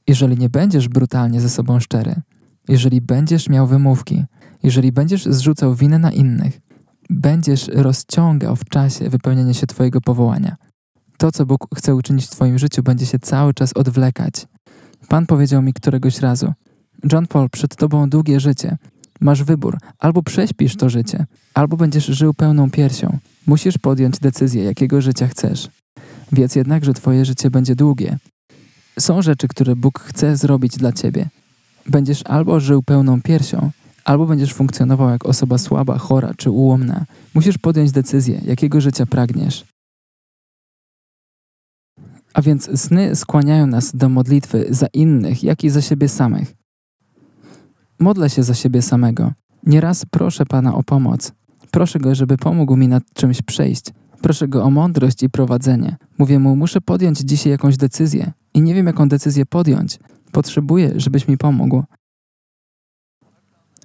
Jeżeli 0.08 0.38
nie 0.38 0.50
będziesz 0.50 0.88
brutalnie 0.88 1.42
ze 1.42 1.50
sobą 1.50 1.80
szczery, 1.80 2.22
jeżeli 2.68 3.02
będziesz 3.02 3.50
miał 3.50 3.68
wymówki, 3.68 4.26
jeżeli 4.64 4.92
będziesz 4.92 5.26
zrzucał 5.26 5.76
winę 5.76 6.00
na 6.00 6.12
innych, 6.12 6.62
będziesz 7.10 7.68
rozciągał 7.68 8.56
w 8.56 8.66
czasie 8.66 9.10
wypełniania 9.10 9.54
się 9.54 9.68
Twojego 9.68 10.02
powołania. 10.02 10.56
To, 11.18 11.32
co 11.32 11.46
Bóg 11.46 11.68
chce 11.76 11.96
uczynić 11.96 12.26
w 12.26 12.30
Twoim 12.30 12.60
życiu, 12.60 12.84
będzie 12.84 13.06
się 13.06 13.20
cały 13.20 13.54
czas 13.54 13.74
odwlekać. 13.74 14.48
Pan 15.08 15.26
powiedział 15.26 15.62
mi 15.62 15.74
któregoś 15.74 16.20
razu: 16.20 16.54
John 17.12 17.28
Paul, 17.28 17.50
przed 17.50 17.76
Tobą 17.76 18.10
długie 18.10 18.40
życie. 18.40 18.78
Masz 19.22 19.44
wybór: 19.44 19.78
albo 20.00 20.24
prześpisz 20.24 20.76
to 20.76 20.90
życie, 20.90 21.26
albo 21.54 21.78
będziesz 21.78 22.06
żył 22.06 22.34
pełną 22.34 22.72
piersią. 22.72 23.18
Musisz 23.48 23.78
podjąć 23.78 24.20
decyzję, 24.20 24.64
jakiego 24.64 25.02
życia 25.02 25.28
chcesz. 25.28 25.70
Wiedz 26.32 26.56
jednak, 26.56 26.86
że 26.86 26.94
Twoje 26.94 27.26
życie 27.26 27.52
będzie 27.52 27.76
długie. 27.76 28.18
Są 29.00 29.22
rzeczy, 29.22 29.48
które 29.48 29.76
Bóg 29.76 30.00
chce 30.00 30.38
zrobić 30.38 30.78
dla 30.78 30.92
Ciebie. 30.92 31.30
Będziesz 31.90 32.24
albo 32.26 32.60
żył 32.60 32.84
pełną 32.84 33.22
piersią, 33.22 33.72
albo 34.06 34.26
będziesz 34.26 34.54
funkcjonował 34.54 35.10
jak 35.10 35.26
osoba 35.26 35.58
słaba, 35.58 35.98
chora 35.98 36.34
czy 36.38 36.52
ułomna. 36.52 37.06
Musisz 37.34 37.58
podjąć 37.58 37.92
decyzję, 37.92 38.42
jakiego 38.46 38.82
życia 38.82 39.06
pragniesz. 39.06 39.66
A 42.34 42.42
więc 42.42 42.80
sny 42.82 43.16
skłaniają 43.16 43.68
nas 43.68 43.96
do 43.96 44.10
modlitwy 44.10 44.66
za 44.70 44.88
innych, 44.94 45.44
jak 45.44 45.64
i 45.64 45.70
za 45.70 45.82
siebie 45.82 46.10
samych. 46.10 46.56
Modlę 48.00 48.30
się 48.30 48.44
za 48.44 48.54
siebie 48.54 48.82
samego. 48.82 49.32
Nieraz 49.66 50.06
proszę 50.12 50.46
Pana 50.46 50.76
o 50.76 50.84
pomoc. 50.84 51.32
Proszę 51.72 52.00
Go, 52.00 52.16
żeby 52.16 52.38
pomógł 52.38 52.76
mi 52.76 52.88
nad 52.88 53.04
czymś 53.14 53.42
przejść. 53.42 53.86
Proszę 54.22 54.48
Go 54.48 54.64
o 54.64 54.70
mądrość 54.70 55.24
i 55.24 55.30
prowadzenie. 55.30 55.96
Mówię 56.18 56.40
Mu, 56.40 56.56
muszę 56.56 56.82
podjąć 56.82 57.20
dzisiaj 57.20 57.52
jakąś 57.52 57.78
decyzję 57.78 58.32
i 58.54 58.62
nie 58.62 58.74
wiem, 58.74 58.88
jaką 58.88 59.10
decyzję 59.10 59.46
podjąć. 59.46 60.00
Potrzebuję, 60.34 60.94
żebyś 60.96 61.28
mi 61.28 61.38
pomógł. 61.38 61.84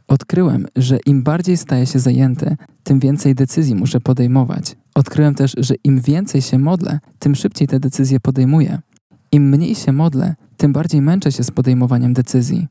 Odkryłem, 0.08 0.66
że 0.76 0.98
im 1.06 1.22
bardziej 1.22 1.56
staję 1.56 1.86
się 1.86 1.98
zajęty, 1.98 2.56
tym 2.84 2.98
więcej 2.98 3.34
decyzji 3.34 3.74
muszę 3.74 4.00
podejmować. 4.00 4.76
Odkryłem 4.94 5.34
też, 5.34 5.54
że 5.58 5.74
im 5.84 6.00
więcej 6.00 6.42
się 6.42 6.58
modlę, 6.58 7.00
tym 7.18 7.34
szybciej 7.34 7.68
te 7.68 7.80
decyzje 7.80 8.20
podejmuję. 8.20 8.78
Im 9.32 9.48
mniej 9.48 9.74
się 9.74 9.92
modlę, 9.92 10.34
tym 10.56 10.72
bardziej 10.72 11.02
męczę 11.02 11.32
się 11.32 11.44
z 11.44 11.50
podejmowaniem 11.50 12.12
decyzji. 12.12 12.66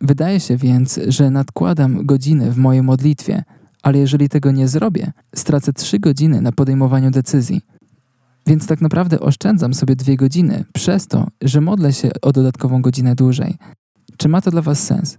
Wydaje 0.00 0.40
się 0.40 0.56
więc, 0.56 1.00
że 1.08 1.30
nadkładam 1.30 2.06
godziny 2.06 2.50
w 2.50 2.58
mojej 2.58 2.82
modlitwie, 2.82 3.42
ale 3.82 3.98
jeżeli 3.98 4.28
tego 4.28 4.50
nie 4.50 4.68
zrobię, 4.68 5.12
stracę 5.34 5.72
trzy 5.72 5.98
godziny 5.98 6.40
na 6.40 6.52
podejmowaniu 6.52 7.10
decyzji. 7.10 7.60
Więc 8.48 8.66
tak 8.66 8.80
naprawdę 8.80 9.20
oszczędzam 9.20 9.74
sobie 9.74 9.96
dwie 9.96 10.16
godziny 10.16 10.64
przez 10.74 11.06
to, 11.06 11.26
że 11.42 11.60
modlę 11.60 11.92
się 11.92 12.10
o 12.22 12.32
dodatkową 12.32 12.82
godzinę 12.82 13.14
dłużej. 13.14 13.56
Czy 14.16 14.28
ma 14.28 14.40
to 14.40 14.50
dla 14.50 14.62
Was 14.62 14.82
sens? 14.82 15.18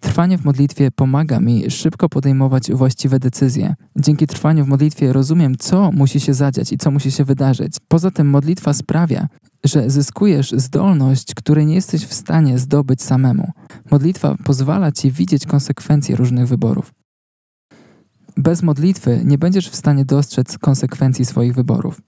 Trwanie 0.00 0.38
w 0.38 0.44
modlitwie 0.44 0.90
pomaga 0.90 1.40
mi 1.40 1.70
szybko 1.70 2.08
podejmować 2.08 2.72
właściwe 2.72 3.18
decyzje. 3.18 3.74
Dzięki 3.96 4.26
trwaniu 4.26 4.64
w 4.64 4.68
modlitwie 4.68 5.12
rozumiem, 5.12 5.56
co 5.56 5.92
musi 5.92 6.20
się 6.20 6.34
zadziać 6.34 6.72
i 6.72 6.78
co 6.78 6.90
musi 6.90 7.10
się 7.10 7.24
wydarzyć. 7.24 7.76
Poza 7.88 8.10
tym 8.10 8.30
modlitwa 8.30 8.72
sprawia, 8.72 9.28
że 9.64 9.90
zyskujesz 9.90 10.50
zdolność, 10.50 11.34
której 11.34 11.66
nie 11.66 11.74
jesteś 11.74 12.06
w 12.06 12.14
stanie 12.14 12.58
zdobyć 12.58 13.02
samemu. 13.02 13.52
Modlitwa 13.90 14.36
pozwala 14.44 14.92
ci 14.92 15.10
widzieć 15.10 15.46
konsekwencje 15.46 16.16
różnych 16.16 16.48
wyborów. 16.48 16.92
Bez 18.36 18.62
modlitwy 18.62 19.20
nie 19.24 19.38
będziesz 19.38 19.70
w 19.70 19.76
stanie 19.76 20.04
dostrzec 20.04 20.58
konsekwencji 20.58 21.24
swoich 21.24 21.54
wyborów. 21.54 22.00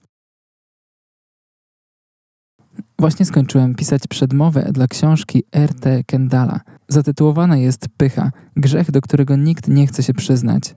Właśnie 2.99 3.25
skończyłem 3.25 3.75
pisać 3.75 4.07
przedmowę 4.09 4.69
dla 4.71 4.87
książki 4.87 5.43
R.T. 5.51 6.03
Kendala. 6.03 6.59
Zatytułowana 6.87 7.57
jest 7.57 7.87
Pycha 7.97 8.31
grzech, 8.55 8.91
do 8.91 9.01
którego 9.01 9.35
nikt 9.35 9.67
nie 9.67 9.87
chce 9.87 10.03
się 10.03 10.13
przyznać. 10.13 10.75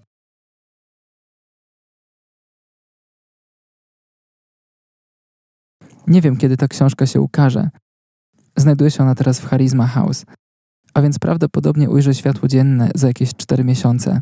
Nie 6.06 6.20
wiem, 6.20 6.36
kiedy 6.36 6.56
ta 6.56 6.68
książka 6.68 7.06
się 7.06 7.20
ukaże. 7.20 7.70
Znajduje 8.56 8.90
się 8.90 9.02
ona 9.02 9.14
teraz 9.14 9.40
w 9.40 9.46
Charisma 9.46 9.86
House, 9.86 10.24
a 10.94 11.02
więc 11.02 11.18
prawdopodobnie 11.18 11.90
ujrzy 11.90 12.14
światło 12.14 12.48
dzienne 12.48 12.90
za 12.94 13.06
jakieś 13.06 13.34
4 13.34 13.64
miesiące. 13.64 14.20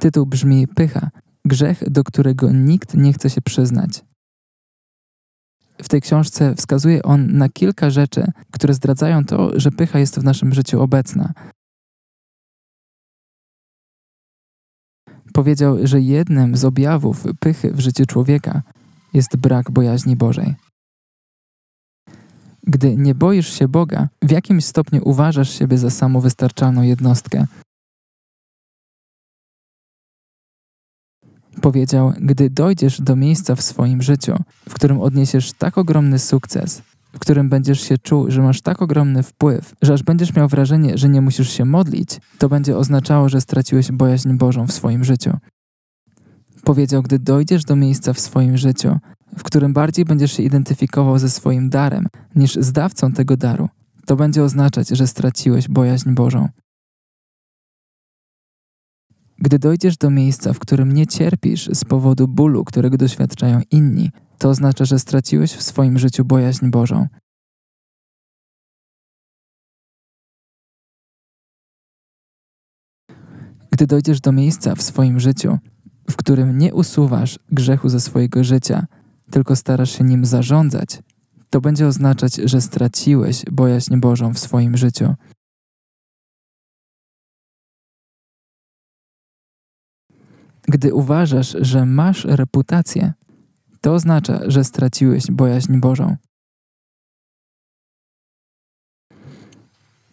Tytuł 0.00 0.26
brzmi 0.26 0.68
Pycha 0.68 1.10
grzech, 1.44 1.90
do 1.90 2.04
którego 2.04 2.52
nikt 2.52 2.94
nie 2.94 3.12
chce 3.12 3.30
się 3.30 3.40
przyznać. 3.40 4.04
W 5.82 5.88
tej 5.88 6.00
książce 6.00 6.54
wskazuje 6.54 7.02
on 7.02 7.36
na 7.38 7.48
kilka 7.48 7.90
rzeczy, 7.90 8.32
które 8.52 8.74
zdradzają 8.74 9.24
to, 9.24 9.60
że 9.60 9.70
pycha 9.70 9.98
jest 9.98 10.20
w 10.20 10.24
naszym 10.24 10.54
życiu 10.54 10.82
obecna. 10.82 11.32
Powiedział, 15.32 15.86
że 15.86 16.00
jednym 16.00 16.56
z 16.56 16.64
objawów 16.64 17.24
pychy 17.40 17.72
w 17.72 17.80
życiu 17.80 18.06
człowieka 18.06 18.62
jest 19.14 19.36
brak 19.36 19.70
bojaźni 19.70 20.16
Bożej. 20.16 20.54
Gdy 22.66 22.96
nie 22.96 23.14
boisz 23.14 23.58
się 23.58 23.68
Boga, 23.68 24.08
w 24.22 24.30
jakimś 24.30 24.64
stopniu 24.64 25.00
uważasz 25.04 25.50
siebie 25.50 25.78
za 25.78 25.90
samowystarczalną 25.90 26.82
jednostkę, 26.82 27.46
Powiedział: 31.60 32.12
Gdy 32.20 32.50
dojdziesz 32.50 33.00
do 33.00 33.16
miejsca 33.16 33.54
w 33.54 33.62
swoim 33.62 34.02
życiu, 34.02 34.36
w 34.68 34.74
którym 34.74 35.00
odniesiesz 35.00 35.52
tak 35.52 35.78
ogromny 35.78 36.18
sukces, 36.18 36.82
w 37.12 37.18
którym 37.18 37.48
będziesz 37.48 37.80
się 37.80 37.98
czuł, 37.98 38.30
że 38.30 38.42
masz 38.42 38.60
tak 38.60 38.82
ogromny 38.82 39.22
wpływ, 39.22 39.74
że 39.82 39.92
aż 39.92 40.02
będziesz 40.02 40.34
miał 40.34 40.48
wrażenie, 40.48 40.98
że 40.98 41.08
nie 41.08 41.20
musisz 41.20 41.50
się 41.50 41.64
modlić, 41.64 42.08
to 42.38 42.48
będzie 42.48 42.76
oznaczało, 42.76 43.28
że 43.28 43.40
straciłeś 43.40 43.92
bojaźń 43.92 44.32
Bożą 44.32 44.66
w 44.66 44.72
swoim 44.72 45.04
życiu. 45.04 45.36
Powiedział: 46.64 47.02
Gdy 47.02 47.18
dojdziesz 47.18 47.64
do 47.64 47.76
miejsca 47.76 48.12
w 48.12 48.20
swoim 48.20 48.56
życiu, 48.56 48.98
w 49.38 49.42
którym 49.42 49.72
bardziej 49.72 50.04
będziesz 50.04 50.32
się 50.32 50.42
identyfikował 50.42 51.18
ze 51.18 51.30
swoim 51.30 51.70
darem 51.70 52.06
niż 52.36 52.54
z 52.54 52.72
dawcą 52.72 53.12
tego 53.12 53.36
daru, 53.36 53.68
to 54.06 54.16
będzie 54.16 54.44
oznaczać, 54.44 54.88
że 54.88 55.06
straciłeś 55.06 55.68
bojaźń 55.68 56.10
Bożą. 56.10 56.48
Gdy 59.44 59.58
dojdziesz 59.58 59.96
do 59.96 60.10
miejsca, 60.10 60.52
w 60.52 60.58
którym 60.58 60.92
nie 60.92 61.06
cierpisz 61.06 61.70
z 61.72 61.84
powodu 61.84 62.28
bólu, 62.28 62.64
którego 62.64 62.96
doświadczają 62.96 63.60
inni, 63.70 64.10
to 64.38 64.48
oznacza, 64.48 64.84
że 64.84 64.98
straciłeś 64.98 65.52
w 65.52 65.62
swoim 65.62 65.98
życiu 65.98 66.24
bojaźń 66.24 66.70
Bożą. 66.70 67.06
Gdy 73.70 73.86
dojdziesz 73.86 74.20
do 74.20 74.32
miejsca 74.32 74.74
w 74.74 74.82
swoim 74.82 75.20
życiu, 75.20 75.58
w 76.10 76.16
którym 76.16 76.58
nie 76.58 76.74
usuwasz 76.74 77.38
grzechu 77.52 77.88
ze 77.88 78.00
swojego 78.00 78.44
życia, 78.44 78.86
tylko 79.30 79.56
starasz 79.56 79.90
się 79.90 80.04
nim 80.04 80.24
zarządzać, 80.24 80.98
to 81.50 81.60
będzie 81.60 81.86
oznaczać, 81.86 82.34
że 82.34 82.60
straciłeś 82.60 83.44
bojaźń 83.52 83.96
Bożą 83.96 84.34
w 84.34 84.38
swoim 84.38 84.76
życiu. 84.76 85.14
Gdy 90.68 90.94
uważasz, 90.94 91.56
że 91.60 91.86
masz 91.86 92.24
reputację, 92.24 93.12
to 93.80 93.94
oznacza, 93.94 94.40
że 94.46 94.64
straciłeś 94.64 95.30
bojaźń 95.30 95.78
Bożą. 95.78 96.16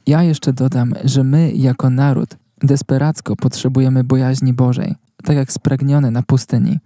Ja 0.08 0.24
jeszcze 0.24 0.54
dodam, 0.54 0.93
że 1.04 1.24
my 1.24 1.52
jako 1.52 1.89
naród 1.89 2.38
desperacko 2.64 3.36
potrzebujemy 3.36 4.04
bojaźni 4.04 4.54
Bożej, 4.54 4.95
tak 5.24 5.36
jak 5.36 5.52
spragniony 5.52 6.12
na 6.12 6.24
pustyni. 6.24 6.80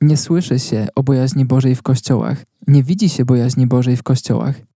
Nie 0.00 0.16
słyszy 0.16 0.58
się 0.58 0.86
o 0.94 1.02
bojaźni 1.02 1.44
Bożej 1.44 1.74
w 1.74 1.82
kościołach, 1.82 2.44
nie 2.66 2.82
widzi 2.82 3.08
się 3.08 3.24
bojaźni 3.24 3.66
Bożej 3.66 3.96
w 3.96 4.02
kościołach. 4.02 4.71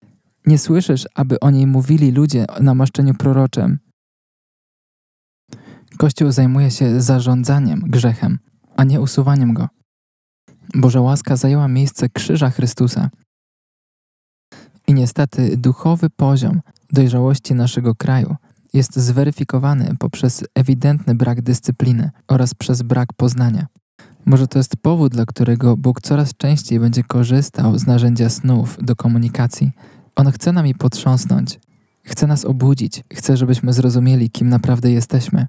Nie 0.47 0.57
słyszysz, 0.57 1.05
aby 1.15 1.39
o 1.39 1.51
niej 1.51 1.67
mówili 1.67 2.11
ludzie 2.11 2.47
o 2.47 2.59
namaszczeniu 2.59 3.13
proroczym. 3.13 3.79
Kościół 5.97 6.31
zajmuje 6.31 6.71
się 6.71 7.01
zarządzaniem 7.01 7.79
grzechem, 7.79 8.39
a 8.77 8.83
nie 8.83 9.01
usuwaniem 9.01 9.53
go. 9.53 9.67
Boża 10.75 11.01
łaska 11.01 11.35
zajęła 11.35 11.67
miejsce 11.67 12.09
krzyża 12.09 12.49
Chrystusa. 12.49 13.09
I 14.87 14.93
niestety 14.93 15.57
duchowy 15.57 16.09
poziom 16.09 16.61
dojrzałości 16.91 17.55
naszego 17.55 17.95
kraju 17.95 18.35
jest 18.73 18.95
zweryfikowany 18.95 19.95
poprzez 19.99 20.43
ewidentny 20.55 21.15
brak 21.15 21.41
dyscypliny 21.41 22.11
oraz 22.27 22.53
przez 22.53 22.81
brak 22.81 23.13
poznania. 23.13 23.67
Może 24.25 24.47
to 24.47 24.59
jest 24.59 24.77
powód, 24.77 25.11
dla 25.11 25.25
którego 25.25 25.77
Bóg 25.77 26.01
coraz 26.01 26.33
częściej 26.37 26.79
będzie 26.79 27.03
korzystał 27.03 27.77
z 27.77 27.87
narzędzia 27.87 28.29
snów 28.29 28.77
do 28.81 28.95
komunikacji. 28.95 29.71
On 30.15 30.31
chce 30.31 30.51
nami 30.51 30.75
potrząsnąć, 30.75 31.59
chce 32.03 32.27
nas 32.27 32.45
obudzić, 32.45 33.03
chce, 33.13 33.37
żebyśmy 33.37 33.73
zrozumieli, 33.73 34.29
kim 34.29 34.49
naprawdę 34.49 34.91
jesteśmy. 34.91 35.47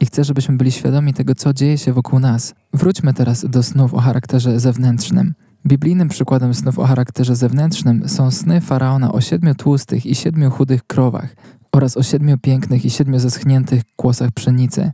I 0.00 0.06
chce, 0.06 0.24
żebyśmy 0.24 0.56
byli 0.56 0.72
świadomi 0.72 1.14
tego, 1.14 1.34
co 1.34 1.52
dzieje 1.52 1.78
się 1.78 1.92
wokół 1.92 2.18
nas. 2.18 2.54
Wróćmy 2.72 3.14
teraz 3.14 3.44
do 3.48 3.62
snów 3.62 3.94
o 3.94 4.00
charakterze 4.00 4.60
zewnętrznym. 4.60 5.34
Biblijnym 5.66 6.08
przykładem 6.08 6.54
snów 6.54 6.78
o 6.78 6.86
charakterze 6.86 7.36
zewnętrznym 7.36 8.08
są 8.08 8.30
sny 8.30 8.60
faraona 8.60 9.12
o 9.12 9.20
siedmiu 9.20 9.54
tłustych 9.54 10.06
i 10.06 10.14
siedmiu 10.14 10.50
chudych 10.50 10.86
krowach 10.86 11.36
oraz 11.72 11.96
o 11.96 12.02
siedmiu 12.02 12.38
pięknych 12.38 12.84
i 12.84 12.90
siedmiu 12.90 13.18
zeschniętych 13.18 13.82
kłosach 13.96 14.30
pszenicy. 14.30 14.92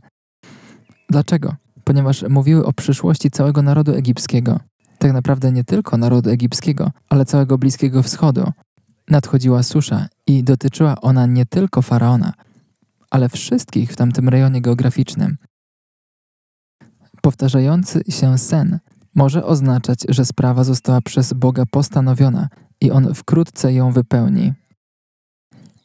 Dlaczego? 1.09 1.55
Ponieważ 1.83 2.25
mówiły 2.29 2.65
o 2.65 2.73
przyszłości 2.73 3.31
całego 3.31 3.61
narodu 3.61 3.93
egipskiego. 3.93 4.59
Tak 4.99 5.13
naprawdę 5.13 5.51
nie 5.51 5.63
tylko 5.63 5.97
narodu 5.97 6.29
egipskiego, 6.29 6.91
ale 7.09 7.25
całego 7.25 7.57
Bliskiego 7.57 8.03
Wschodu. 8.03 8.51
Nadchodziła 9.09 9.63
susza 9.63 10.07
i 10.27 10.43
dotyczyła 10.43 11.01
ona 11.01 11.25
nie 11.25 11.45
tylko 11.45 11.81
faraona, 11.81 12.33
ale 13.09 13.29
wszystkich 13.29 13.91
w 13.91 13.95
tamtym 13.95 14.29
rejonie 14.29 14.61
geograficznym. 14.61 15.37
Powtarzający 17.21 18.01
się 18.09 18.37
sen 18.37 18.79
może 19.15 19.45
oznaczać, 19.45 20.05
że 20.09 20.25
sprawa 20.25 20.63
została 20.63 21.01
przez 21.01 21.33
Boga 21.33 21.63
postanowiona 21.71 22.49
i 22.81 22.91
On 22.91 23.13
wkrótce 23.13 23.73
ją 23.73 23.91
wypełni. 23.91 24.53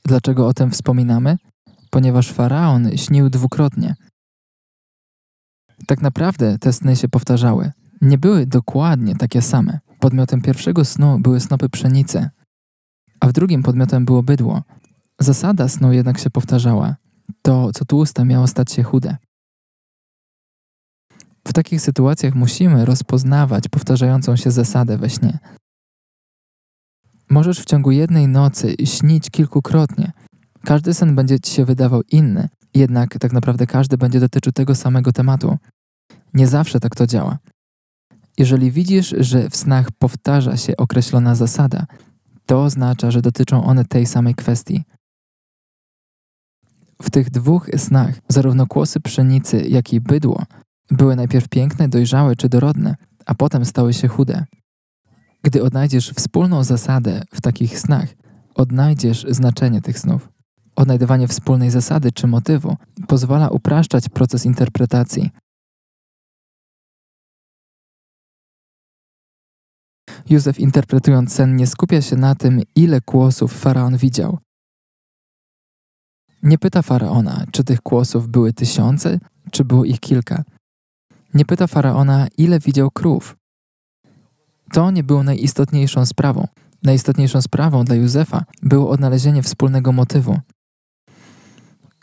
Dlaczego 0.05 0.47
o 0.47 0.55
tym 0.55 0.71
wspominamy? 0.71 1.37
Ponieważ 1.91 2.33
faraon 2.33 2.97
śnił 2.97 3.31
dwukrotnie. 3.31 3.95
Tak 5.87 6.03
naprawdę 6.03 6.59
te 6.59 6.73
sny 6.73 6.97
się 6.97 7.09
powtarzały. 7.09 7.73
Nie 8.05 8.19
były 8.19 8.47
dokładnie 8.47 9.17
takie 9.17 9.43
same. 9.43 9.79
Podmiotem 10.01 10.41
pierwszego 10.41 10.85
snu 10.85 11.19
były 11.19 11.41
snopy 11.41 11.69
pszenicy, 11.69 12.29
a 13.21 13.27
w 13.27 13.33
drugim 13.33 13.63
podmiotem 13.63 14.05
było 14.05 14.23
bydło. 14.23 14.63
Zasada 15.21 15.69
snu 15.69 15.93
jednak 15.93 16.19
się 16.19 16.31
powtarzała. 16.31 16.97
To, 17.43 17.73
co 17.73 17.85
tłuste, 17.85 18.25
miało 18.25 18.47
stać 18.47 18.73
się 18.73 18.83
chude. 18.83 19.17
W 21.49 21.53
takich 21.53 21.81
sytuacjach 21.81 22.35
musimy 22.35 22.85
rozpoznawać 22.85 23.69
powtarzającą 23.69 24.37
się 24.37 24.51
zasadę 24.51 24.99
we 24.99 25.11
śnie. 25.11 25.39
Możesz 27.31 27.61
w 27.61 27.65
ciągu 27.65 27.91
jednej 27.91 28.29
nocy 28.29 28.75
śnić 28.85 29.31
kilkukrotnie. 29.31 30.13
Każdy 30.65 30.95
sen 30.95 31.15
będzie 31.15 31.41
ci 31.41 31.53
się 31.53 31.65
wydawał 31.65 32.03
inny, 32.11 32.49
jednak 32.75 33.19
tak 33.19 33.33
naprawdę 33.33 33.67
każdy 33.67 33.99
będzie 33.99 34.21
dotyczył 34.21 34.53
tego 34.53 34.75
samego 34.75 35.13
tematu. 35.13 35.59
Nie 36.35 36.47
zawsze 36.47 36.81
tak 36.81 36.95
to 36.97 37.07
działa. 37.07 37.39
Jeżeli 38.39 38.70
widzisz, 38.70 39.14
że 39.18 39.51
w 39.51 39.57
snach 39.57 39.91
powtarza 39.91 40.57
się 40.57 40.76
określona 40.76 41.35
zasada, 41.35 41.87
to 42.47 42.62
oznacza, 42.62 43.11
że 43.11 43.22
dotyczą 43.22 43.64
one 43.64 43.85
tej 43.85 44.07
samej 44.07 44.35
kwestii. 44.35 44.85
W 47.03 47.11
tych 47.11 47.30
dwóch 47.30 47.70
snach 47.76 48.14
zarówno 48.28 48.66
kłosy 48.66 49.01
pszenicy, 49.01 49.66
jak 49.68 49.93
i 49.93 50.01
bydło 50.01 50.45
były 50.91 51.16
najpierw 51.16 51.49
piękne, 51.49 51.89
dojrzałe 51.89 52.37
czy 52.37 52.49
dorodne, 52.49 52.95
a 53.26 53.35
potem 53.35 53.64
stały 53.64 53.93
się 53.93 54.09
chude. 54.09 54.45
Gdy 55.43 55.62
odnajdziesz 55.62 56.11
wspólną 56.11 56.64
zasadę 56.64 57.22
w 57.35 57.41
takich 57.41 57.78
snach, 57.78 58.09
odnajdziesz 58.55 59.26
znaczenie 59.28 59.80
tych 59.80 59.99
snów. 59.99 60.28
Odnajdywanie 60.76 61.28
wspólnej 61.28 61.70
zasady 61.70 62.12
czy 62.12 62.26
motywu 62.26 62.76
pozwala 63.09 63.49
upraszczać 63.49 64.09
proces 64.09 64.47
interpretacji. 64.47 65.30
Józef 70.31 70.59
interpretując 70.59 71.33
sen 71.33 71.57
nie 71.57 71.66
skupia 71.66 72.03
się 72.03 72.16
na 72.16 72.35
tym, 72.35 72.61
ile 72.77 73.01
kłosów 73.01 73.53
faraon 73.53 73.97
widział. 73.97 74.39
Nie 76.43 76.59
pyta 76.59 76.83
faraona, 76.83 77.45
czy 77.53 77.64
tych 77.64 77.81
kłosów 77.83 78.29
były 78.29 78.53
tysiące, 78.53 79.18
czy 79.51 79.64
było 79.64 79.85
ich 79.85 80.01
kilka. 80.01 80.45
Nie 81.35 81.45
pyta 81.45 81.66
faraona, 81.66 82.27
ile 82.39 82.61
widział 82.61 82.91
krów. 82.91 83.37
To 84.72 84.91
nie 84.91 85.03
było 85.03 85.22
najistotniejszą 85.22 86.07
sprawą. 86.07 86.49
Najistotniejszą 86.83 87.43
sprawą 87.43 87.85
dla 87.85 87.95
Józefa 87.95 88.45
było 88.62 88.91
odnalezienie 88.91 89.43
wspólnego 89.43 89.93
motywu. 89.93 90.41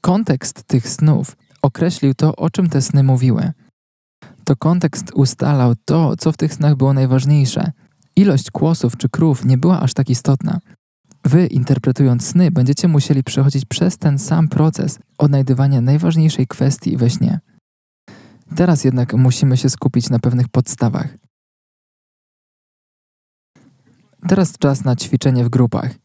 Kontekst 0.01 0.63
tych 0.63 0.89
snów 0.89 1.36
określił 1.61 2.13
to, 2.13 2.36
o 2.36 2.49
czym 2.49 2.69
te 2.69 2.82
sny 2.82 3.03
mówiły. 3.03 3.51
To 4.43 4.55
kontekst 4.55 5.11
ustalał 5.13 5.74
to, 5.86 6.17
co 6.17 6.32
w 6.32 6.38
tych 6.38 6.53
snach 6.53 6.76
było 6.76 6.93
najważniejsze. 6.93 7.72
Ilość 8.22 8.51
kłosów 8.51 8.97
czy 8.97 9.09
krów 9.09 9.45
nie 9.45 9.57
była 9.57 9.80
aż 9.80 9.93
tak 9.93 10.09
istotna. 10.09 10.59
Wy, 11.26 11.47
interpretując 11.47 12.28
sny, 12.28 12.51
będziecie 12.51 12.88
musieli 12.88 13.24
przechodzić 13.24 13.65
przez 13.65 13.97
ten 13.97 14.19
sam 14.19 14.47
proces 14.47 14.99
odnajdywania 15.17 15.82
najważniejszej 15.82 16.47
kwestii 16.47 16.97
we 16.97 17.09
śnie. 17.09 17.39
Teraz 18.55 18.84
jednak 18.84 19.13
musimy 19.13 19.57
się 19.57 19.69
skupić 19.69 20.09
na 20.09 20.19
pewnych 20.19 20.47
podstawach. 20.49 21.17
Teraz 24.28 24.57
czas 24.57 24.84
na 24.84 24.95
ćwiczenie 24.95 25.45
w 25.45 25.49
grupach. 25.49 25.95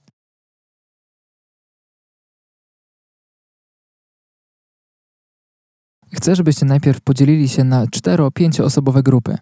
Chcę, 6.13 6.37
żebyście 6.37 6.67
najpierw 6.67 7.01
podzielili 7.01 7.49
się 7.49 7.65
na 7.65 7.87
4-5 7.87 8.63
osobowe 8.63 9.03
grupy. 9.03 9.39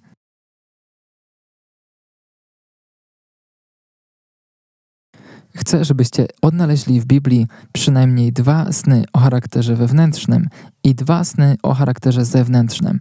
Chcę, 5.56 5.84
żebyście 5.84 6.26
odnaleźli 6.42 7.00
w 7.00 7.06
Biblii 7.06 7.46
przynajmniej 7.72 8.32
dwa 8.32 8.72
sny 8.72 9.04
o 9.12 9.18
charakterze 9.18 9.76
wewnętrznym 9.76 10.48
i 10.84 10.94
dwa 10.94 11.24
sny 11.24 11.56
o 11.62 11.74
charakterze 11.74 12.24
zewnętrznym. 12.24 13.00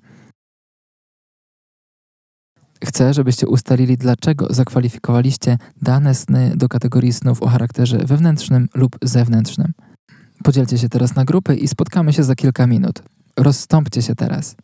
Chcę, 2.85 3.13
żebyście 3.13 3.47
ustalili, 3.47 3.97
dlaczego 3.97 4.47
zakwalifikowaliście 4.49 5.57
dane 5.81 6.15
sny 6.15 6.53
do 6.55 6.69
kategorii 6.69 7.13
snów 7.13 7.43
o 7.43 7.47
charakterze 7.47 7.97
wewnętrznym 7.97 8.67
lub 8.75 8.97
zewnętrznym. 9.01 9.73
Podzielcie 10.43 10.77
się 10.77 10.89
teraz 10.89 11.15
na 11.15 11.25
grupy 11.25 11.55
i 11.55 11.67
spotkamy 11.67 12.13
się 12.13 12.23
za 12.23 12.35
kilka 12.35 12.67
minut. 12.67 13.03
Rozstąpcie 13.37 14.01
się 14.01 14.15
teraz. 14.15 14.55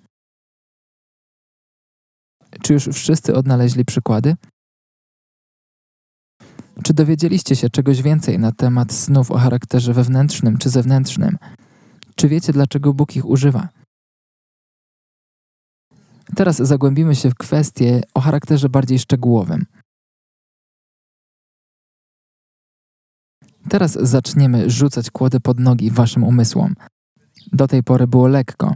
Czy 2.62 2.74
już 2.74 2.88
wszyscy 2.88 3.36
odnaleźli 3.36 3.86
przykłady? 3.86 4.36
Czy 6.84 6.94
dowiedzieliście 6.94 7.56
się 7.56 7.70
czegoś 7.70 8.02
więcej 8.02 8.40
na 8.40 8.52
temat 8.52 8.94
snów 8.94 9.32
o 9.32 9.38
charakterze 9.38 9.94
wewnętrznym 9.94 10.58
czy 10.58 10.70
zewnętrznym? 10.70 11.38
Czy 12.16 12.30
wiecie, 12.30 12.54
dlaczego 12.54 12.94
Bóg 12.94 13.16
ich 13.16 13.26
używa? 13.26 13.70
Teraz 16.36 16.58
zagłębimy 16.58 17.16
się 17.16 17.30
w 17.30 17.36
kwestie 17.36 18.02
o 18.14 18.20
charakterze 18.20 18.70
bardziej 18.70 19.00
szczegółowym. 19.00 19.66
Teraz 23.70 23.92
zaczniemy 23.92 24.70
rzucać 24.70 25.12
kłody 25.12 25.40
pod 25.40 25.60
nogi 25.60 25.92
waszym 25.92 26.24
umysłom. 26.24 26.76
Do 27.54 27.68
tej 27.68 27.84
pory 27.84 28.08
było 28.08 28.28
lekko. 28.28 28.76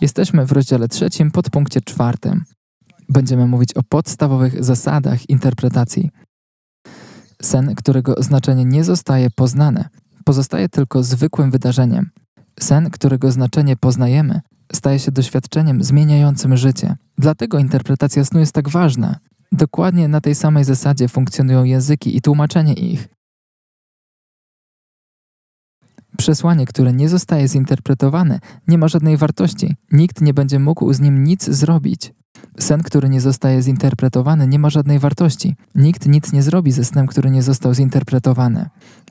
Jesteśmy 0.00 0.46
w 0.46 0.52
rozdziale 0.52 0.88
trzecim, 0.88 1.30
podpunkcie 1.30 1.80
czwartym. 1.80 2.44
Będziemy 3.08 3.46
mówić 3.46 3.74
o 3.74 3.82
podstawowych 3.82 4.64
zasadach 4.64 5.30
interpretacji. 5.30 6.10
Sen, 7.42 7.74
którego 7.74 8.22
znaczenie 8.22 8.64
nie 8.64 8.84
zostaje 8.84 9.30
poznane, 9.30 9.88
pozostaje 10.24 10.68
tylko 10.68 11.02
zwykłym 11.02 11.50
wydarzeniem. 11.50 12.10
Sen, 12.60 12.90
którego 12.90 13.32
znaczenie 13.32 13.76
poznajemy, 13.76 14.40
staje 14.72 14.98
się 14.98 15.12
doświadczeniem 15.12 15.84
zmieniającym 15.84 16.56
życie. 16.56 16.96
Dlatego 17.18 17.58
interpretacja 17.58 18.24
snu 18.24 18.40
jest 18.40 18.52
tak 18.52 18.68
ważna. 18.68 19.16
Dokładnie 19.52 20.08
na 20.08 20.20
tej 20.20 20.34
samej 20.34 20.64
zasadzie 20.64 21.08
funkcjonują 21.08 21.64
języki 21.64 22.16
i 22.16 22.20
tłumaczenie 22.20 22.72
ich. 22.72 23.08
Przesłanie, 26.18 26.66
które 26.66 26.92
nie 26.92 27.08
zostaje 27.08 27.48
zinterpretowane, 27.48 28.40
nie 28.68 28.78
ma 28.78 28.88
żadnej 28.88 29.16
wartości. 29.16 29.76
Nikt 29.92 30.20
nie 30.20 30.34
będzie 30.34 30.58
mógł 30.58 30.92
z 30.92 31.00
nim 31.00 31.24
nic 31.24 31.44
zrobić. 31.44 32.12
Sen, 32.58 32.82
który 32.82 33.08
nie 33.08 33.20
zostaje 33.20 33.62
zinterpretowany, 33.62 34.48
nie 34.48 34.58
ma 34.58 34.70
żadnej 34.70 34.98
wartości. 34.98 35.56
Nikt 35.74 36.06
nic 36.06 36.32
nie 36.32 36.42
zrobi 36.42 36.72
ze 36.72 36.84
snem, 36.84 37.06
który 37.06 37.30
nie 37.30 37.42
został 37.42 37.74
zinterpretowany. 37.74 38.68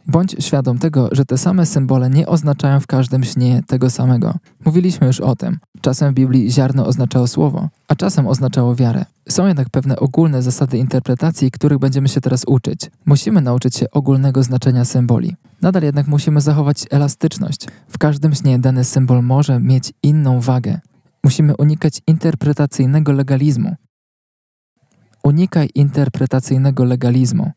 Bądź 0.08 0.36
świadom 0.40 0.80
tego, 0.80 1.10
że 1.12 1.26
te 1.26 1.38
same 1.38 1.66
symbole 1.66 2.10
nie 2.10 2.28
oznaczają 2.28 2.80
w 2.80 2.88
każdym 2.88 3.24
śnie 3.24 3.64
tego 3.68 3.90
samego. 3.90 4.34
Mówiliśmy 4.66 5.08
już 5.08 5.20
o 5.20 5.36
tym. 5.36 5.58
Czasem 5.82 6.12
w 6.12 6.16
Biblii 6.16 6.52
ziarno 6.52 6.86
oznaczało 6.86 7.28
słowo, 7.28 7.70
a 7.88 7.96
czasem 7.96 8.28
oznaczało 8.28 8.76
wiarę. 8.76 9.06
Są 9.30 9.48
jednak 9.48 9.70
pewne 9.70 10.00
ogólne 10.00 10.42
zasady 10.42 10.78
interpretacji, 10.78 11.52
których 11.52 11.80
będziemy 11.80 12.08
się 12.08 12.22
teraz 12.22 12.44
uczyć. 12.48 12.92
Musimy 13.06 13.42
nauczyć 13.42 13.76
się 13.76 13.92
ogólnego 13.92 14.44
znaczenia 14.44 14.86
symboli. 14.86 15.36
Nadal 15.62 15.84
jednak 15.84 16.08
musimy 16.08 16.42
zachować 16.42 16.86
elastyczność. 16.92 17.68
W 17.90 17.98
każdym 17.98 18.36
śnie 18.36 18.60
dany 18.60 18.84
symbol 18.84 19.24
może 19.24 19.60
mieć 19.60 19.94
inną 20.04 20.40
wagę. 20.40 20.80
Musimy 21.24 21.56
unikać 21.58 22.02
interpretacyjnego 22.08 23.12
legalizmu. 23.12 23.76
Unikaj 25.24 25.70
interpretacyjnego 25.76 26.86
legalizmu. 26.86 27.52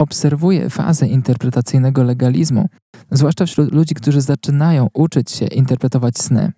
Obserwuję 0.00 0.70
fazę 0.70 1.06
interpretacyjnego 1.06 2.02
legalizmu, 2.02 2.68
zwłaszcza 3.10 3.46
wśród 3.46 3.72
ludzi, 3.72 3.94
którzy 3.94 4.20
zaczynają 4.20 4.88
uczyć 4.94 5.30
się 5.30 5.46
interpretować 5.46 6.18
sny. 6.18 6.52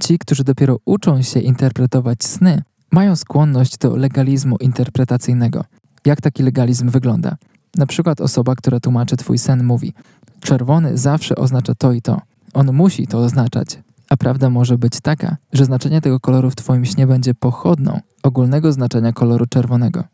Ci, 0.00 0.18
którzy 0.18 0.44
dopiero 0.44 0.78
uczą 0.84 1.22
się 1.22 1.40
interpretować 1.40 2.24
sny, 2.24 2.62
mają 2.92 3.16
skłonność 3.16 3.78
do 3.78 3.96
legalizmu 3.96 4.56
interpretacyjnego. 4.60 5.64
Jak 6.04 6.20
taki 6.20 6.42
legalizm 6.42 6.90
wygląda? 6.90 7.36
Na 7.76 7.86
przykład 7.86 8.20
osoba, 8.20 8.54
która 8.54 8.80
tłumaczy 8.80 9.16
twój 9.16 9.38
sen, 9.38 9.64
mówi: 9.64 9.92
Czerwony 10.40 10.98
zawsze 10.98 11.36
oznacza 11.36 11.74
to 11.74 11.92
i 11.92 12.02
to. 12.02 12.20
On 12.54 12.72
musi 12.72 13.06
to 13.06 13.18
oznaczać. 13.18 13.78
A 14.10 14.16
prawda 14.16 14.50
może 14.50 14.78
być 14.78 15.00
taka, 15.00 15.36
że 15.52 15.64
znaczenie 15.64 16.00
tego 16.00 16.20
koloru 16.20 16.50
w 16.50 16.56
Twoim 16.56 16.84
śnie 16.84 17.06
będzie 17.06 17.34
pochodną 17.34 18.00
ogólnego 18.22 18.72
znaczenia 18.72 19.12
koloru 19.12 19.46
czerwonego. 19.46 20.04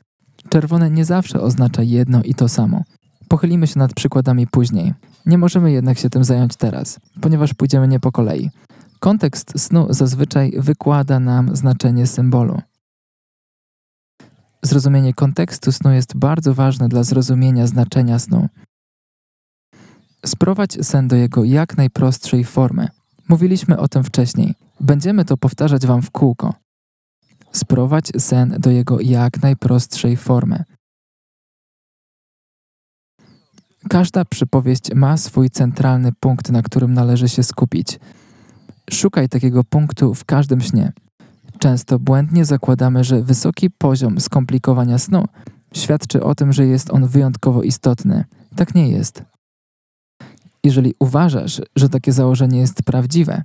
Czerwone 0.48 0.90
nie 0.90 1.04
zawsze 1.04 1.40
oznacza 1.40 1.82
jedno 1.82 2.22
i 2.22 2.34
to 2.34 2.48
samo. 2.48 2.82
Pochylimy 3.28 3.66
się 3.66 3.78
nad 3.78 3.94
przykładami 3.94 4.46
później. 4.46 4.94
Nie 5.26 5.38
możemy 5.38 5.72
jednak 5.72 5.98
się 5.98 6.10
tym 6.10 6.24
zająć 6.24 6.56
teraz, 6.56 7.00
ponieważ 7.20 7.54
pójdziemy 7.54 7.88
nie 7.88 8.00
po 8.00 8.12
kolei. 8.12 8.50
Kontekst 9.00 9.60
snu 9.60 9.86
zazwyczaj 9.90 10.52
wykłada 10.56 11.20
nam 11.20 11.56
znaczenie 11.56 12.06
symbolu. 12.06 12.60
Zrozumienie 14.62 15.14
kontekstu 15.14 15.72
snu 15.72 15.92
jest 15.92 16.16
bardzo 16.16 16.54
ważne 16.54 16.88
dla 16.88 17.02
zrozumienia 17.02 17.66
znaczenia 17.66 18.18
snu. 18.18 18.48
Sprowadź 20.26 20.86
sen 20.86 21.08
do 21.08 21.16
jego 21.16 21.44
jak 21.44 21.76
najprostszej 21.76 22.44
formy. 22.44 22.88
Mówiliśmy 23.28 23.78
o 23.78 23.88
tym 23.88 24.04
wcześniej. 24.04 24.54
Będziemy 24.80 25.24
to 25.24 25.36
powtarzać 25.36 25.86
Wam 25.86 26.02
w 26.02 26.10
kółko. 26.10 26.54
Sprowadź 27.52 28.12
sen 28.18 28.56
do 28.58 28.70
jego 28.70 29.00
jak 29.00 29.42
najprostszej 29.42 30.16
formy. 30.16 30.64
Każda 33.88 34.24
przypowieść 34.24 34.94
ma 34.94 35.16
swój 35.16 35.50
centralny 35.50 36.12
punkt, 36.20 36.50
na 36.50 36.62
którym 36.62 36.94
należy 36.94 37.28
się 37.28 37.42
skupić. 37.42 37.98
Szukaj 38.90 39.28
takiego 39.28 39.64
punktu 39.64 40.14
w 40.14 40.24
każdym 40.24 40.60
śnie. 40.60 40.92
Często 41.58 41.98
błędnie 41.98 42.44
zakładamy, 42.44 43.04
że 43.04 43.22
wysoki 43.22 43.70
poziom 43.70 44.20
skomplikowania 44.20 44.98
snu 44.98 45.24
świadczy 45.74 46.22
o 46.22 46.34
tym, 46.34 46.52
że 46.52 46.66
jest 46.66 46.90
on 46.90 47.06
wyjątkowo 47.06 47.62
istotny. 47.62 48.24
Tak 48.56 48.74
nie 48.74 48.88
jest. 48.88 49.22
Jeżeli 50.66 50.94
uważasz, 50.98 51.60
że 51.76 51.88
takie 51.88 52.12
założenie 52.12 52.58
jest 52.58 52.82
prawdziwe, 52.82 53.42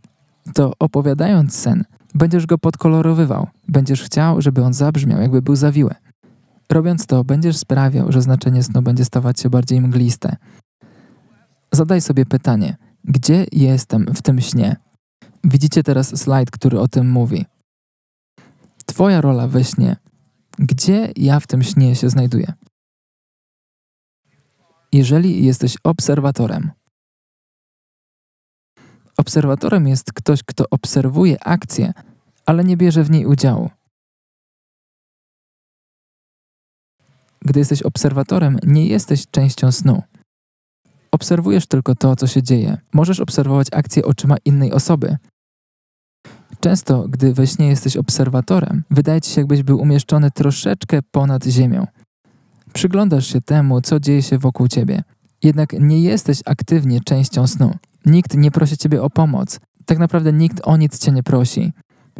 to 0.53 0.73
opowiadając 0.79 1.55
sen, 1.55 1.83
będziesz 2.15 2.45
go 2.45 2.57
podkolorowywał, 2.57 3.47
będziesz 3.67 4.03
chciał, 4.03 4.41
żeby 4.41 4.63
on 4.63 4.73
zabrzmiał, 4.73 5.21
jakby 5.21 5.41
był 5.41 5.55
zawiły. 5.55 5.95
Robiąc 6.71 7.05
to, 7.05 7.23
będziesz 7.23 7.57
sprawiał, 7.57 8.11
że 8.11 8.21
znaczenie 8.21 8.63
snu 8.63 8.81
będzie 8.81 9.05
stawać 9.05 9.39
się 9.39 9.49
bardziej 9.49 9.81
mgliste. 9.81 10.35
Zadaj 11.71 12.01
sobie 12.01 12.25
pytanie: 12.25 12.77
gdzie 13.03 13.45
jestem 13.51 14.05
w 14.15 14.21
tym 14.21 14.41
śnie? 14.41 14.75
Widzicie 15.43 15.83
teraz 15.83 16.19
slajd, 16.19 16.51
który 16.51 16.79
o 16.79 16.87
tym 16.87 17.11
mówi. 17.11 17.45
Twoja 18.85 19.21
rola 19.21 19.47
we 19.47 19.63
śnie. 19.63 19.95
Gdzie 20.59 21.11
ja 21.15 21.39
w 21.39 21.47
tym 21.47 21.63
śnie 21.63 21.95
się 21.95 22.09
znajduję? 22.09 22.53
Jeżeli 24.93 25.45
jesteś 25.45 25.77
obserwatorem, 25.83 26.71
Obserwatorem 29.21 29.87
jest 29.87 30.13
ktoś, 30.13 30.43
kto 30.43 30.65
obserwuje 30.71 31.43
akcję, 31.43 31.93
ale 32.45 32.63
nie 32.63 32.77
bierze 32.77 33.03
w 33.03 33.11
niej 33.11 33.25
udziału. 33.25 33.69
Gdy 37.41 37.59
jesteś 37.59 37.81
obserwatorem, 37.81 38.59
nie 38.63 38.87
jesteś 38.87 39.27
częścią 39.31 39.71
snu. 39.71 40.01
Obserwujesz 41.11 41.67
tylko 41.67 41.95
to, 41.95 42.15
co 42.15 42.27
się 42.27 42.43
dzieje. 42.43 42.77
Możesz 42.93 43.19
obserwować 43.19 43.67
akcję 43.71 44.05
oczyma 44.05 44.35
innej 44.45 44.71
osoby. 44.73 45.17
Często, 46.59 47.07
gdy 47.09 47.33
we 47.33 47.47
śnie 47.47 47.67
jesteś 47.67 47.97
obserwatorem, 47.97 48.83
wydaje 48.91 49.21
ci 49.21 49.31
się, 49.31 49.41
jakbyś 49.41 49.63
był 49.63 49.81
umieszczony 49.81 50.31
troszeczkę 50.31 50.99
ponad 51.11 51.45
ziemią. 51.45 51.87
Przyglądasz 52.73 53.27
się 53.27 53.41
temu, 53.41 53.81
co 53.81 53.99
dzieje 53.99 54.21
się 54.21 54.37
wokół 54.37 54.67
ciebie. 54.67 55.03
Jednak 55.43 55.73
nie 55.73 56.01
jesteś 56.01 56.41
aktywnie 56.45 56.99
częścią 57.01 57.47
snu. 57.47 57.77
Nikt 58.05 58.37
nie 58.37 58.51
prosi 58.51 58.77
ciebie 58.77 59.01
o 59.01 59.09
pomoc. 59.09 59.59
Tak 59.85 59.99
naprawdę 59.99 60.33
nikt 60.33 60.61
o 60.63 60.77
nic 60.77 60.99
cię 60.99 61.11
nie 61.11 61.23
prosi. 61.23 61.73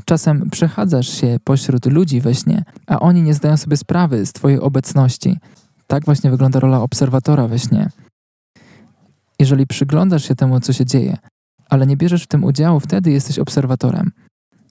Czasem 0.05 0.49
przechadzasz 0.49 1.07
się 1.07 1.37
pośród 1.43 1.85
ludzi 1.85 2.21
we 2.21 2.35
śnie, 2.35 2.63
a 2.87 2.99
oni 2.99 3.21
nie 3.21 3.33
zdają 3.33 3.57
sobie 3.57 3.77
sprawy 3.77 4.25
z 4.25 4.33
twojej 4.33 4.59
obecności. 4.59 5.37
Tak 5.87 6.05
właśnie 6.05 6.31
wygląda 6.31 6.59
rola 6.59 6.81
obserwatora 6.81 7.47
we 7.47 7.59
śnie. 7.59 7.89
Jeżeli 9.39 9.67
przyglądasz 9.67 10.27
się 10.27 10.35
temu, 10.35 10.59
co 10.59 10.73
się 10.73 10.85
dzieje, 10.85 11.17
ale 11.69 11.87
nie 11.87 11.97
bierzesz 11.97 12.23
w 12.23 12.27
tym 12.27 12.43
udziału, 12.43 12.79
wtedy 12.79 13.11
jesteś 13.11 13.39
obserwatorem. 13.39 14.11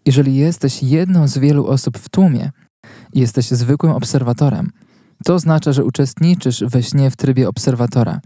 Jeżeli 0.07 0.37
jesteś 0.37 0.83
jedną 0.83 1.29
z 1.29 1.39
wielu 1.39 1.67
osób 1.67 1.99
w 1.99 2.09
tłumie 2.09 2.51
jesteś 3.15 3.51
zwykłym 3.51 3.93
obserwatorem, 3.93 4.71
to 5.25 5.35
oznacza, 5.35 5.73
że 5.73 5.85
uczestniczysz 5.85 6.65
we 6.65 6.83
śnie 6.83 7.11
w 7.11 7.17
trybie 7.17 7.49
obserwatora. 7.49 8.21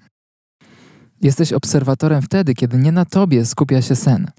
Jesteś 1.21 1.53
obserwatorem 1.53 2.23
wtedy, 2.23 2.55
kiedy 2.55 2.79
nie 2.79 2.93
na 2.93 3.05
tobie 3.05 3.45
skupia 3.45 3.83
się 3.83 3.97
sen. 3.97 4.31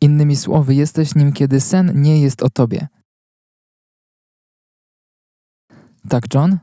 Innymi 0.00 0.36
słowy, 0.36 0.74
jesteś 0.74 1.14
nim, 1.14 1.32
kiedy 1.32 1.60
sen 1.60 2.02
nie 2.02 2.20
jest 2.20 2.42
o 2.42 2.50
tobie. 2.50 2.88
Tak, 6.08 6.34
John? 6.34 6.58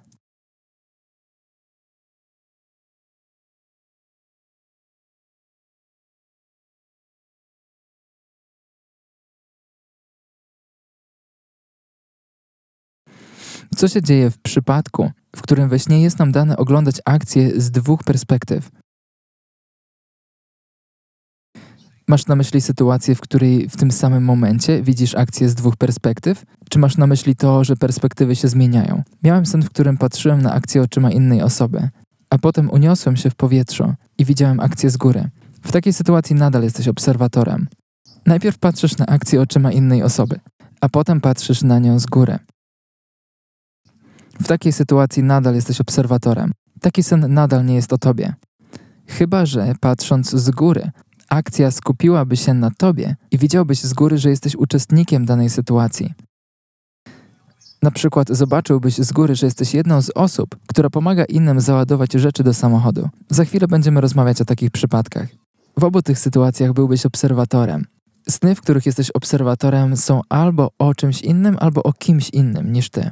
Co 13.75 13.87
się 13.87 14.01
dzieje 14.01 14.29
w 14.31 14.37
przypadku, 14.37 15.11
w 15.35 15.41
którym 15.41 15.69
we 15.69 15.79
śnie 15.79 16.01
jest 16.01 16.19
nam 16.19 16.31
dane 16.31 16.57
oglądać 16.57 17.01
akcję 17.05 17.61
z 17.61 17.71
dwóch 17.71 18.03
perspektyw? 18.03 18.82
Masz 22.07 22.27
na 22.27 22.35
myśli 22.35 22.61
sytuację, 22.61 23.15
w 23.15 23.21
której 23.21 23.69
w 23.69 23.77
tym 23.77 23.91
samym 23.91 24.23
momencie 24.23 24.81
widzisz 24.81 25.15
akcję 25.15 25.49
z 25.49 25.55
dwóch 25.55 25.75
perspektyw? 25.75 26.43
Czy 26.69 26.79
masz 26.79 26.97
na 26.97 27.07
myśli 27.07 27.35
to, 27.35 27.63
że 27.63 27.75
perspektywy 27.75 28.35
się 28.35 28.47
zmieniają? 28.47 29.03
Miałem 29.23 29.45
sen, 29.45 29.61
w 29.61 29.69
którym 29.69 29.97
patrzyłem 29.97 30.41
na 30.41 30.53
akcję 30.53 30.81
oczyma 30.81 31.11
innej 31.11 31.41
osoby, 31.41 31.89
a 32.29 32.37
potem 32.37 32.69
uniosłem 32.69 33.15
się 33.17 33.29
w 33.29 33.35
powietrzu 33.35 33.93
i 34.17 34.25
widziałem 34.25 34.59
akcję 34.59 34.89
z 34.89 34.97
góry. 34.97 35.29
W 35.61 35.71
takiej 35.71 35.93
sytuacji 35.93 36.35
nadal 36.35 36.63
jesteś 36.63 36.87
obserwatorem. 36.87 37.67
Najpierw 38.25 38.57
patrzysz 38.57 38.97
na 38.97 39.05
akcję 39.05 39.41
oczyma 39.41 39.71
innej 39.71 40.03
osoby, 40.03 40.39
a 40.81 40.89
potem 40.89 41.21
patrzysz 41.21 41.61
na 41.61 41.79
nią 41.79 41.99
z 41.99 42.05
góry. 42.05 42.39
W 44.41 44.47
takiej 44.47 44.73
sytuacji 44.73 45.23
nadal 45.23 45.55
jesteś 45.55 45.81
obserwatorem. 45.81 46.51
Taki 46.81 47.03
sen 47.03 47.33
nadal 47.33 47.65
nie 47.65 47.75
jest 47.75 47.93
o 47.93 47.97
tobie. 47.97 48.33
Chyba, 49.07 49.45
że 49.45 49.73
patrząc 49.79 50.29
z 50.29 50.51
góry, 50.51 50.91
akcja 51.33 51.71
skupiłaby 51.71 52.37
się 52.37 52.53
na 52.53 52.71
tobie 52.71 53.15
i 53.31 53.37
widziałbyś 53.37 53.81
z 53.81 53.93
góry, 53.93 54.17
że 54.17 54.29
jesteś 54.29 54.55
uczestnikiem 54.55 55.25
danej 55.25 55.49
sytuacji. 55.49 56.13
Na 57.81 57.91
przykład 57.91 58.29
zobaczyłbyś 58.29 58.97
z 58.97 59.11
góry, 59.11 59.35
że 59.35 59.47
jesteś 59.47 59.73
jedną 59.73 60.01
z 60.01 60.09
osób, 60.09 60.55
która 60.67 60.89
pomaga 60.89 61.25
innym 61.25 61.61
załadować 61.61 62.13
rzeczy 62.13 62.43
do 62.43 62.53
samochodu. 62.53 63.09
Za 63.29 63.45
chwilę 63.45 63.67
będziemy 63.67 64.01
rozmawiać 64.01 64.41
o 64.41 64.45
takich 64.45 64.71
przypadkach. 64.71 65.27
W 65.77 65.83
obu 65.83 66.01
tych 66.01 66.19
sytuacjach 66.19 66.73
byłbyś 66.73 67.05
obserwatorem. 67.05 67.85
Sny, 68.29 68.55
w 68.55 68.61
których 68.61 68.85
jesteś 68.85 69.11
obserwatorem, 69.11 69.97
są 69.97 70.21
albo 70.29 70.71
o 70.79 70.95
czymś 70.95 71.21
innym, 71.21 71.57
albo 71.59 71.83
o 71.83 71.93
kimś 71.93 72.29
innym 72.29 72.73
niż 72.73 72.89
ty. 72.89 73.11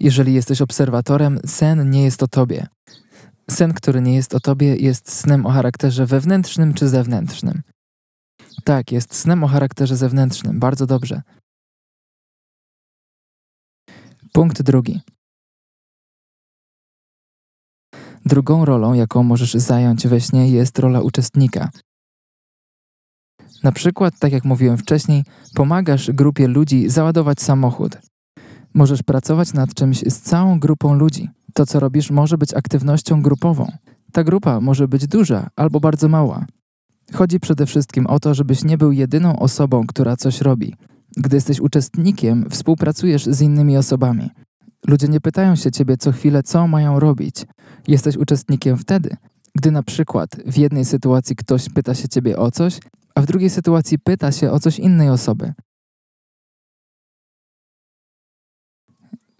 Jeżeli 0.00 0.34
jesteś 0.34 0.62
obserwatorem, 0.62 1.38
sen 1.46 1.90
nie 1.90 2.04
jest 2.04 2.22
o 2.22 2.28
tobie. 2.28 2.66
Sen, 3.50 3.74
który 3.74 4.00
nie 4.00 4.14
jest 4.14 4.34
o 4.34 4.40
tobie, 4.40 4.76
jest 4.76 5.12
snem 5.12 5.46
o 5.46 5.50
charakterze 5.50 6.06
wewnętrznym 6.06 6.74
czy 6.74 6.88
zewnętrznym. 6.88 7.62
Tak, 8.64 8.92
jest 8.92 9.14
snem 9.14 9.44
o 9.44 9.46
charakterze 9.46 9.96
zewnętrznym, 9.96 10.60
bardzo 10.60 10.86
dobrze. 10.86 11.22
Punkt 14.32 14.62
drugi. 14.62 15.00
Drugą 18.24 18.64
rolą, 18.64 18.92
jaką 18.92 19.22
możesz 19.22 19.54
zająć 19.54 20.06
we 20.06 20.20
śnie, 20.20 20.50
jest 20.50 20.78
rola 20.78 21.00
uczestnika. 21.00 21.70
Na 23.62 23.72
przykład, 23.72 24.18
tak 24.18 24.32
jak 24.32 24.44
mówiłem 24.44 24.78
wcześniej, 24.78 25.24
pomagasz 25.54 26.10
grupie 26.10 26.48
ludzi 26.48 26.88
załadować 26.88 27.40
samochód. 27.40 27.98
Możesz 28.74 29.02
pracować 29.02 29.52
nad 29.52 29.74
czymś 29.74 29.98
z 29.98 30.20
całą 30.20 30.60
grupą 30.60 30.94
ludzi. 30.94 31.28
To, 31.56 31.66
co 31.66 31.80
robisz, 31.80 32.10
może 32.10 32.38
być 32.38 32.54
aktywnością 32.54 33.22
grupową. 33.22 33.72
Ta 34.12 34.24
grupa 34.24 34.60
może 34.60 34.88
być 34.88 35.06
duża 35.06 35.50
albo 35.56 35.80
bardzo 35.80 36.08
mała. 36.08 36.46
Chodzi 37.12 37.40
przede 37.40 37.66
wszystkim 37.66 38.06
o 38.06 38.20
to, 38.20 38.34
żebyś 38.34 38.64
nie 38.64 38.78
był 38.78 38.92
jedyną 38.92 39.38
osobą, 39.38 39.86
która 39.86 40.16
coś 40.16 40.40
robi. 40.40 40.74
Gdy 41.16 41.36
jesteś 41.36 41.60
uczestnikiem, 41.60 42.50
współpracujesz 42.50 43.26
z 43.26 43.40
innymi 43.40 43.76
osobami. 43.76 44.30
Ludzie 44.86 45.08
nie 45.08 45.20
pytają 45.20 45.56
się 45.56 45.70
ciebie 45.70 45.96
co 45.96 46.12
chwilę, 46.12 46.42
co 46.42 46.68
mają 46.68 47.00
robić. 47.00 47.36
Jesteś 47.88 48.16
uczestnikiem 48.16 48.76
wtedy, 48.76 49.16
gdy 49.54 49.70
na 49.70 49.82
przykład 49.82 50.30
w 50.46 50.56
jednej 50.58 50.84
sytuacji 50.84 51.36
ktoś 51.36 51.68
pyta 51.68 51.94
się 51.94 52.08
ciebie 52.08 52.38
o 52.38 52.50
coś, 52.50 52.78
a 53.14 53.20
w 53.20 53.26
drugiej 53.26 53.50
sytuacji 53.50 53.98
pyta 53.98 54.32
się 54.32 54.50
o 54.50 54.60
coś 54.60 54.78
innej 54.78 55.08
osoby. 55.08 55.52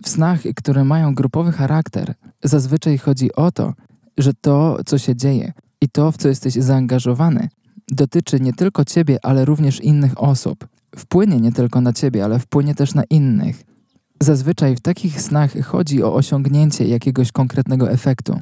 W 0.03 0.09
snach, 0.09 0.41
które 0.57 0.85
mają 0.85 1.15
grupowy 1.15 1.53
charakter, 1.53 2.15
zazwyczaj 2.45 2.99
chodzi 2.99 3.35
o 3.35 3.53
to, 3.53 3.73
że 4.19 4.35
to, 4.35 4.79
co 4.87 4.99
się 4.99 5.17
dzieje 5.17 5.53
i 5.81 5.89
to, 5.89 6.13
w 6.13 6.17
co 6.17 6.29
jesteś 6.29 6.55
zaangażowany, 6.55 7.49
dotyczy 7.89 8.41
nie 8.41 8.53
tylko 8.53 8.85
ciebie, 8.85 9.19
ale 9.23 9.45
również 9.45 9.81
innych 9.81 10.23
osób. 10.23 10.69
Wpłynie 10.97 11.41
nie 11.41 11.53
tylko 11.53 11.81
na 11.81 11.93
ciebie, 11.93 12.25
ale 12.25 12.39
wpłynie 12.39 12.75
też 12.75 12.95
na 12.95 13.03
innych. 13.11 13.63
Zazwyczaj 14.21 14.77
w 14.77 14.81
takich 14.81 15.21
snach 15.23 15.61
chodzi 15.61 16.03
o 16.03 16.15
osiągnięcie 16.15 16.89
jakiegoś 16.89 17.33
konkretnego 17.33 17.91
efektu. 17.91 18.41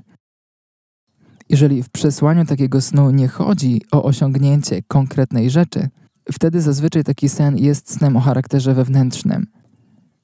Jeżeli 1.48 1.82
w 1.82 1.90
przesłaniu 1.90 2.44
takiego 2.44 2.80
snu 2.80 3.10
nie 3.10 3.28
chodzi 3.28 3.82
o 3.92 4.02
osiągnięcie 4.02 4.82
konkretnej 4.82 5.50
rzeczy, 5.50 5.88
wtedy 6.32 6.60
zazwyczaj 6.60 7.04
taki 7.04 7.28
sen 7.28 7.58
jest 7.58 7.92
snem 7.92 8.16
o 8.16 8.20
charakterze 8.20 8.74
wewnętrznym. 8.74 9.46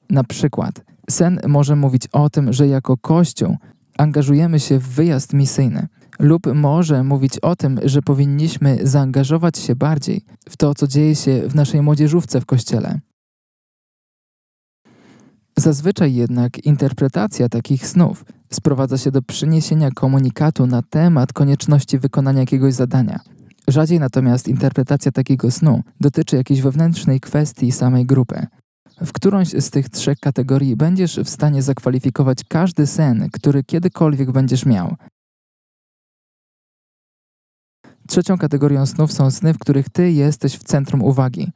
Na 0.09 0.23
przykład, 0.23 0.81
sen 1.11 1.39
może 1.47 1.75
mówić 1.75 2.07
o 2.07 2.29
tym, 2.29 2.53
że 2.53 2.67
jako 2.67 2.97
Kościół 2.97 3.57
angażujemy 3.97 4.59
się 4.59 4.79
w 4.79 4.87
wyjazd 4.87 5.33
misyjny, 5.33 5.87
lub 6.19 6.53
może 6.53 7.03
mówić 7.03 7.39
o 7.39 7.55
tym, 7.55 7.79
że 7.83 8.01
powinniśmy 8.01 8.77
zaangażować 8.83 9.57
się 9.57 9.75
bardziej 9.75 10.21
w 10.49 10.57
to, 10.57 10.75
co 10.75 10.87
dzieje 10.87 11.15
się 11.15 11.47
w 11.47 11.55
naszej 11.55 11.81
młodzieżówce 11.81 12.41
w 12.41 12.45
Kościele. 12.45 12.99
Zazwyczaj 15.57 16.13
jednak 16.13 16.65
interpretacja 16.65 17.49
takich 17.49 17.87
snów 17.87 18.25
sprowadza 18.49 18.97
się 18.97 19.11
do 19.11 19.21
przyniesienia 19.21 19.91
komunikatu 19.91 20.67
na 20.67 20.81
temat 20.81 21.33
konieczności 21.33 21.99
wykonania 21.99 22.39
jakiegoś 22.39 22.73
zadania. 22.73 23.19
Rzadziej 23.67 23.99
natomiast 23.99 24.47
interpretacja 24.47 25.11
takiego 25.11 25.51
snu 25.51 25.83
dotyczy 25.99 26.35
jakiejś 26.35 26.61
wewnętrznej 26.61 27.19
kwestii 27.19 27.71
samej 27.71 28.05
grupy. 28.05 28.47
W 29.01 29.11
którąś 29.11 29.47
z 29.47 29.69
tych 29.69 29.89
trzech 29.89 30.19
kategorii 30.19 30.75
będziesz 30.75 31.19
w 31.19 31.29
stanie 31.29 31.61
zakwalifikować 31.61 32.37
każdy 32.47 32.87
sen, 32.87 33.29
który 33.33 33.63
kiedykolwiek 33.63 34.31
będziesz 34.31 34.65
miał. 34.65 34.95
Trzecią 38.07 38.37
kategorią 38.37 38.85
snów 38.85 39.13
są 39.13 39.31
sny, 39.31 39.53
w 39.53 39.59
których 39.59 39.89
ty 39.89 40.11
jesteś 40.11 40.57
w 40.57 40.63
centrum 40.63 41.01
uwagi. 41.01 41.51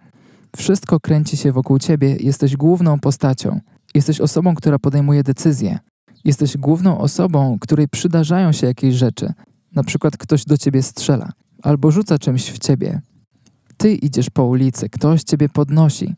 Wszystko 0.58 1.00
kręci 1.00 1.38
się 1.38 1.52
wokół 1.52 1.80
ciebie, 1.80 2.16
jesteś 2.20 2.58
główną 2.58 3.00
postacią. 3.00 3.60
Jesteś 3.94 4.22
osobą, 4.22 4.56
która 4.56 4.80
podejmuje 4.80 5.24
decyzje. 5.24 5.80
Jesteś 6.26 6.58
główną 6.58 6.98
osobą, 6.98 7.58
której 7.62 7.88
przydarzają 7.88 8.52
się 8.52 8.68
jakieś 8.68 8.96
rzeczy. 8.96 9.34
Na 9.76 9.84
przykład 9.84 10.18
ktoś 10.18 10.46
do 10.46 10.58
ciebie 10.58 10.84
strzela 10.84 11.32
albo 11.64 11.92
rzuca 11.92 12.20
czymś 12.20 12.52
w 12.52 12.60
ciebie. 12.60 13.02
Ty 13.78 13.94
idziesz 13.94 14.30
po 14.30 14.46
ulicy, 14.46 14.90
ktoś 14.90 15.24
ciebie 15.24 15.50
podnosi. 15.50 16.16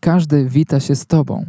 Każdy 0.00 0.48
wita 0.48 0.80
się 0.80 0.94
z 0.94 1.06
tobą. 1.06 1.46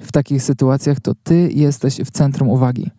W 0.00 0.12
takich 0.12 0.42
sytuacjach 0.42 1.00
to 1.00 1.14
ty 1.22 1.50
jesteś 1.52 1.96
w 1.96 2.10
centrum 2.10 2.48
uwagi. 2.48 2.90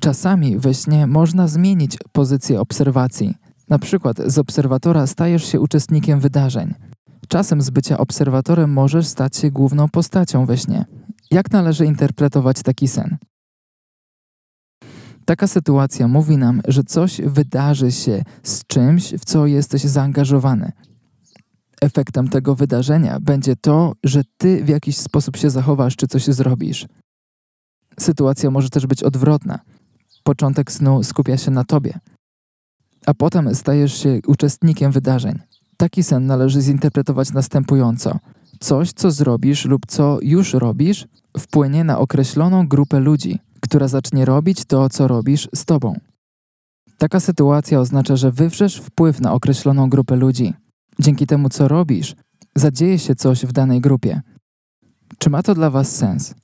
Czasami 0.00 0.58
we 0.58 0.74
śnie 0.74 1.06
można 1.06 1.48
zmienić 1.48 1.96
pozycję 2.12 2.60
obserwacji. 2.60 3.34
Na 3.68 3.78
przykład 3.78 4.16
z 4.26 4.38
obserwatora 4.38 5.06
stajesz 5.06 5.44
się 5.44 5.60
uczestnikiem 5.60 6.20
wydarzeń. 6.20 6.74
Czasem 7.28 7.62
z 7.62 7.70
bycia 7.70 7.98
obserwatorem 7.98 8.72
możesz 8.72 9.06
stać 9.06 9.36
się 9.36 9.50
główną 9.50 9.88
postacią 9.88 10.46
we 10.46 10.56
śnie. 10.56 10.84
Jak 11.30 11.50
należy 11.50 11.86
interpretować 11.86 12.62
taki 12.62 12.88
sen? 12.88 13.16
Taka 15.24 15.46
sytuacja 15.46 16.08
mówi 16.08 16.36
nam, 16.36 16.62
że 16.68 16.84
coś 16.84 17.20
wydarzy 17.20 17.92
się 17.92 18.22
z 18.42 18.66
czymś, 18.66 19.14
w 19.14 19.24
co 19.24 19.46
jesteś 19.46 19.82
zaangażowany. 19.82 20.72
Efektem 21.80 22.28
tego 22.28 22.54
wydarzenia 22.54 23.20
będzie 23.20 23.56
to, 23.56 23.92
że 24.04 24.22
ty 24.36 24.64
w 24.64 24.68
jakiś 24.68 24.96
sposób 24.96 25.36
się 25.36 25.50
zachowasz 25.50 25.96
czy 25.96 26.06
coś 26.06 26.24
zrobisz. 26.24 26.86
Sytuacja 28.00 28.50
może 28.50 28.70
też 28.70 28.86
być 28.86 29.02
odwrotna. 29.02 29.58
Początek 30.22 30.72
snu 30.72 31.02
skupia 31.02 31.36
się 31.36 31.50
na 31.50 31.64
tobie, 31.64 31.98
a 33.06 33.14
potem 33.14 33.54
stajesz 33.54 34.02
się 34.02 34.20
uczestnikiem 34.26 34.92
wydarzeń. 34.92 35.38
Taki 35.76 36.02
sen 36.02 36.26
należy 36.26 36.60
zinterpretować 36.60 37.32
następująco. 37.32 38.18
Coś, 38.60 38.92
co 38.92 39.10
zrobisz 39.10 39.64
lub 39.64 39.86
co 39.86 40.18
już 40.22 40.54
robisz, 40.54 41.06
wpłynie 41.38 41.84
na 41.84 41.98
określoną 41.98 42.68
grupę 42.68 43.00
ludzi, 43.00 43.38
która 43.60 43.88
zacznie 43.88 44.24
robić 44.24 44.64
to, 44.64 44.88
co 44.88 45.08
robisz 45.08 45.48
z 45.54 45.64
tobą. 45.64 45.94
Taka 46.98 47.20
sytuacja 47.20 47.80
oznacza, 47.80 48.16
że 48.16 48.32
wywrzesz 48.32 48.76
wpływ 48.76 49.20
na 49.20 49.32
określoną 49.32 49.90
grupę 49.90 50.16
ludzi. 50.16 50.54
Dzięki 51.00 51.26
temu, 51.26 51.48
co 51.48 51.68
robisz, 51.68 52.14
zadzieje 52.54 52.98
się 52.98 53.14
coś 53.14 53.46
w 53.46 53.52
danej 53.52 53.80
grupie. 53.80 54.20
Czy 55.18 55.30
ma 55.30 55.42
to 55.42 55.54
dla 55.54 55.70
Was 55.70 55.96
sens? 55.96 56.34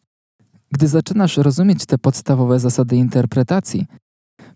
Gdy 0.73 0.89
zaczynasz 0.89 1.37
rozumieć 1.37 1.87
te 1.87 1.99
podstawowe 1.99 2.61
zasady 2.61 2.97
interpretacji, 2.97 3.87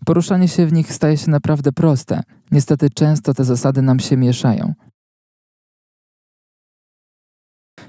poruszanie 0.05 0.47
się 0.47 0.67
w 0.67 0.73
nich 0.73 0.93
staje 0.93 1.17
się 1.17 1.31
naprawdę 1.31 1.71
proste. 1.71 2.23
Niestety 2.51 2.89
często 2.89 3.33
te 3.33 3.43
zasady 3.43 3.81
nam 3.81 3.99
się 3.99 4.17
mieszają. 4.17 4.73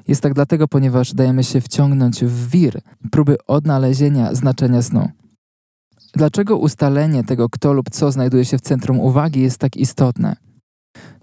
Jest 0.08 0.22
tak 0.22 0.34
dlatego, 0.34 0.68
ponieważ 0.68 1.14
dajemy 1.14 1.44
się 1.44 1.60
wciągnąć 1.60 2.24
w 2.24 2.48
wir 2.48 2.80
próby 3.10 3.36
odnalezienia 3.46 4.34
znaczenia 4.34 4.82
snu. 4.82 5.08
Dlaczego 6.14 6.56
ustalenie 6.56 7.24
tego, 7.24 7.48
kto 7.48 7.72
lub 7.72 7.90
co 7.90 8.12
znajduje 8.12 8.44
się 8.44 8.58
w 8.58 8.60
centrum 8.60 9.00
uwagi, 9.00 9.40
jest 9.40 9.58
tak 9.58 9.76
istotne? 9.76 10.51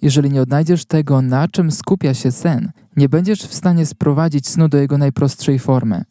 Jeżeli 0.02 0.32
nie 0.32 0.42
odnajdziesz 0.42 0.86
tego, 0.86 1.22
na 1.22 1.48
czym 1.48 1.72
skupia 1.72 2.14
się 2.14 2.32
sen, 2.32 2.72
nie 2.96 3.10
będziesz 3.10 3.42
w 3.42 3.54
stanie 3.54 3.86
sprowadzić 3.86 4.48
snu 4.48 4.70
do 4.70 4.78
jego 4.78 4.98
najprostszej 4.98 5.60
formy. 5.60 6.04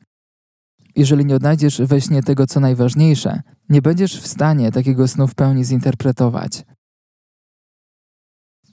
Jeżeli 0.96 1.26
nie 1.26 1.36
odnajdziesz 1.36 1.82
we 1.82 2.00
śnie 2.00 2.22
tego, 2.22 2.46
co 2.46 2.60
najważniejsze, 2.60 3.42
nie 3.68 3.82
będziesz 3.82 4.20
w 4.20 4.26
stanie 4.26 4.72
takiego 4.72 5.08
snu 5.08 5.26
w 5.26 5.34
pełni 5.34 5.64
zinterpretować. 5.64 6.64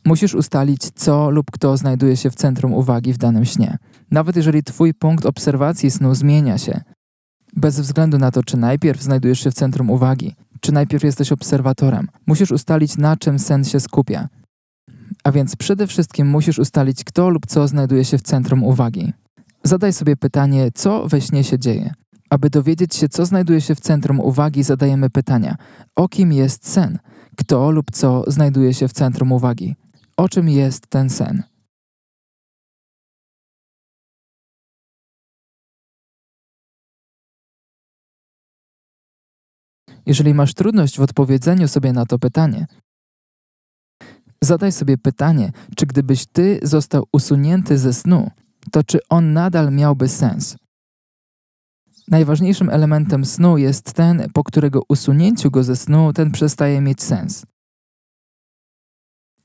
Musisz 0.05 0.36
ustalić, 0.36 0.82
co 0.95 1.30
lub 1.30 1.51
kto 1.51 1.78
znajduje 1.78 2.18
się 2.18 2.30
w 2.30 2.36
centrum 2.36 2.74
uwagi 2.74 3.13
w 3.13 3.18
danym 3.18 3.45
śnie. 3.45 3.78
Nawet 4.11 4.36
jeżeli 4.36 4.63
Twój 4.63 4.93
punkt 4.93 5.26
obserwacji 5.26 5.91
snu 5.91 6.16
zmienia 6.16 6.57
się, 6.57 6.82
bez 7.55 7.80
względu 7.80 8.18
na 8.18 8.32
to, 8.32 8.43
czy 8.43 8.57
najpierw 8.57 9.01
znajdujesz 9.01 9.39
się 9.39 9.51
w 9.51 9.53
centrum 9.53 9.89
uwagi, 9.89 10.36
czy 10.61 10.72
najpierw 10.72 11.03
jesteś 11.03 11.32
obserwatorem, 11.32 12.07
musisz 12.28 12.51
ustalić, 12.51 12.97
na 12.97 13.18
czym 13.18 13.39
sen 13.39 13.63
się 13.63 13.80
skupia. 13.80 14.28
A 15.26 15.32
więc 15.32 15.55
przede 15.55 15.88
wszystkim 15.88 16.28
musisz 16.28 16.59
ustalić, 16.59 17.03
kto 17.03 17.30
lub 17.30 17.45
co 17.45 17.67
znajduje 17.67 18.05
się 18.05 18.17
w 18.17 18.21
centrum 18.21 18.63
uwagi. 18.63 19.13
Zadaj 19.63 19.93
sobie 19.93 20.15
pytanie, 20.17 20.69
co 20.73 21.07
we 21.07 21.21
śnie 21.21 21.43
się 21.43 21.59
dzieje. 21.59 21.93
Aby 22.30 22.49
dowiedzieć 22.49 22.95
się, 22.95 23.09
co 23.09 23.26
znajduje 23.26 23.61
się 23.61 23.76
w 23.76 23.80
centrum 23.80 24.19
uwagi, 24.19 24.63
zadajemy 24.63 25.09
pytania: 25.09 25.55
o 25.95 26.07
kim 26.07 26.34
jest 26.34 26.69
sen? 26.69 26.99
Kto 27.38 27.71
lub 27.71 27.91
co 27.91 28.23
znajduje 28.28 28.73
się 28.73 28.88
w 28.88 28.93
centrum 28.93 29.32
uwagi? 29.32 29.76
O 30.17 30.30
czym 30.30 30.49
jest 30.49 30.88
ten 30.88 31.09
sen? 31.09 31.43
Jeżeli 40.05 40.34
masz 40.34 40.53
trudność 40.53 40.97
w 40.97 41.01
odpowiedzeniu 41.01 41.67
sobie 41.67 41.93
na 41.93 42.05
to 42.05 42.19
pytanie, 42.19 42.65
zadaj 44.42 44.72
sobie 44.72 44.98
pytanie, 44.98 45.52
czy 45.76 45.86
gdybyś 45.86 46.26
ty 46.26 46.60
został 46.64 47.04
usunięty 47.12 47.78
ze 47.78 47.94
snu, 47.94 48.32
to 48.72 48.84
czy 48.84 49.00
on 49.10 49.34
nadal 49.34 49.72
miałby 49.72 50.08
sens? 50.08 50.58
Najważniejszym 52.08 52.70
elementem 52.70 53.26
snu 53.26 53.58
jest 53.58 53.94
ten, 53.94 54.28
po 54.34 54.44
którego 54.44 54.82
usunięciu 54.90 55.52
go 55.52 55.64
ze 55.64 55.76
snu 55.76 56.14
ten 56.14 56.32
przestaje 56.32 56.82
mieć 56.82 57.04
sens. 57.04 57.46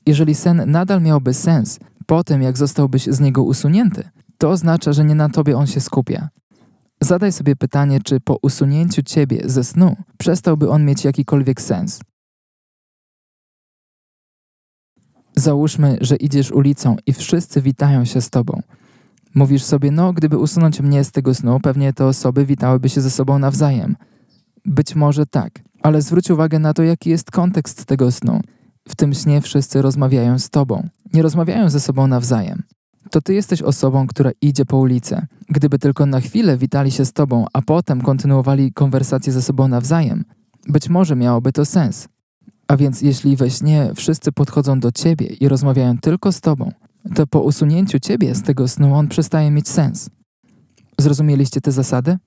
Jeżeli 0.06 0.34
sen 0.34 0.62
nadal 0.66 1.02
miałby 1.02 1.34
sens 1.34 1.78
po 2.06 2.24
tym, 2.24 2.42
jak 2.42 2.58
zostałbyś 2.58 3.06
z 3.06 3.20
niego 3.20 3.42
usunięty, 3.42 4.08
to 4.38 4.50
oznacza, 4.50 4.92
że 4.92 5.04
nie 5.04 5.14
na 5.14 5.28
tobie 5.28 5.56
on 5.56 5.66
się 5.66 5.80
skupia. 5.80 6.28
Zadaj 7.00 7.32
sobie 7.32 7.56
pytanie, 7.56 8.00
czy 8.04 8.20
po 8.20 8.38
usunięciu 8.42 9.02
ciebie 9.02 9.42
ze 9.44 9.64
snu 9.64 9.96
przestałby 10.18 10.70
on 10.70 10.84
mieć 10.84 11.04
jakikolwiek 11.04 11.60
sens. 11.60 12.00
Załóżmy, 15.36 15.98
że 16.00 16.16
idziesz 16.16 16.50
ulicą 16.50 16.96
i 17.06 17.12
wszyscy 17.12 17.62
witają 17.62 18.04
się 18.04 18.20
z 18.20 18.30
tobą. 18.30 18.62
Mówisz 19.34 19.64
sobie, 19.64 19.90
no, 19.90 20.12
gdyby 20.12 20.38
usunąć 20.38 20.80
mnie 20.80 21.04
z 21.04 21.12
tego 21.12 21.34
snu, 21.34 21.60
pewnie 21.62 21.92
te 21.92 22.06
osoby 22.06 22.46
witałyby 22.46 22.88
się 22.88 23.00
ze 23.00 23.10
sobą 23.10 23.38
nawzajem. 23.38 23.96
Być 24.64 24.94
może 24.94 25.26
tak, 25.26 25.60
ale 25.82 26.02
zwróć 26.02 26.30
uwagę 26.30 26.58
na 26.58 26.74
to, 26.74 26.82
jaki 26.82 27.10
jest 27.10 27.30
kontekst 27.30 27.84
tego 27.84 28.12
snu. 28.12 28.40
W 28.88 28.96
tym 28.96 29.14
śnie 29.14 29.40
wszyscy 29.40 29.82
rozmawiają 29.82 30.38
z 30.38 30.50
tobą, 30.50 30.88
nie 31.12 31.22
rozmawiają 31.22 31.70
ze 31.70 31.80
sobą 31.80 32.06
nawzajem. 32.06 32.62
To 33.10 33.20
ty 33.20 33.34
jesteś 33.34 33.62
osobą, 33.62 34.06
która 34.06 34.30
idzie 34.42 34.64
po 34.64 34.76
ulicy. 34.78 35.26
Gdyby 35.48 35.78
tylko 35.78 36.06
na 36.06 36.20
chwilę 36.20 36.56
witali 36.56 36.90
się 36.90 37.04
z 37.04 37.12
tobą, 37.12 37.44
a 37.52 37.62
potem 37.62 38.00
kontynuowali 38.00 38.72
konwersację 38.72 39.32
ze 39.32 39.42
sobą 39.42 39.68
nawzajem, 39.68 40.24
być 40.68 40.88
może 40.88 41.16
miałoby 41.16 41.52
to 41.52 41.64
sens. 41.64 42.08
A 42.70 42.76
więc 42.76 43.02
jeśli 43.02 43.36
we 43.36 43.50
śnie 43.50 43.90
wszyscy 43.96 44.32
podchodzą 44.32 44.80
do 44.80 44.92
ciebie 44.92 45.26
i 45.26 45.48
rozmawiają 45.48 45.98
tylko 45.98 46.32
z 46.32 46.40
tobą, 46.40 46.72
to 47.14 47.26
po 47.26 47.40
usunięciu 47.40 47.98
ciebie 47.98 48.34
z 48.34 48.42
tego 48.42 48.68
snu 48.68 48.94
on 48.94 49.08
przestaje 49.08 49.50
mieć 49.50 49.68
sens. 49.68 50.10
Zrozumieliście 50.98 51.60
te 51.60 51.72
zasady? 51.72 52.18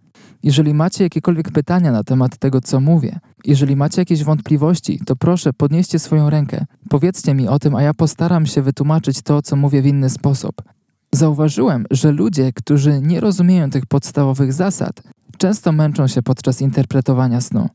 Jeżeli 0.44 0.74
macie 0.74 1.04
jakiekolwiek 1.04 1.52
pytania 1.52 1.92
na 1.92 2.04
temat 2.04 2.38
tego, 2.38 2.62
co 2.62 2.80
mówię, 2.80 3.20
jeżeli 3.46 3.76
macie 3.76 4.02
jakieś 4.02 4.24
wątpliwości, 4.24 5.00
to 5.06 5.16
proszę 5.16 5.54
podnieście 5.54 6.00
swoją 6.00 6.30
rękę, 6.30 6.66
powiedzcie 6.90 7.34
mi 7.34 7.48
o 7.48 7.60
tym, 7.60 7.76
a 7.76 7.82
ja 7.82 7.94
postaram 7.94 8.46
się 8.46 8.62
wytłumaczyć 8.62 9.22
to, 9.22 9.42
co 9.42 9.56
mówię 9.56 9.82
w 9.82 9.86
inny 9.86 10.10
sposób. 10.10 10.62
Zauważyłem, 11.12 11.86
że 11.92 12.12
ludzie, 12.12 12.54
którzy 12.54 13.02
nie 13.02 13.20
rozumieją 13.20 13.70
tych 13.70 13.86
podstawowych 13.86 14.54
zasad, 14.54 15.04
często 15.38 15.72
męczą 15.72 16.08
się 16.08 16.22
podczas 16.22 16.62
interpretowania 16.62 17.42
snu. 17.42 17.70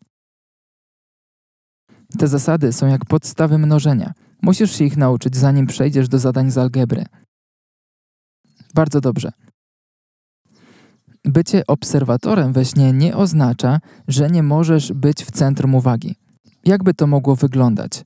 Te 2.19 2.29
zasady 2.29 2.73
są 2.73 2.87
jak 2.87 3.05
podstawy 3.05 3.59
mnożenia. 3.59 4.13
Musisz 4.43 4.77
się 4.77 4.85
ich 4.85 4.97
nauczyć, 4.97 5.37
zanim 5.37 5.67
przejdziesz 5.67 6.09
do 6.09 6.19
zadań 6.19 6.51
z 6.51 6.59
algebry. 6.59 7.05
Bardzo 8.75 9.01
dobrze. 9.01 9.33
Bycie 11.25 11.67
obserwatorem 11.67 12.53
we 12.53 12.65
śnie 12.65 12.93
nie 12.93 13.17
oznacza, 13.17 13.81
że 14.09 14.31
nie 14.31 14.43
możesz 14.43 14.93
być 14.93 15.25
w 15.25 15.31
centrum 15.31 15.75
uwagi. 15.75 16.17
Jakby 16.65 16.95
to 16.95 17.07
mogło 17.07 17.37
wyglądać? 17.37 18.05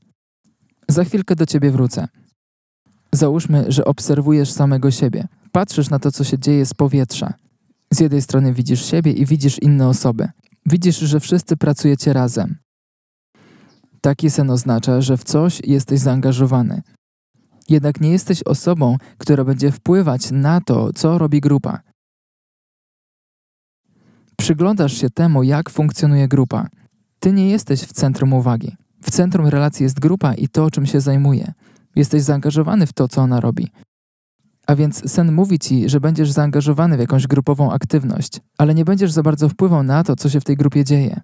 Za 0.89 1.05
chwilkę 1.05 1.37
do 1.37 1.47
ciebie 1.47 1.71
wrócę. 1.71 2.09
Załóżmy, 3.13 3.65
że 3.69 3.85
obserwujesz 3.85 4.53
samego 4.53 4.91
siebie. 4.91 5.29
Patrzysz 5.53 5.91
na 5.91 5.99
to, 5.99 6.13
co 6.13 6.25
się 6.25 6.39
dzieje 6.39 6.67
z 6.67 6.75
powietrza. 6.75 7.35
Z 7.93 8.01
jednej 8.01 8.23
strony 8.23 8.53
widzisz 8.53 8.85
siebie 8.85 9.13
i 9.13 9.27
widzisz 9.27 9.59
inne 9.63 9.89
osoby. 9.89 10.29
Widzisz, 10.67 10.99
że 10.99 11.21
wszyscy 11.21 11.57
pracujecie 11.57 12.13
razem. 12.13 12.57
Taki 14.05 14.31
sen 14.31 14.51
oznacza, 14.51 15.01
że 15.01 15.17
w 15.17 15.25
coś 15.25 15.61
jesteś 15.65 16.01
zaangażowany. 16.01 16.83
Jednak 17.69 18.01
nie 18.01 18.11
jesteś 18.11 18.43
osobą, 18.43 18.97
która 19.19 19.45
będzie 19.45 19.73
wpływać 19.73 20.31
na 20.31 20.61
to, 20.61 20.93
co 20.93 21.19
robi 21.19 21.41
grupa. 21.41 21.81
Przyglądasz 24.37 24.93
się 24.93 25.11
temu, 25.11 25.43
jak 25.43 25.71
funkcjonuje 25.71 26.29
grupa. 26.29 26.69
Ty 27.19 27.33
nie 27.33 27.51
jesteś 27.51 27.81
w 27.81 27.93
centrum 27.93 28.33
uwagi. 28.33 28.77
W 29.03 29.11
centrum 29.11 29.47
relacji 29.47 29.85
jest 29.85 30.01
grupa 30.01 30.35
i 30.35 30.49
to, 30.49 30.71
czym 30.71 30.87
się 30.87 31.01
zajmuje. 31.01 31.53
Jesteś 31.97 32.23
zaangażowany 32.23 32.87
w 32.87 32.93
to, 32.93 33.09
co 33.09 33.21
ona 33.21 33.41
robi. 33.41 33.69
A 34.67 34.75
więc 34.75 35.11
sen 35.11 35.33
mówi 35.33 35.59
ci, 35.59 35.89
że 35.89 36.01
będziesz 36.01 36.31
zaangażowany 36.31 36.97
w 36.97 37.01
jakąś 37.01 37.27
grupową 37.27 37.73
aktywność, 37.73 38.41
ale 38.59 38.75
nie 38.75 38.85
będziesz 38.85 39.13
za 39.13 39.23
bardzo 39.23 39.49
wpływał 39.49 39.83
na 39.83 40.05
to, 40.05 40.17
co 40.17 40.31
się 40.31 40.41
w 40.41 40.45
tej 40.45 40.57
grupie 40.57 40.85
dzieje. 40.85 41.21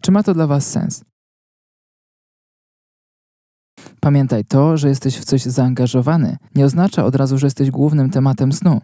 Czy 0.00 0.12
ma 0.12 0.22
to 0.22 0.34
dla 0.34 0.46
Was 0.46 0.70
sens? 0.70 1.04
Pamiętaj 4.00 4.44
to, 4.44 4.76
że 4.76 4.88
jesteś 4.88 5.18
w 5.18 5.24
coś 5.24 5.42
zaangażowany, 5.42 6.36
nie 6.54 6.64
oznacza 6.64 7.04
od 7.04 7.14
razu, 7.14 7.38
że 7.38 7.46
jesteś 7.46 7.70
głównym 7.70 8.10
tematem 8.10 8.52
snu. 8.52 8.80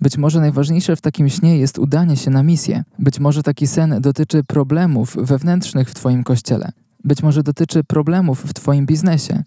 Być 0.00 0.18
może 0.18 0.40
najważniejsze 0.40 0.96
w 0.96 1.00
takim 1.00 1.28
śnie 1.28 1.58
jest 1.58 1.78
udanie 1.78 2.16
się 2.16 2.30
na 2.30 2.42
misję. 2.42 2.84
Być 2.98 3.20
może 3.20 3.42
taki 3.42 3.66
sen 3.66 4.00
dotyczy 4.00 4.44
problemów 4.44 5.16
wewnętrznych 5.16 5.90
w 5.90 5.94
Twoim 5.94 6.24
kościele. 6.24 6.72
Być 7.04 7.22
może 7.22 7.42
dotyczy 7.42 7.84
problemów 7.84 8.44
w 8.44 8.54
Twoim 8.54 8.86
biznesie. 8.86 9.42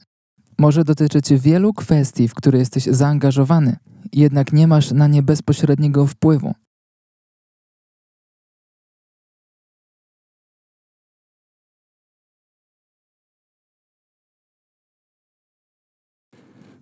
Może 0.57 0.83
dotyczyć 0.83 1.33
wielu 1.33 1.73
kwestii, 1.73 2.27
w 2.27 2.33
które 2.33 2.59
jesteś 2.59 2.83
zaangażowany, 2.83 3.75
jednak 4.13 4.53
nie 4.53 4.67
masz 4.67 4.91
na 4.91 5.07
nie 5.07 5.23
bezpośredniego 5.23 6.07
wpływu. 6.07 6.53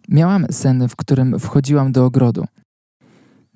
Miałam 0.09 0.45
sen, 0.51 0.87
w 0.87 0.95
którym 0.95 1.39
wchodziłam 1.39 1.91
do 1.91 2.05
ogrodu. 2.05 2.45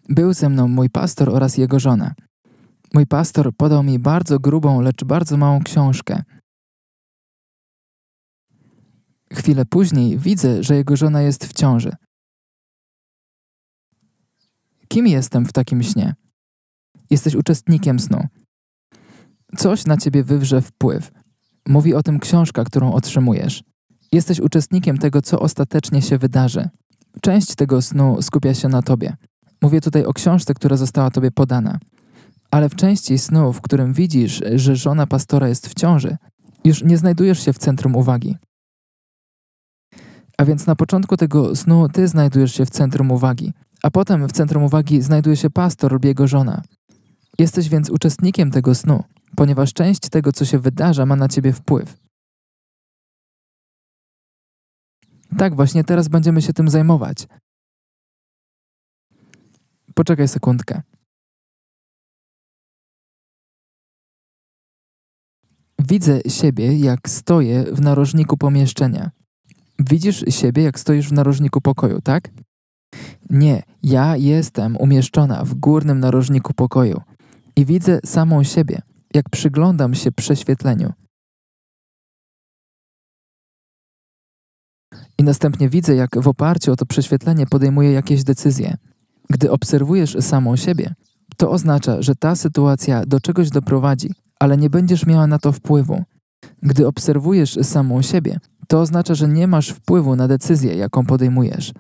Był 0.10 0.34
ze 0.34 0.50
mną 0.50 0.68
mój 0.68 0.90
pastor 0.90 1.30
oraz 1.30 1.58
jego 1.58 1.80
żona. 1.80 2.14
Mój 2.94 3.08
pastor 3.08 3.56
podał 3.56 3.84
mi 3.84 4.00
bardzo 4.00 4.40
grubą, 4.40 4.82
lecz 4.82 5.04
bardzo 5.04 5.38
małą 5.38 5.64
książkę. 5.64 6.24
Chwilę 9.34 9.66
później 9.66 10.18
widzę, 10.18 10.64
że 10.64 10.76
jego 10.76 10.96
żona 10.96 11.22
jest 11.22 11.46
w 11.46 11.54
ciąży. 11.54 11.92
Kim 14.88 15.08
jestem 15.08 15.46
w 15.46 15.54
takim 15.54 15.84
śnie? 15.84 16.16
Jesteś 17.10 17.36
uczestnikiem 17.36 18.00
snu. 18.00 18.28
Coś 19.58 19.86
na 19.86 19.98
ciebie 19.98 20.24
wywrze 20.24 20.62
wpływ. 20.62 21.12
Mówi 21.68 21.94
o 21.94 22.04
tym 22.04 22.20
książka, 22.20 22.64
którą 22.64 22.94
otrzymujesz. 22.94 23.64
Jesteś 24.12 24.40
uczestnikiem 24.40 24.98
tego, 24.98 25.22
co 25.22 25.40
ostatecznie 25.40 26.02
się 26.02 26.18
wydarzy. 26.18 26.70
Część 27.22 27.56
tego 27.56 27.82
snu 27.82 28.22
skupia 28.22 28.54
się 28.54 28.68
na 28.68 28.82
tobie. 28.82 29.16
Mówię 29.62 29.82
tutaj 29.82 30.06
o 30.06 30.14
książce, 30.14 30.54
która 30.54 30.78
została 30.78 31.12
tobie 31.12 31.32
podana. 31.32 31.80
Ale 32.52 32.70
w 32.70 32.76
części 32.76 33.18
snu, 33.18 33.54
w 33.54 33.62
którym 33.62 33.94
widzisz, 33.94 34.42
że 34.56 34.76
żona 34.76 35.08
pastora 35.08 35.48
jest 35.48 35.68
w 35.68 35.74
ciąży, 35.74 36.18
już 36.66 36.84
nie 36.84 36.98
znajdujesz 36.98 37.46
się 37.46 37.54
w 37.54 37.58
centrum 37.58 37.96
uwagi. 37.96 38.36
A 40.38 40.46
więc 40.46 40.68
na 40.68 40.76
początku 40.76 41.18
tego 41.18 41.56
snu 41.56 41.88
ty 41.90 42.08
znajdujesz 42.08 42.54
się 42.54 42.66
w 42.66 42.70
centrum 42.70 43.12
uwagi, 43.12 43.54
a 43.84 43.92
potem 43.92 44.28
w 44.28 44.32
centrum 44.32 44.64
uwagi 44.64 45.02
znajduje 45.02 45.36
się 45.36 45.50
pastor 45.50 45.94
lub 45.94 46.06
jego 46.06 46.28
żona. 46.28 46.62
Jesteś 47.40 47.70
więc 47.70 47.90
uczestnikiem 47.90 48.52
tego 48.52 48.76
snu, 48.76 49.04
ponieważ 49.36 49.74
część 49.74 50.00
tego, 50.00 50.32
co 50.32 50.46
się 50.46 50.60
wydarza, 50.60 51.06
ma 51.06 51.16
na 51.16 51.28
ciebie 51.28 51.54
wpływ. 51.54 51.99
Tak, 55.38 55.56
właśnie 55.56 55.84
teraz 55.84 56.08
będziemy 56.08 56.42
się 56.42 56.54
tym 56.54 56.70
zajmować. 56.70 57.28
Poczekaj 59.96 60.28
sekundkę. 60.28 60.82
Widzę 65.80 66.22
siebie, 66.28 66.80
jak 66.80 67.10
stoję 67.10 67.64
w 67.64 67.82
narożniku 67.82 68.38
pomieszczenia. 68.38 69.12
Widzisz 69.80 70.26
siebie, 70.30 70.64
jak 70.64 70.80
stoisz 70.80 71.10
w 71.10 71.14
narożniku 71.14 71.62
pokoju, 71.62 72.02
tak? 72.02 72.30
Nie, 73.30 73.64
ja 73.84 74.18
jestem 74.18 74.78
umieszczona 74.78 75.44
w 75.46 75.54
górnym 75.54 76.00
narożniku 76.00 76.54
pokoju 76.54 77.02
i 77.56 77.66
widzę 77.66 78.00
samą 78.06 78.44
siebie, 78.44 78.82
jak 79.14 79.30
przyglądam 79.30 79.96
się 79.96 80.12
prześwietleniu. 80.12 80.94
I 85.20 85.24
następnie 85.24 85.70
widzę, 85.70 85.96
jak 85.96 86.22
w 86.22 86.28
oparciu 86.28 86.72
o 86.72 86.76
to 86.76 86.86
prześwietlenie 86.86 87.46
podejmuję 87.46 87.92
jakieś 87.92 88.24
decyzje. 88.24 88.78
Gdy 89.30 89.52
obserwujesz 89.52 90.18
samą 90.20 90.56
siebie, 90.56 90.94
to 91.38 91.52
oznacza, 91.52 92.02
że 92.02 92.16
ta 92.16 92.36
sytuacja 92.36 93.06
do 93.06 93.20
czegoś 93.20 93.50
doprowadzi, 93.50 94.14
ale 94.40 94.58
nie 94.58 94.70
będziesz 94.70 95.06
miała 95.06 95.28
na 95.28 95.40
to 95.40 95.52
wpływu. 95.52 96.04
Gdy 96.64 96.88
obserwujesz 96.88 97.56
samą 97.62 98.02
siebie, 98.02 98.40
to 98.68 98.82
oznacza, 98.82 99.16
że 99.16 99.28
nie 99.28 99.48
masz 99.48 99.70
wpływu 99.70 100.16
na 100.16 100.28
decyzję, 100.28 100.76
jaką 100.76 101.06
podejmujesz. 101.06 101.74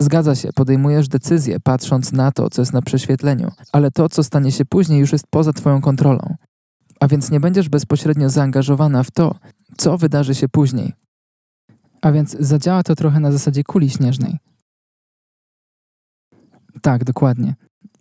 Zgadza 0.00 0.34
się, 0.34 0.52
podejmujesz 0.52 1.08
decyzję 1.08 1.60
patrząc 1.60 2.12
na 2.12 2.32
to, 2.32 2.50
co 2.50 2.62
jest 2.62 2.72
na 2.72 2.82
prześwietleniu, 2.82 3.50
ale 3.72 3.90
to, 3.90 4.08
co 4.08 4.24
stanie 4.24 4.52
się 4.52 4.64
później, 4.64 5.00
już 5.00 5.12
jest 5.12 5.26
poza 5.30 5.52
Twoją 5.52 5.80
kontrolą. 5.80 6.34
A 7.00 7.08
więc 7.08 7.30
nie 7.30 7.40
będziesz 7.40 7.68
bezpośrednio 7.68 8.30
zaangażowana 8.30 9.02
w 9.02 9.10
to, 9.10 9.34
co 9.76 9.98
wydarzy 9.98 10.34
się 10.34 10.48
później. 10.48 10.92
A 12.02 12.12
więc 12.12 12.36
zadziała 12.40 12.82
to 12.82 12.94
trochę 12.94 13.20
na 13.20 13.32
zasadzie 13.32 13.64
kuli 13.64 13.90
śnieżnej. 13.90 14.38
Tak, 16.82 17.04
dokładnie. 17.04 17.54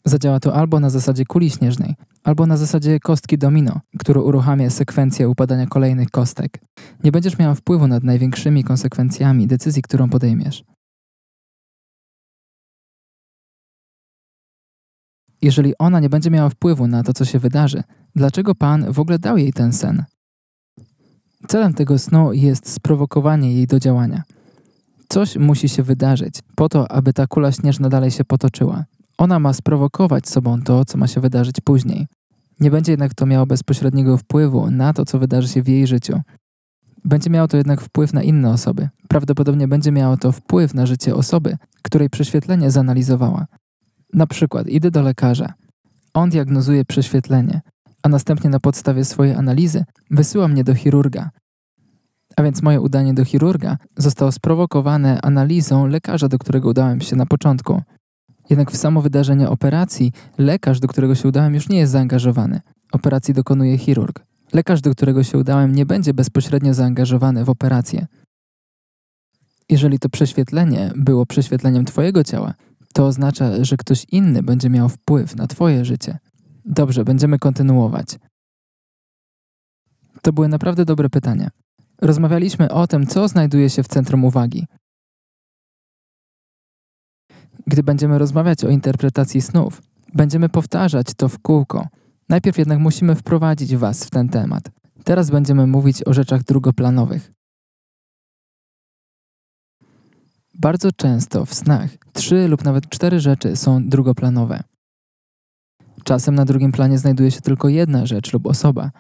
Zadziała 0.06 0.40
to 0.40 0.56
albo 0.56 0.80
na 0.80 0.90
zasadzie 0.90 1.26
kuli 1.26 1.50
śnieżnej, 1.50 1.96
albo 2.24 2.46
na 2.46 2.58
zasadzie 2.58 3.00
kostki 3.00 3.38
domino, 3.38 3.82
która 4.00 4.22
uruchamia 4.22 4.70
sekwencję 4.70 5.30
upadania 5.30 5.68
kolejnych 5.68 6.12
kostek. 6.12 6.60
Nie 7.04 7.12
będziesz 7.12 7.38
miała 7.38 7.56
wpływu 7.56 7.88
nad 7.88 8.04
największymi 8.04 8.64
konsekwencjami 8.64 9.48
decyzji, 9.48 9.82
którą 9.82 10.10
podejmiesz. 10.10 10.64
Jeżeli 15.42 15.74
ona 15.78 16.00
nie 16.00 16.10
będzie 16.10 16.32
miała 16.32 16.50
wpływu 16.50 16.88
na 16.88 17.04
to, 17.04 17.14
co 17.14 17.26
się 17.26 17.40
wydarzy, 17.40 17.84
dlaczego 18.16 18.56
Pan 18.56 18.92
w 18.94 19.00
ogóle 19.00 19.20
dał 19.20 19.38
jej 19.38 19.54
ten 19.54 19.74
sen? 19.74 20.04
Celem 21.48 21.74
tego 21.74 22.00
snu 22.00 22.34
jest 22.34 22.70
sprowokowanie 22.70 23.54
jej 23.54 23.68
do 23.68 23.80
działania. 23.80 24.24
Coś 25.10 25.36
musi 25.36 25.70
się 25.70 25.84
wydarzyć 25.84 26.36
po 26.56 26.70
to, 26.70 26.92
aby 26.92 27.14
ta 27.14 27.28
kula 27.28 27.52
śnieżna 27.52 27.90
dalej 27.90 28.12
się 28.12 28.24
potoczyła. 28.24 28.86
Ona 29.18 29.40
ma 29.40 29.54
sprowokować 29.54 30.30
sobą 30.30 30.62
to, 30.62 30.86
co 30.86 30.98
ma 30.98 31.08
się 31.08 31.22
wydarzyć 31.22 31.56
później. 31.64 32.08
Nie 32.60 32.72
będzie 32.72 32.92
jednak 32.92 33.14
to 33.14 33.26
miało 33.26 33.46
bezpośredniego 33.46 34.18
wpływu 34.18 34.72
na 34.72 34.94
to, 34.94 35.06
co 35.06 35.20
wydarzy 35.20 35.48
się 35.48 35.64
w 35.64 35.68
jej 35.68 35.88
życiu. 35.88 36.22
Będzie 37.06 37.30
miało 37.30 37.48
to 37.48 37.58
jednak 37.58 37.82
wpływ 37.82 38.14
na 38.14 38.24
inne 38.24 38.50
osoby. 38.50 38.90
Prawdopodobnie 39.08 39.68
będzie 39.68 39.92
miało 39.92 40.18
to 40.18 40.32
wpływ 40.32 40.74
na 40.74 40.86
życie 40.86 41.16
osoby, 41.16 41.58
której 41.82 42.10
prześwietlenie 42.10 42.72
zanalizowała. 42.72 43.46
Na 44.14 44.28
przykład 44.28 44.68
idę 44.68 44.92
do 44.92 45.02
lekarza. 45.02 45.54
On 46.14 46.30
diagnozuje 46.30 46.86
prześwietlenie, 46.86 47.62
a 48.08 48.10
następnie 48.10 48.50
na 48.50 48.60
podstawie 48.60 49.06
swojej 49.06 49.36
analizy 49.36 49.86
wysyła 50.12 50.48
mnie 50.48 50.64
do 50.64 50.76
chirurga. 50.76 51.30
A 52.36 52.44
więc 52.44 52.62
moje 52.62 52.82
udanie 52.82 53.14
do 53.14 53.26
chirurga 53.26 53.78
zostało 53.98 54.32
sprowokowane 54.32 55.22
analizą 55.22 55.88
lekarza, 55.88 56.28
do 56.28 56.40
którego 56.40 56.70
udałem 56.70 57.02
się 57.02 57.16
na 57.16 57.26
początku. 57.26 57.82
Jednak 58.50 58.72
w 58.72 58.78
samo 58.78 59.02
wydarzenie 59.02 59.50
operacji 59.50 60.12
lekarz, 60.38 60.80
do 60.80 60.88
którego 60.88 61.16
się 61.16 61.28
udałem, 61.28 61.54
już 61.54 61.70
nie 61.70 61.78
jest 61.78 61.92
zaangażowany. 61.92 62.62
Operacji 62.92 63.34
dokonuje 63.34 63.78
chirurg. 63.78 64.26
Lekarz, 64.54 64.82
do 64.82 64.92
którego 64.92 65.24
się 65.24 65.38
udałem, 65.38 65.76
nie 65.76 65.86
będzie 65.86 66.14
bezpośrednio 66.14 66.74
zaangażowany 66.74 67.46
w 67.46 67.50
operację. 67.50 68.08
Jeżeli 69.70 70.00
to 70.00 70.10
prześwietlenie 70.10 70.92
było 70.96 71.26
prześwietleniem 71.26 71.86
Twojego 71.86 72.24
ciała, 72.24 72.54
to 72.94 73.06
oznacza, 73.06 73.64
że 73.64 73.78
ktoś 73.78 74.06
inny 74.12 74.44
będzie 74.44 74.70
miał 74.70 74.90
wpływ 74.90 75.36
na 75.36 75.48
Twoje 75.48 75.86
życie. 75.86 76.18
Dobrze, 76.68 77.04
będziemy 77.04 77.40
kontynuować. 77.40 78.08
To 80.22 80.34
były 80.34 80.48
naprawdę 80.48 80.86
dobre 80.86 81.10
pytania. 81.10 81.50
Rozmawialiśmy 82.02 82.72
o 82.72 82.88
tym, 82.88 83.08
co 83.08 83.28
znajduje 83.28 83.70
się 83.70 83.84
w 83.84 83.88
centrum 83.88 84.26
uwagi. 84.26 84.66
Gdy 87.68 87.84
będziemy 87.84 88.18
rozmawiać 88.18 88.64
o 88.64 88.70
interpretacji 88.70 89.42
snów, 89.42 89.82
będziemy 90.14 90.50
powtarzać 90.50 91.08
to 91.18 91.30
w 91.30 91.40
kółko. 91.40 91.88
Najpierw 92.30 92.58
jednak 92.58 92.80
musimy 92.80 93.16
wprowadzić 93.16 93.76
Was 93.76 94.06
w 94.06 94.10
ten 94.10 94.30
temat. 94.30 94.64
Teraz 95.04 95.30
będziemy 95.30 95.68
mówić 95.68 96.08
o 96.08 96.14
rzeczach 96.14 96.44
drugoplanowych. 96.44 97.32
Bardzo 100.54 100.92
często 100.92 101.46
w 101.46 101.54
snach 101.54 101.90
trzy 102.14 102.48
lub 102.48 102.64
nawet 102.64 102.90
cztery 102.90 103.20
rzeczy 103.20 103.56
są 103.56 103.90
drugoplanowe. 103.90 104.64
Czasem 106.08 106.36
na 106.36 106.46
drugim 106.46 106.72
planie 106.72 106.98
znajduje 106.98 107.32
się 107.32 107.42
tylko 107.42 107.70
jedna 107.70 108.06
rzecz 108.06 108.34
lub 108.34 108.48
osoba. 108.48 108.92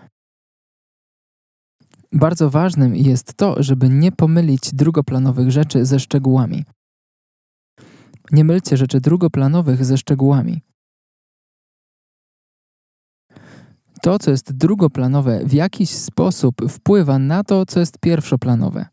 Bardzo 2.11 2.49
ważnym 2.49 2.95
jest 2.95 3.33
to, 3.33 3.63
żeby 3.63 3.89
nie 3.89 4.11
pomylić 4.11 4.73
drugoplanowych 4.73 5.51
rzeczy 5.51 5.85
ze 5.85 5.99
szczegółami. 5.99 6.65
Nie 8.31 8.43
mylcie 8.43 8.77
rzeczy 8.77 9.01
drugoplanowych 9.01 9.85
ze 9.85 9.97
szczegółami. 9.97 10.61
To, 14.01 14.19
co 14.19 14.31
jest 14.31 14.53
drugoplanowe, 14.53 15.45
w 15.45 15.53
jakiś 15.53 15.89
sposób 15.89 16.55
wpływa 16.69 17.19
na 17.19 17.43
to, 17.43 17.65
co 17.65 17.79
jest 17.79 17.97
pierwszoplanowe. 17.99 18.85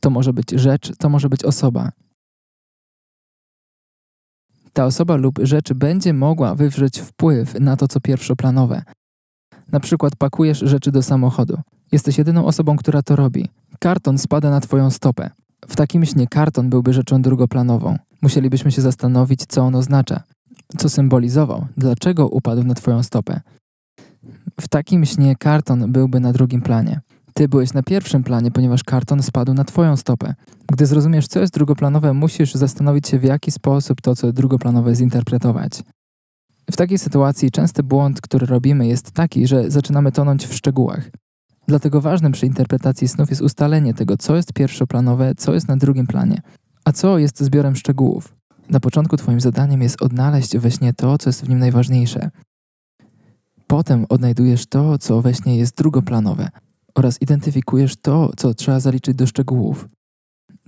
To 0.00 0.10
może 0.10 0.32
być 0.32 0.50
rzecz, 0.50 0.96
to 0.96 1.08
może 1.08 1.28
być 1.28 1.44
osoba. 1.44 1.92
Ta 4.76 4.84
osoba 4.84 5.16
lub 5.16 5.38
rzecz 5.42 5.72
będzie 5.72 6.12
mogła 6.12 6.54
wywrzeć 6.54 7.00
wpływ 7.00 7.60
na 7.60 7.76
to, 7.76 7.88
co 7.88 8.00
pierwszoplanowe. 8.00 8.82
Na 9.72 9.80
przykład 9.80 10.16
pakujesz 10.16 10.58
rzeczy 10.58 10.92
do 10.92 11.02
samochodu. 11.02 11.58
Jesteś 11.92 12.18
jedyną 12.18 12.46
osobą, 12.46 12.76
która 12.76 13.02
to 13.02 13.16
robi. 13.16 13.48
Karton 13.78 14.18
spada 14.18 14.50
na 14.50 14.60
twoją 14.60 14.90
stopę. 14.90 15.30
W 15.68 15.76
takim 15.76 16.04
śnie 16.04 16.26
karton 16.26 16.70
byłby 16.70 16.92
rzeczą 16.92 17.22
drugoplanową. 17.22 17.98
Musielibyśmy 18.22 18.72
się 18.72 18.82
zastanowić, 18.82 19.46
co 19.48 19.62
on 19.62 19.74
oznacza, 19.74 20.22
co 20.78 20.88
symbolizował, 20.88 21.66
dlaczego 21.76 22.28
upadł 22.28 22.64
na 22.64 22.74
twoją 22.74 23.02
stopę. 23.02 23.40
W 24.60 24.68
takim 24.68 25.04
śnie 25.04 25.36
karton 25.36 25.92
byłby 25.92 26.20
na 26.20 26.32
drugim 26.32 26.62
planie. 26.62 27.00
Ty 27.36 27.48
byłeś 27.48 27.72
na 27.72 27.82
pierwszym 27.82 28.22
planie, 28.22 28.50
ponieważ 28.50 28.84
karton 28.84 29.22
spadł 29.22 29.54
na 29.54 29.64
Twoją 29.64 29.96
stopę. 29.96 30.34
Gdy 30.72 30.86
zrozumiesz, 30.86 31.26
co 31.26 31.40
jest 31.40 31.54
drugoplanowe, 31.54 32.12
musisz 32.12 32.54
zastanowić 32.54 33.08
się, 33.08 33.18
w 33.18 33.24
jaki 33.24 33.50
sposób 33.50 34.00
to, 34.00 34.16
co 34.16 34.32
drugoplanowe, 34.32 34.94
zinterpretować. 34.94 35.82
W 36.70 36.76
takiej 36.76 36.98
sytuacji 36.98 37.50
częsty 37.50 37.82
błąd, 37.82 38.20
który 38.20 38.46
robimy, 38.46 38.86
jest 38.86 39.10
taki, 39.10 39.46
że 39.46 39.70
zaczynamy 39.70 40.12
tonąć 40.12 40.46
w 40.46 40.54
szczegółach. 40.54 41.10
Dlatego 41.68 42.00
ważnym 42.00 42.32
przy 42.32 42.46
interpretacji 42.46 43.08
snów 43.08 43.30
jest 43.30 43.42
ustalenie 43.42 43.94
tego, 43.94 44.16
co 44.16 44.36
jest 44.36 44.52
pierwszoplanowe, 44.52 45.34
co 45.36 45.54
jest 45.54 45.68
na 45.68 45.76
drugim 45.76 46.06
planie, 46.06 46.40
a 46.84 46.92
co 46.92 47.18
jest 47.18 47.42
zbiorem 47.42 47.76
szczegółów. 47.76 48.34
Na 48.70 48.80
początku 48.80 49.16
Twoim 49.16 49.40
zadaniem 49.40 49.82
jest 49.82 50.02
odnaleźć 50.02 50.56
we 50.56 50.70
śnie 50.70 50.92
to, 50.92 51.18
co 51.18 51.28
jest 51.28 51.44
w 51.44 51.48
nim 51.48 51.58
najważniejsze. 51.58 52.30
Potem 53.66 54.06
odnajdujesz 54.08 54.66
to, 54.66 54.98
co 54.98 55.22
we 55.22 55.34
śnie 55.34 55.56
jest 55.56 55.76
drugoplanowe, 55.76 56.48
oraz 56.96 57.22
identyfikujesz 57.22 57.96
to, 57.96 58.30
co 58.36 58.54
trzeba 58.54 58.80
zaliczyć 58.80 59.14
do 59.16 59.26
szczegółów. 59.26 59.88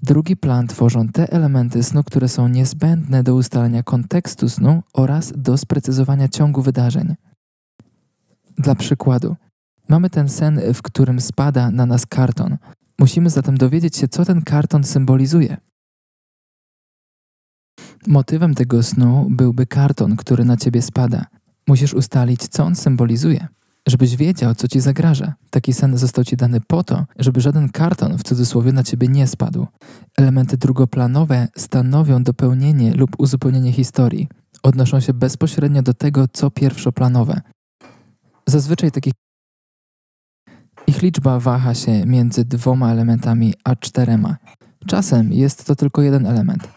Drugi 0.03 0.37
plan 0.37 0.67
tworzą 0.67 1.09
te 1.09 1.33
elementy 1.33 1.83
snu, 1.83 2.05
które 2.05 2.29
są 2.29 2.49
niezbędne 2.49 3.23
do 3.23 3.35
ustalenia 3.35 3.83
kontekstu 3.83 4.49
snu 4.49 4.83
oraz 4.93 5.33
do 5.37 5.57
sprecyzowania 5.57 6.29
ciągu 6.29 6.63
wydarzeń. 6.63 7.15
Dla 8.59 8.75
przykładu, 8.75 9.37
mamy 9.89 10.11
ten 10.11 10.29
sen, 10.29 10.61
w 10.75 10.83
którym 10.83 11.21
spada 11.21 11.71
na 11.71 11.87
nas 11.87 12.07
karton. 12.07 12.57
Musimy 12.99 13.31
zatem 13.31 13.59
dowiedzieć 13.59 13.97
się, 13.97 14.09
co 14.09 14.25
ten 14.25 14.43
karton 14.43 14.85
symbolizuje. 14.85 15.57
Motywem 18.07 18.55
tego 18.55 18.83
snu 18.83 19.27
byłby 19.31 19.67
karton, 19.67 20.17
który 20.17 20.45
na 20.45 20.57
ciebie 20.57 20.83
spada. 20.83 21.27
Musisz 21.69 21.95
ustalić, 21.95 22.49
co 22.49 22.65
on 22.65 22.77
symbolizuje 22.77 23.49
żebyś 23.89 24.17
wiedział, 24.17 24.55
co 24.55 24.69
ci 24.69 24.81
zagraża. 24.81 25.35
Taki 25.51 25.73
sen 25.73 25.99
został 25.99 26.25
ci 26.25 26.37
dany 26.37 26.61
po 26.61 26.85
to, 26.85 27.05
żeby 27.19 27.41
żaden 27.41 27.69
karton 27.69 28.19
w 28.19 28.23
cudzysłowie 28.23 28.73
na 28.73 28.83
ciebie 28.83 29.09
nie 29.09 29.27
spadł. 29.27 29.67
Elementy 30.19 30.57
drugoplanowe 30.57 31.49
stanowią 31.57 32.23
dopełnienie 32.23 32.95
lub 32.95 33.11
uzupełnienie 33.19 33.73
historii. 33.73 34.29
Odnoszą 34.63 35.01
się 35.01 35.15
bezpośrednio 35.15 35.83
do 35.83 35.95
tego, 35.95 36.29
co 36.33 36.51
pierwszoplanowe. 36.51 37.41
Zazwyczaj 38.47 38.91
takich 38.91 39.13
ich 40.87 41.03
liczba 41.03 41.41
waha 41.41 41.75
się 41.75 42.07
między 42.07 42.45
dwoma 42.45 42.93
elementami 42.93 43.55
a 43.65 43.77
czterema. 43.77 44.37
Czasem 44.87 45.33
jest 45.33 45.65
to 45.65 45.77
tylko 45.77 46.03
jeden 46.03 46.27
element. 46.27 46.69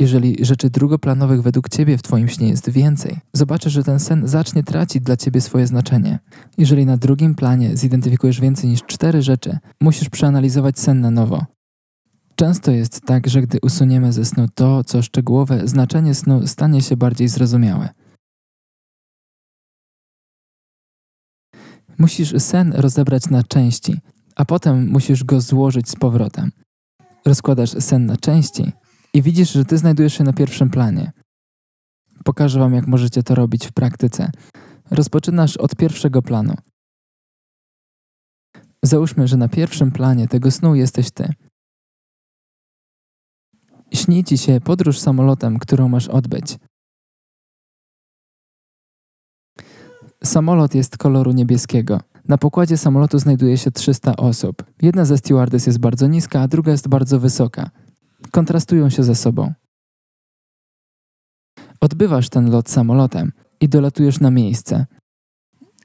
Jeżeli 0.00 0.44
rzeczy 0.44 0.70
drugoplanowych 0.70 1.42
według 1.42 1.68
ciebie 1.68 1.98
w 1.98 2.02
twoim 2.02 2.28
śnie 2.28 2.48
jest 2.48 2.70
więcej, 2.70 3.18
zobaczysz, 3.32 3.72
że 3.72 3.84
ten 3.84 4.00
sen 4.00 4.28
zacznie 4.28 4.62
tracić 4.62 5.02
dla 5.02 5.16
ciebie 5.16 5.40
swoje 5.40 5.66
znaczenie. 5.66 6.18
Jeżeli 6.58 6.86
na 6.86 6.96
drugim 6.96 7.34
planie 7.34 7.76
zidentyfikujesz 7.76 8.40
więcej 8.40 8.70
niż 8.70 8.82
cztery 8.82 9.22
rzeczy, 9.22 9.58
musisz 9.80 10.08
przeanalizować 10.08 10.78
sen 10.78 11.00
na 11.00 11.10
nowo. 11.10 11.44
Często 12.34 12.70
jest 12.70 13.00
tak, 13.00 13.26
że 13.26 13.42
gdy 13.42 13.58
usuniemy 13.62 14.12
ze 14.12 14.24
snu 14.24 14.46
to, 14.54 14.84
co 14.84 15.02
szczegółowe, 15.02 15.68
znaczenie 15.68 16.14
snu 16.14 16.46
stanie 16.46 16.82
się 16.82 16.96
bardziej 16.96 17.28
zrozumiałe. 17.28 17.88
Musisz 21.98 22.34
sen 22.38 22.72
rozebrać 22.72 23.30
na 23.30 23.42
części, 23.42 24.00
a 24.36 24.44
potem 24.44 24.90
musisz 24.90 25.24
go 25.24 25.40
złożyć 25.40 25.88
z 25.88 25.96
powrotem. 25.96 26.50
Rozkładasz 27.24 27.70
sen 27.70 28.06
na 28.06 28.16
części 28.16 28.72
i 29.14 29.22
widzisz, 29.22 29.52
że 29.52 29.64
ty 29.64 29.78
znajdujesz 29.78 30.14
się 30.14 30.24
na 30.24 30.32
pierwszym 30.32 30.70
planie. 30.70 31.12
Pokażę 32.24 32.60
wam, 32.60 32.74
jak 32.74 32.86
możecie 32.86 33.22
to 33.22 33.34
robić 33.34 33.66
w 33.66 33.72
praktyce. 33.72 34.30
Rozpoczynasz 34.90 35.56
od 35.56 35.76
pierwszego 35.76 36.22
planu. 36.22 36.54
Załóżmy, 38.82 39.28
że 39.28 39.36
na 39.36 39.48
pierwszym 39.48 39.90
planie 39.90 40.28
tego 40.28 40.50
snu 40.50 40.74
jesteś 40.74 41.10
ty. 41.10 41.34
Śni 43.94 44.24
ci 44.24 44.38
się 44.38 44.60
podróż 44.60 44.98
samolotem, 44.98 45.58
którą 45.58 45.88
masz 45.88 46.08
odbyć. 46.08 46.58
Samolot 50.24 50.74
jest 50.74 50.98
koloru 50.98 51.32
niebieskiego. 51.32 52.00
Na 52.28 52.38
pokładzie 52.38 52.76
samolotu 52.76 53.18
znajduje 53.18 53.58
się 53.58 53.70
300 53.70 54.16
osób. 54.16 54.64
Jedna 54.82 55.04
ze 55.04 55.18
stewardess 55.18 55.66
jest 55.66 55.78
bardzo 55.78 56.06
niska, 56.06 56.40
a 56.40 56.48
druga 56.48 56.72
jest 56.72 56.88
bardzo 56.88 57.20
wysoka. 57.20 57.70
Kontrastują 58.30 58.90
się 58.90 59.02
ze 59.02 59.14
sobą. 59.14 59.52
Odbywasz 61.80 62.28
ten 62.28 62.50
lot 62.50 62.70
samolotem 62.70 63.32
i 63.60 63.68
dolatujesz 63.68 64.20
na 64.20 64.30
miejsce. 64.30 64.86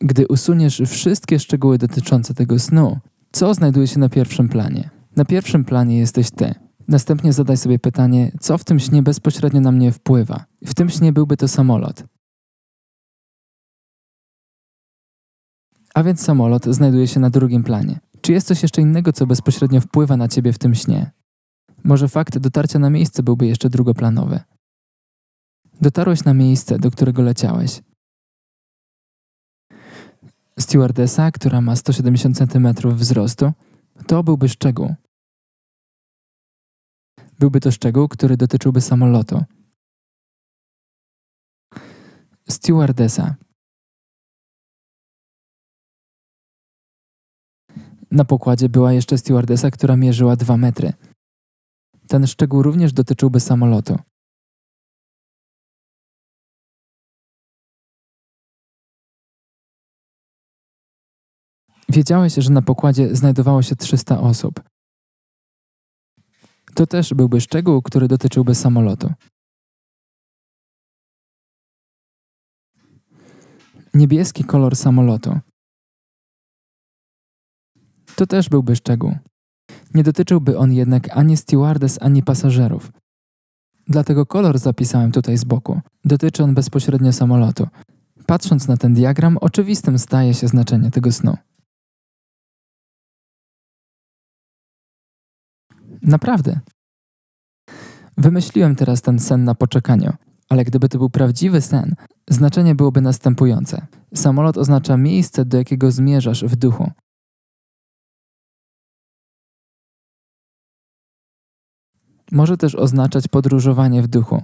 Gdy 0.01 0.27
usuniesz 0.27 0.81
wszystkie 0.87 1.39
szczegóły 1.39 1.77
dotyczące 1.77 2.33
tego 2.33 2.59
snu, 2.59 2.99
co 3.31 3.53
znajduje 3.53 3.87
się 3.87 3.99
na 3.99 4.09
pierwszym 4.09 4.49
planie? 4.49 4.89
Na 5.15 5.25
pierwszym 5.25 5.65
planie 5.65 5.97
jesteś 5.97 6.31
ty. 6.31 6.55
Następnie 6.87 7.33
zadaj 7.33 7.57
sobie 7.57 7.79
pytanie, 7.79 8.31
co 8.39 8.57
w 8.57 8.63
tym 8.63 8.79
śnie 8.79 9.03
bezpośrednio 9.03 9.61
na 9.61 9.71
mnie 9.71 9.91
wpływa. 9.91 10.45
W 10.65 10.73
tym 10.73 10.89
śnie 10.89 11.13
byłby 11.13 11.37
to 11.37 11.47
samolot. 11.47 12.03
A 15.93 16.03
więc 16.03 16.21
samolot 16.21 16.65
znajduje 16.65 17.07
się 17.07 17.19
na 17.19 17.29
drugim 17.29 17.63
planie. 17.63 17.99
Czy 18.21 18.31
jest 18.31 18.47
coś 18.47 18.63
jeszcze 18.63 18.81
innego, 18.81 19.13
co 19.13 19.27
bezpośrednio 19.27 19.81
wpływa 19.81 20.17
na 20.17 20.27
ciebie 20.27 20.53
w 20.53 20.57
tym 20.59 20.75
śnie? 20.75 21.11
Może 21.85 22.07
fakt 22.07 22.37
dotarcia 22.37 22.79
na 22.79 22.89
miejsce 22.89 23.23
byłby 23.23 23.47
jeszcze 23.47 23.69
drugoplanowy. 23.69 24.39
Dotarłeś 25.81 26.23
na 26.23 26.33
miejsce, 26.33 26.79
do 26.79 26.91
którego 26.91 27.21
leciałeś. 27.21 27.81
Stewardesa, 30.59 31.31
która 31.31 31.61
ma 31.61 31.75
170 31.75 32.37
cm 32.37 32.67
wzrostu, 32.95 33.51
to 34.07 34.23
byłby 34.23 34.49
szczegół. 34.49 34.95
Byłby 37.39 37.59
to 37.59 37.71
szczegół, 37.71 38.07
który 38.07 38.37
dotyczyłby 38.37 38.81
samolotu. 38.81 39.43
Stewardesa. 42.49 43.35
Na 48.11 48.25
pokładzie 48.25 48.69
była 48.69 48.93
jeszcze 48.93 49.17
stewardesa, 49.17 49.71
która 49.71 49.95
mierzyła 49.95 50.35
2 50.35 50.57
metry. 50.57 50.93
Ten 52.07 52.27
szczegół 52.27 52.63
również 52.63 52.93
dotyczyłby 52.93 53.39
samolotu. 53.39 53.97
Wiedziałeś, 61.89 62.33
że 62.35 62.49
na 62.49 62.61
pokładzie 62.61 63.15
znajdowało 63.15 63.61
się 63.61 63.75
300 63.75 64.19
osób. 64.19 64.63
To 66.75 66.87
też 66.87 67.13
byłby 67.13 67.41
szczegół, 67.41 67.81
który 67.81 68.07
dotyczyłby 68.07 68.55
samolotu. 68.55 69.13
Niebieski 73.93 74.43
kolor 74.43 74.75
samolotu. 74.75 75.39
To 78.15 78.27
też 78.27 78.49
byłby 78.49 78.75
szczegół. 78.75 79.15
Nie 79.95 80.03
dotyczyłby 80.03 80.57
on 80.57 80.73
jednak 80.73 81.17
ani 81.17 81.37
stewardess, 81.37 81.97
ani 82.01 82.23
pasażerów. 82.23 82.91
Dlatego 83.87 84.25
kolor 84.25 84.59
zapisałem 84.59 85.11
tutaj 85.11 85.37
z 85.37 85.43
boku. 85.43 85.81
Dotyczy 86.05 86.43
on 86.43 86.53
bezpośrednio 86.53 87.13
samolotu. 87.13 87.67
Patrząc 88.25 88.67
na 88.67 88.77
ten 88.77 88.93
diagram, 88.93 89.37
oczywistym 89.37 89.99
staje 89.99 90.33
się 90.33 90.47
znaczenie 90.47 90.91
tego 90.91 91.11
snu. 91.11 91.37
Naprawdę. 96.01 96.59
Wymyśliłem 98.17 98.75
teraz 98.75 99.01
ten 99.01 99.19
sen 99.19 99.43
na 99.43 99.55
poczekaniu, 99.55 100.13
ale 100.49 100.65
gdyby 100.65 100.89
to 100.89 100.97
był 100.97 101.09
prawdziwy 101.09 101.61
sen, 101.61 101.95
znaczenie 102.29 102.75
byłoby 102.75 103.01
następujące. 103.01 103.87
Samolot 104.15 104.57
oznacza 104.57 104.97
miejsce, 104.97 105.45
do 105.45 105.57
jakiego 105.57 105.91
zmierzasz 105.91 106.43
w 106.43 106.55
duchu. 106.55 106.91
Może 112.31 112.57
też 112.57 112.75
oznaczać 112.75 113.27
podróżowanie 113.27 114.01
w 114.01 114.07
duchu. 114.07 114.43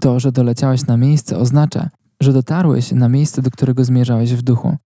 To, 0.00 0.20
że 0.20 0.32
doleciałeś 0.32 0.86
na 0.86 0.96
miejsce, 0.96 1.38
oznacza, 1.38 1.90
że 2.20 2.32
dotarłeś 2.32 2.92
na 2.92 3.08
miejsce, 3.08 3.42
do 3.42 3.50
którego 3.50 3.84
zmierzałeś 3.84 4.34
w 4.34 4.42
duchu. 4.42 4.76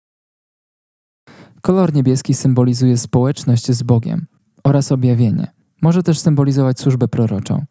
Kolor 1.63 1.95
niebieski 1.95 2.35
symbolizuje 2.35 2.99
społeczność 2.99 3.73
z 3.73 3.83
Bogiem 3.83 4.27
oraz 4.65 4.93
objawienie. 4.93 5.53
Może 5.83 6.03
też 6.03 6.19
symbolizować 6.19 6.81
służbę 6.81 7.09
proroczą. 7.09 7.65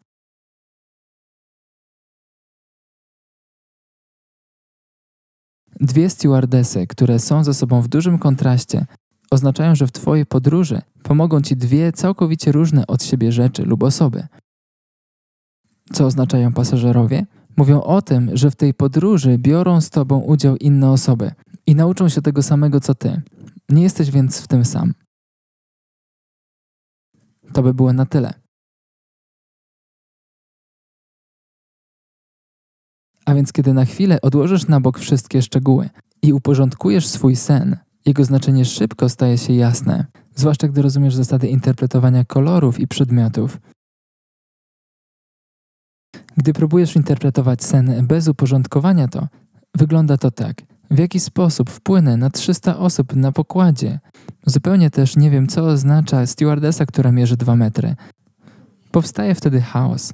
Dwie 5.79 6.09
stewardesy, 6.09 6.87
które 6.87 7.19
są 7.19 7.43
ze 7.43 7.53
sobą 7.53 7.81
w 7.81 7.87
dużym 7.87 8.19
kontraście, 8.19 8.85
oznaczają, 9.31 9.75
że 9.75 9.87
w 9.87 9.91
Twojej 9.91 10.25
podróży 10.25 10.81
pomogą 11.03 11.41
Ci 11.41 11.55
dwie 11.55 11.91
całkowicie 11.91 12.51
różne 12.51 12.87
od 12.87 13.03
siebie 13.03 13.31
rzeczy 13.31 13.63
lub 13.63 13.83
osoby. 13.83 14.27
Co 15.93 16.05
oznaczają 16.05 16.53
pasażerowie? 16.53 17.25
Mówią 17.57 17.81
o 17.81 18.01
tym, 18.01 18.37
że 18.37 18.51
w 18.51 18.55
tej 18.55 18.73
podróży 18.73 19.37
biorą 19.37 19.81
z 19.81 19.89
Tobą 19.89 20.19
udział 20.19 20.57
inne 20.57 20.91
osoby 20.91 21.31
i 21.67 21.75
nauczą 21.75 22.09
się 22.09 22.21
tego 22.21 22.43
samego 22.43 22.79
co 22.79 22.95
Ty. 22.95 23.21
Nie 23.69 23.83
jesteś 23.83 24.11
więc 24.11 24.41
w 24.41 24.47
tym 24.47 24.65
sam. 24.65 24.93
To 27.53 27.63
by 27.63 27.73
było 27.73 27.93
na 27.93 28.05
tyle. 28.05 28.33
A 33.25 33.33
więc, 33.33 33.51
kiedy 33.51 33.73
na 33.73 33.85
chwilę 33.85 34.21
odłożysz 34.21 34.67
na 34.67 34.79
bok 34.79 34.99
wszystkie 34.99 35.41
szczegóły 35.41 35.89
i 36.21 36.33
uporządkujesz 36.33 37.07
swój 37.07 37.35
sen, 37.35 37.77
jego 38.05 38.23
znaczenie 38.23 38.65
szybko 38.65 39.09
staje 39.09 39.37
się 39.37 39.53
jasne, 39.53 40.05
zwłaszcza 40.35 40.67
gdy 40.67 40.81
rozumiesz 40.81 41.15
zasady 41.15 41.47
interpretowania 41.47 42.25
kolorów 42.25 42.79
i 42.79 42.87
przedmiotów. 42.87 43.57
Gdy 46.37 46.53
próbujesz 46.53 46.95
interpretować 46.95 47.63
sen 47.63 48.07
bez 48.07 48.27
uporządkowania 48.27 49.07
to, 49.07 49.27
wygląda 49.75 50.17
to 50.17 50.31
tak. 50.31 50.61
W 50.91 50.99
jaki 50.99 51.19
sposób 51.19 51.69
wpłynę 51.69 52.17
na 52.17 52.29
300 52.29 52.77
osób 52.77 53.15
na 53.15 53.31
pokładzie? 53.31 53.99
Zupełnie 54.45 54.89
też 54.89 55.15
nie 55.15 55.29
wiem, 55.29 55.47
co 55.47 55.63
oznacza 55.63 56.25
stewardesa, 56.25 56.85
która 56.85 57.11
mierzy 57.11 57.37
2 57.37 57.55
metry. 57.55 57.95
Powstaje 58.91 59.35
wtedy 59.35 59.61
chaos. 59.61 60.13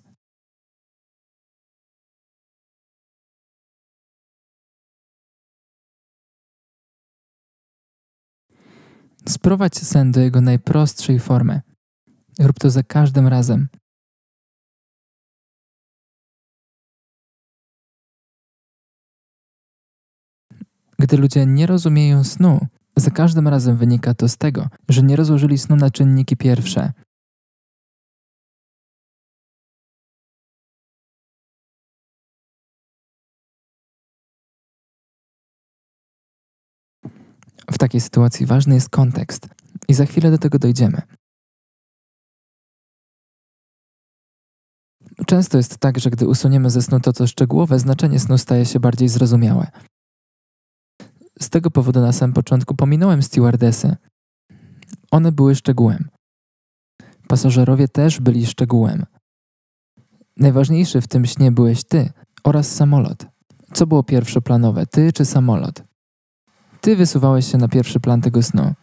Sprowadź 9.27 9.77
sen 9.77 10.11
do 10.11 10.19
jego 10.19 10.41
najprostszej 10.41 11.19
formy. 11.19 11.61
Rób 12.39 12.59
to 12.59 12.69
za 12.69 12.83
każdym 12.83 13.27
razem. 13.27 13.67
Gdy 20.99 21.17
ludzie 21.17 21.45
nie 21.45 21.65
rozumieją 21.65 22.23
snu, 22.23 22.67
za 22.95 23.11
każdym 23.11 23.47
razem 23.47 23.77
wynika 23.77 24.13
to 24.13 24.27
z 24.27 24.37
tego, 24.37 24.67
że 24.89 25.03
nie 25.03 25.15
rozłożyli 25.15 25.57
snu 25.57 25.75
na 25.75 25.91
czynniki 25.91 26.37
pierwsze. 26.37 26.93
W 37.71 37.77
takiej 37.77 38.01
sytuacji 38.01 38.45
ważny 38.45 38.75
jest 38.75 38.89
kontekst 38.89 39.47
i 39.87 39.93
za 39.93 40.05
chwilę 40.05 40.31
do 40.31 40.37
tego 40.37 40.59
dojdziemy. 40.59 41.01
Często 45.25 45.57
jest 45.57 45.77
tak, 45.77 45.99
że 45.99 46.09
gdy 46.09 46.27
usuniemy 46.27 46.69
ze 46.69 46.81
snu 46.81 46.99
to, 46.99 47.13
co 47.13 47.27
szczegółowe, 47.27 47.79
znaczenie 47.79 48.19
snu 48.19 48.37
staje 48.37 48.65
się 48.65 48.79
bardziej 48.79 49.09
zrozumiałe. 49.09 49.67
Z 51.39 51.49
tego 51.49 51.71
powodu 51.71 52.01
na 52.01 52.13
samym 52.13 52.33
początku 52.33 52.75
pominąłem 52.75 53.23
stewardesy. 53.23 53.95
One 55.11 55.31
były 55.31 55.55
szczegółem. 55.55 56.09
Pasażerowie 57.27 57.87
też 57.87 58.19
byli 58.19 58.45
szczegółem. 58.45 59.05
Najważniejszy 60.37 61.01
w 61.01 61.07
tym 61.07 61.25
śnie 61.25 61.51
byłeś 61.51 61.83
ty 61.83 62.11
oraz 62.43 62.75
samolot. 62.75 63.25
Co 63.73 63.87
było 63.87 64.03
pierwszoplanowe, 64.03 64.85
ty 64.85 65.13
czy 65.13 65.25
samolot? 65.25 65.86
Ty 66.87 66.95
wysuwałeś 66.95 67.51
się 67.51 67.57
na 67.57 67.67
pierwszy 67.67 67.99
plan 67.99 68.21
tego 68.21 68.43
snu. 68.43 68.73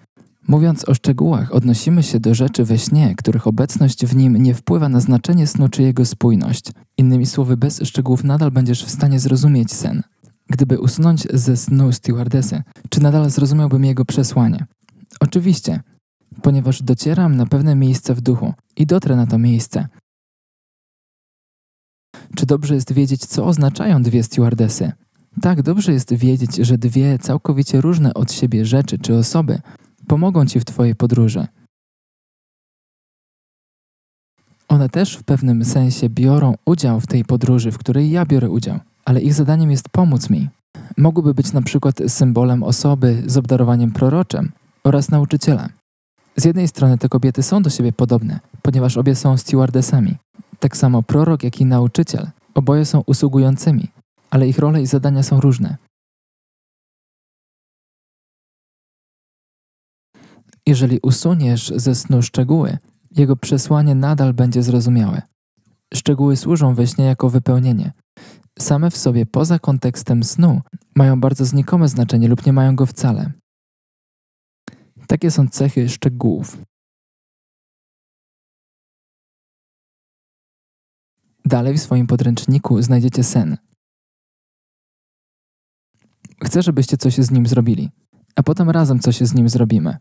Mówiąc 0.48 0.89
o 0.89 0.94
szczegółach, 0.94 1.52
odnosimy 1.52 2.02
się 2.02 2.20
do 2.20 2.35
rzeczy 2.35 2.64
we 2.64 2.78
śnie, 2.78 3.14
których 3.14 3.47
obecność 3.47 4.06
w 4.06 4.16
nim 4.16 4.36
nie 4.36 4.55
wpływa 4.55 4.89
na 4.89 5.01
znaczenie 5.01 5.47
snu 5.47 5.68
czy 5.68 5.82
jego 5.82 6.05
spójność. 6.05 6.64
Innymi 6.98 7.26
słowy, 7.26 7.56
bez 7.56 7.81
szczegółów 7.85 8.24
nadal 8.24 8.51
będziesz 8.51 8.85
w 8.85 8.90
stanie 8.90 9.20
zrozumieć 9.20 9.72
sen. 9.72 10.02
Gdyby 10.51 10.81
usunąć 10.81 11.26
ze 11.32 11.56
snu 11.56 11.93
stewardesy, 11.93 12.62
czy 12.89 13.02
nadal 13.02 13.31
zrozumiałbym 13.31 13.85
jego 13.85 14.05
przesłanie? 14.05 14.66
Oczywiście, 15.20 15.81
ponieważ 16.43 16.82
docieram 16.82 17.36
na 17.36 17.47
pewne 17.47 17.74
miejsce 17.74 18.14
w 18.14 18.20
duchu 18.20 18.55
i 18.76 18.86
dotrę 18.86 19.16
na 19.16 19.26
to 19.26 19.39
miejsce. 19.39 19.89
Czy 22.36 22.47
dobrze 22.47 22.74
jest 22.74 22.93
wiedzieć, 22.93 23.26
co 23.26 23.47
oznaczają 23.47 24.02
dwie 24.02 24.22
stewardesy? 24.22 24.93
Tak, 25.43 25.62
dobrze 25.62 25.93
jest 25.93 26.15
wiedzieć, 26.15 26.56
że 26.56 26.78
dwie 26.78 27.19
całkowicie 27.19 27.81
różne 27.81 28.15
od 28.15 28.32
siebie 28.32 28.66
rzeczy 28.66 28.98
czy 28.98 29.16
osoby 29.16 29.59
pomogą 30.06 30.47
ci 30.47 30.61
w 30.61 30.65
Twojej 30.65 30.94
podróży. 30.94 31.47
One 34.69 34.89
też 34.89 35.16
w 35.16 35.23
pewnym 35.23 35.65
sensie 35.65 36.09
biorą 36.09 36.55
udział 36.65 37.01
w 37.01 37.06
tej 37.06 37.24
podróży, 37.24 37.73
w 37.73 37.78
której 37.78 38.11
ja 38.11 38.27
biorę 38.27 38.51
udział, 38.51 38.78
ale 39.05 39.20
ich 39.20 39.35
zadaniem 39.35 39.70
jest 39.70 39.89
pomóc 39.89 40.31
mi. 40.31 40.48
Mogłyby 40.97 41.35
być 41.35 41.52
na 41.52 41.62
przykład 41.62 42.01
symbolem 42.09 42.62
osoby 42.62 43.23
z 43.27 43.36
obdarowaniem 43.36 43.93
proroczym 43.93 44.52
oraz 44.85 45.11
nauczyciela. 45.11 45.69
Z 46.36 46.44
jednej 46.44 46.69
strony 46.69 46.98
te 46.98 47.09
kobiety 47.09 47.43
są 47.43 47.62
do 47.62 47.70
siebie 47.70 47.93
podobne, 47.93 48.40
ponieważ 48.62 48.97
obie 48.97 49.15
są 49.15 49.36
stewardesami. 49.36 50.16
Tak 50.59 50.77
samo 50.77 51.02
prorok, 51.02 51.43
jak 51.43 51.61
i 51.61 51.65
nauczyciel. 51.65 52.31
Oboje 52.55 52.85
są 52.85 53.02
usługującymi, 53.06 53.89
ale 54.35 54.48
ich 54.48 54.59
role 54.59 54.82
i 54.82 54.86
zadania 54.86 55.23
są 55.23 55.40
różne. 55.40 55.77
Jeżeli 60.66 60.98
usuniesz 61.02 61.73
ze 61.77 61.94
snu 61.94 62.23
szczegóły, 62.23 62.78
jego 63.11 63.36
przesłanie 63.36 63.94
nadal 63.94 64.35
będzie 64.35 64.62
zrozumiałe. 64.62 65.23
Szczegóły 65.94 66.36
służą 66.36 66.74
we 66.74 66.86
śnie 66.86 67.05
jako 67.05 67.31
wypełnienie. 67.31 67.93
Same 68.59 68.90
w 68.90 68.97
sobie, 68.97 69.27
poza 69.27 69.59
kontekstem 69.59 70.24
snu, 70.24 70.61
mają 70.97 71.20
bardzo 71.20 71.44
znikome 71.44 71.89
znaczenie 71.89 72.28
lub 72.28 72.47
nie 72.47 72.52
mają 72.52 72.77
go 72.77 72.86
wcale. 72.86 73.32
Takie 75.06 75.31
są 75.31 75.48
cechy 75.48 75.89
szczegółów. 75.89 76.59
Dalej 81.44 81.78
w 81.78 81.82
swoim 81.82 82.06
podręczniku 82.06 82.82
znajdziecie 82.82 83.24
sen. 83.24 83.56
Chcę, 86.43 86.62
żebyście 86.62 86.97
coś 86.97 87.16
z 87.16 87.31
nim 87.31 87.47
zrobili, 87.47 87.90
a 88.36 88.43
potem 88.43 88.70
razem 88.70 88.98
coś 88.98 89.20
z 89.20 89.35
nim 89.35 89.48
zrobimy. 89.48 89.97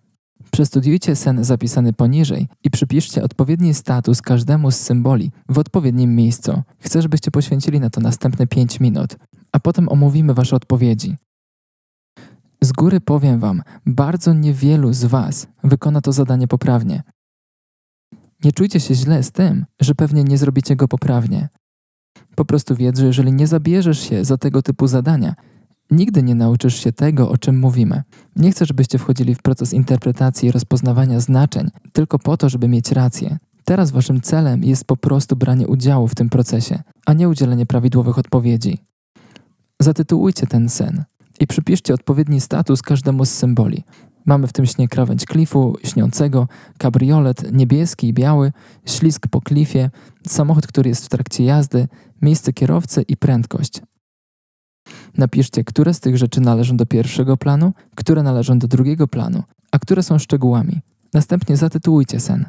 Przestudiujcie 0.51 1.15
sen 1.15 1.43
zapisany 1.43 1.93
poniżej 1.93 2.47
i 2.63 2.69
przypiszcie 2.69 3.23
odpowiedni 3.23 3.73
status 3.73 4.21
każdemu 4.21 4.71
z 4.71 4.75
symboli 4.75 5.31
w 5.49 5.57
odpowiednim 5.57 6.15
miejscu. 6.15 6.61
Chcę, 6.79 7.01
żebyście 7.01 7.31
poświęcili 7.31 7.79
na 7.79 7.89
to 7.89 8.01
następne 8.01 8.47
5 8.47 8.79
minut, 8.79 9.15
a 9.51 9.59
potem 9.59 9.89
omówimy 9.89 10.33
Wasze 10.33 10.55
odpowiedzi. 10.55 11.17
Z 12.61 12.71
góry 12.71 13.01
powiem 13.01 13.39
Wam, 13.39 13.61
bardzo 13.85 14.33
niewielu 14.33 14.93
z 14.93 15.05
Was 15.05 15.47
wykona 15.63 16.01
to 16.01 16.11
zadanie 16.11 16.47
poprawnie. 16.47 17.03
Nie 18.43 18.51
czujcie 18.51 18.79
się 18.79 18.95
źle 18.95 19.23
z 19.23 19.31
tym, 19.31 19.65
że 19.81 19.95
pewnie 19.95 20.23
nie 20.23 20.37
zrobicie 20.37 20.75
go 20.75 20.87
poprawnie. 20.87 21.49
Po 22.35 22.45
prostu 22.45 22.75
wiedz, 22.75 22.99
że 22.99 23.05
jeżeli 23.05 23.33
nie 23.33 23.47
zabierzesz 23.47 23.99
się 23.99 24.25
za 24.25 24.37
tego 24.37 24.61
typu 24.61 24.87
zadania, 24.87 25.35
Nigdy 25.91 26.23
nie 26.23 26.35
nauczysz 26.35 26.75
się 26.75 26.91
tego, 26.91 27.29
o 27.29 27.37
czym 27.37 27.59
mówimy. 27.59 28.03
Nie 28.35 28.51
chcę, 28.51 28.65
żebyście 28.65 28.97
wchodzili 28.97 29.35
w 29.35 29.41
proces 29.41 29.73
interpretacji 29.73 30.49
i 30.49 30.51
rozpoznawania 30.51 31.19
znaczeń 31.19 31.69
tylko 31.93 32.19
po 32.19 32.37
to, 32.37 32.49
żeby 32.49 32.67
mieć 32.67 32.91
rację. 32.91 33.37
Teraz 33.65 33.91
waszym 33.91 34.21
celem 34.21 34.63
jest 34.63 34.85
po 34.85 34.97
prostu 34.97 35.35
branie 35.35 35.67
udziału 35.67 36.07
w 36.07 36.15
tym 36.15 36.29
procesie, 36.29 36.83
a 37.05 37.13
nie 37.13 37.29
udzielenie 37.29 37.65
prawidłowych 37.65 38.17
odpowiedzi. 38.17 38.77
Zatytułujcie 39.79 40.47
ten 40.47 40.69
sen 40.69 41.03
i 41.39 41.47
przypiszcie 41.47 41.93
odpowiedni 41.93 42.41
status 42.41 42.81
każdemu 42.81 43.25
z 43.25 43.29
symboli. 43.29 43.83
Mamy 44.25 44.47
w 44.47 44.53
tym 44.53 44.65
śnie 44.65 44.87
krawędź 44.87 45.25
klifu, 45.25 45.75
śniącego, 45.83 46.47
kabriolet, 46.77 47.53
niebieski 47.53 48.07
i 48.07 48.13
biały, 48.13 48.51
ślisk 48.85 49.27
po 49.27 49.41
klifie, 49.41 49.89
samochód, 50.27 50.67
który 50.67 50.89
jest 50.89 51.05
w 51.05 51.09
trakcie 51.09 51.43
jazdy, 51.43 51.87
miejsce 52.21 52.53
kierowcy 52.53 53.01
i 53.07 53.17
prędkość. 53.17 53.81
Napiszcie, 55.17 55.63
które 55.63 55.93
z 55.93 55.99
tych 55.99 56.17
rzeczy 56.17 56.41
należą 56.41 56.77
do 56.77 56.85
pierwszego 56.85 57.37
planu, 57.37 57.73
które 57.95 58.23
należą 58.23 58.59
do 58.59 58.67
drugiego 58.67 59.07
planu, 59.07 59.43
a 59.71 59.79
które 59.79 60.03
są 60.03 60.19
szczegółami. 60.19 60.81
Następnie 61.13 61.57
zatytułujcie 61.57 62.19
sen. 62.19 62.45